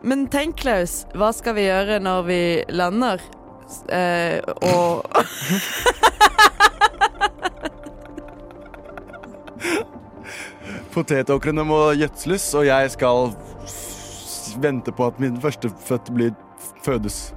men 0.03 0.29
tenk, 0.33 0.57
Klaus, 0.63 1.07
hva 1.19 1.33
skal 1.35 1.55
vi 1.59 1.63
gjøre 1.67 1.99
når 2.03 2.23
vi 2.29 2.63
lander? 2.71 3.19
Eh, 3.93 4.41
og 4.65 5.05
Potetåkrene 10.95 11.65
må 11.69 11.93
gjødsles, 12.01 12.55
og 12.57 12.67
jeg 12.67 12.91
skal 12.95 13.35
vente 14.63 14.93
på 14.95 15.07
at 15.11 15.21
min 15.21 15.41
førstefødte 15.43 16.13
blir 16.15 16.33
fødes. 16.87 17.35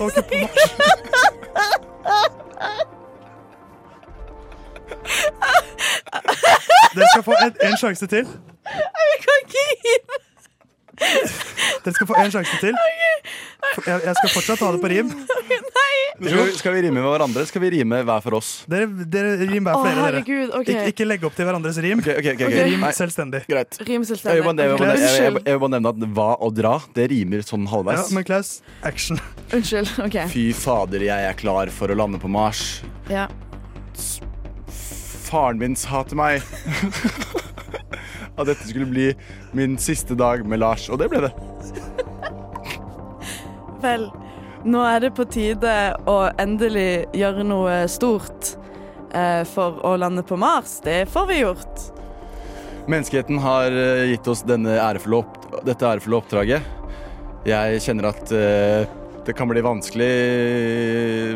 Potetåker 0.00 0.22
på 0.28 0.34
Mars. 0.42 0.62
Dere 6.94 7.06
skal 7.14 7.22
få 7.28 7.34
en, 7.44 7.52
en 7.68 7.76
sjanse 7.76 8.06
til. 8.06 8.28
Jeg 8.66 9.18
kan 9.24 9.34
ikke 9.42 9.58
rime! 9.84 10.31
Dere 11.82 11.94
skal 11.96 12.06
få 12.08 12.16
en 12.22 12.30
sjanse 12.34 12.58
til. 12.62 12.76
Jeg, 13.86 14.00
jeg 14.04 14.14
skal 14.18 14.30
fortsatt 14.34 14.62
ha 14.64 14.68
det 14.74 14.80
på 14.82 14.90
rim. 14.92 15.10
Skal 16.22 16.36
vi, 16.38 16.52
skal 16.58 16.74
vi 16.76 16.80
rime 16.84 17.00
med 17.00 17.08
hverandre? 17.08 17.44
Skal 17.48 17.62
vi 17.64 17.70
rime 17.76 18.00
hver 18.06 18.20
for 18.22 18.36
oss? 18.38 18.50
Dere, 18.70 18.86
dere 19.10 19.32
rim 19.48 19.64
hver 19.66 19.78
for 19.78 19.88
dere. 19.88 20.02
herregud, 20.04 20.52
ok. 20.58 20.68
Ik 20.72 20.90
ikke 20.92 21.06
legge 21.08 21.26
opp 21.26 21.36
til 21.38 21.48
hverandres 21.48 21.78
rim. 21.82 22.02
ok, 22.02 22.10
ok, 22.20 22.28
ok. 22.36 22.56
Rim 22.68 22.84
Nei. 22.84 22.92
selvstendig. 22.96 23.42
Greit. 23.50 23.78
Rim 23.88 24.04
Jeg 24.06 24.18
vil 24.22 24.46
bare, 24.46 24.66
jeg, 24.66 24.72
vil 24.74 24.78
bare, 24.82 24.96
jeg, 24.98 25.00
vil- 25.00 25.22
jeg, 25.24 25.44
jeg 25.46 25.56
vil 25.56 25.62
bare 25.64 25.74
nevne 25.76 25.92
at 25.94 26.08
hva 26.18 26.28
å 26.38 26.50
dra, 26.54 26.74
det 26.94 27.08
rimer 27.14 27.46
sånn 27.46 27.64
Ja, 27.66 27.72
halvveis. 27.74 28.12
men 28.14 28.26
Klaus, 28.28 28.52
action. 28.82 29.20
Unnskyld. 29.52 29.94
OK. 30.06 30.18
Fy 30.32 30.46
fader, 30.56 31.06
jeg 31.08 31.30
er 31.32 31.38
klar 31.38 31.72
for 31.74 31.90
å 31.92 31.98
lande 31.98 32.20
på 32.22 32.30
Mars. 32.30 32.82
Ja. 33.10 33.26
Faren 35.32 35.58
min 35.58 35.74
sa 35.80 36.02
til 36.04 36.18
meg 36.20 36.42
at 38.42 38.52
dette 38.52 38.68
skulle 38.68 38.90
bli 38.90 39.10
min 39.56 39.78
siste 39.80 40.16
dag 40.18 40.44
med 40.46 40.62
Lars, 40.62 40.88
og 40.90 41.00
det 41.00 41.08
ble 41.12 41.24
det. 41.24 41.32
Vel, 43.82 44.06
nå 44.62 44.82
er 44.86 45.00
det 45.02 45.14
på 45.16 45.26
tide 45.26 45.72
å 46.06 46.18
endelig 46.38 47.08
gjøre 47.18 47.46
noe 47.46 47.80
stort 47.90 48.52
eh, 49.10 49.42
for 49.48 49.80
å 49.86 49.96
lande 49.98 50.22
på 50.26 50.38
Mars. 50.38 50.78
Det 50.84 51.02
får 51.10 51.26
vi 51.30 51.40
gjort. 51.40 51.88
Menneskeheten 52.86 53.38
har 53.42 53.74
eh, 53.74 54.12
gitt 54.12 54.30
oss 54.30 54.44
denne 54.46 54.78
ærefulle 54.78 55.22
opp, 55.22 55.38
dette 55.66 55.86
ærefulle 55.86 56.18
oppdraget. 56.22 56.70
Jeg 57.46 57.82
kjenner 57.82 58.12
at 58.12 58.34
eh, 58.38 58.86
det 59.26 59.34
kan 59.38 59.50
bli 59.50 59.62
vanskelig 59.62 60.12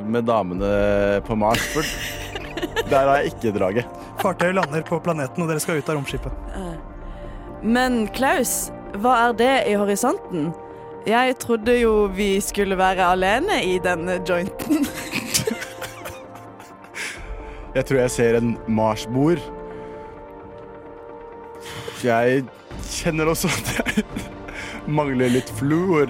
med 0.07 0.27
damene 0.27 1.23
på 1.27 1.39
Mars, 1.39 1.67
for 1.75 1.87
der 2.93 3.11
har 3.11 3.23
jeg 3.23 3.35
ikke 3.35 3.55
draget. 3.59 4.03
Fartøyet 4.23 4.55
lander 4.59 4.87
på 4.87 5.03
planeten, 5.03 5.43
og 5.43 5.51
dere 5.51 5.63
skal 5.63 5.83
ut 5.83 5.91
av 5.91 5.99
romskipet. 5.99 6.47
Men 7.63 8.07
Klaus, 8.13 8.71
hva 9.01 9.17
er 9.29 9.37
det 9.37 9.55
i 9.71 9.75
horisonten? 9.79 10.51
Jeg 11.07 11.37
trodde 11.39 11.77
jo 11.79 12.07
vi 12.11 12.41
skulle 12.43 12.79
være 12.79 13.13
alene 13.15 13.61
i 13.65 13.79
denne 13.83 14.19
jointen. 14.27 14.87
Jeg 17.77 17.85
tror 17.85 17.99
jeg 18.01 18.11
ser 18.11 18.37
en 18.39 18.55
Mars-bord. 18.73 19.43
Jeg 22.01 22.47
kjenner 22.89 23.29
også 23.29 23.51
at 23.53 23.73
jeg 23.77 24.05
mangler 24.99 25.29
litt 25.35 25.51
fluor. 25.59 26.09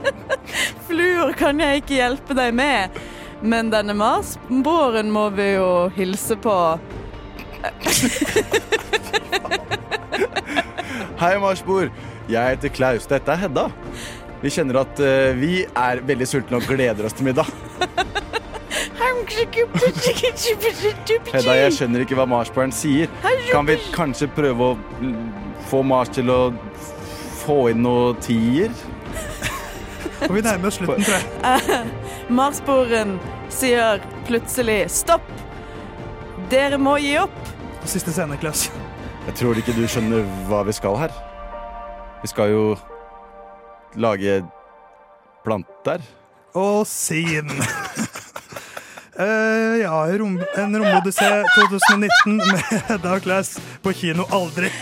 Fluor 0.88 1.34
kan 1.36 1.60
jeg 1.60 1.82
ikke 1.82 1.98
hjelpe 1.98 2.36
deg 2.38 2.56
med, 2.56 2.96
men 3.44 3.68
denne 3.74 3.92
Mars-båren 4.00 5.12
må 5.12 5.26
vi 5.36 5.50
jo 5.58 5.68
hilse 5.98 6.38
på. 6.40 6.56
Hei, 11.18 11.32
Marsbord. 11.42 11.90
Jeg 12.30 12.54
heter 12.54 12.68
Klaus. 12.68 13.06
Dette 13.10 13.32
er 13.32 13.40
Hedda. 13.42 13.68
Vi 14.42 14.52
kjenner 14.54 14.82
at 14.84 15.00
eh, 15.02 15.32
vi 15.38 15.64
er 15.66 16.02
veldig 16.06 16.28
sultne 16.30 16.60
og 16.60 16.68
gleder 16.68 17.08
oss 17.08 17.16
til 17.18 17.26
middag. 17.26 17.48
Hedda, 21.32 21.54
jeg 21.58 21.72
skjønner 21.76 22.04
ikke 22.04 22.18
hva 22.18 22.26
marsbarn 22.28 22.72
sier. 22.74 23.10
Kan 23.50 23.66
vi 23.68 23.78
kanskje 23.94 24.28
prøve 24.34 24.72
å 24.72 24.76
få 25.70 25.82
Mars 25.86 26.12
til 26.14 26.30
å 26.32 26.40
få 27.44 27.58
inn 27.72 27.82
noe 27.86 28.14
tier? 28.24 28.70
Og 30.26 30.34
vi 30.34 30.42
nærmer 30.42 30.70
oss 30.70 30.78
slutten, 30.80 31.04
tror 31.06 31.18
jeg. 31.18 31.24
Eh, 31.46 32.30
Marsboren 32.34 33.16
sier 33.54 34.02
plutselig 34.28 34.80
stopp. 34.92 35.24
Dere 36.52 36.78
må 36.80 36.98
gi 37.02 37.14
opp. 37.20 37.38
Siste 37.88 38.12
scene, 38.12 38.36
Klaus. 38.40 38.68
Jeg 39.28 39.36
tror 39.36 39.58
ikke 39.60 39.74
du 39.76 39.82
skjønner 39.84 40.22
hva 40.48 40.62
vi 40.64 40.72
skal 40.72 40.94
her. 40.96 41.12
Vi 42.22 42.30
skal 42.30 42.48
jo 42.48 42.62
lage 44.00 44.38
planter. 45.44 46.00
Og 46.56 46.86
sin. 46.88 47.52
uh, 49.12 49.74
ja, 49.84 49.92
rom, 50.16 50.38
en 50.56 50.78
romodyssé 50.80 51.28
2019 51.58 52.40
med 52.40 52.88
og 53.04 53.52
på 53.84 53.92
kino 54.00 54.24
aldri. 54.32 54.72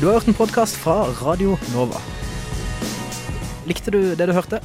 Du 0.00 0.08
har 0.08 0.18
hørt 0.18 0.26
en 0.34 0.40
podkast 0.42 0.82
fra 0.82 1.04
Radio 1.22 1.54
Nova. 1.76 2.02
Likte 3.70 3.94
du 3.94 4.02
det 4.18 4.26
du 4.26 4.34
hørte? 4.34 4.64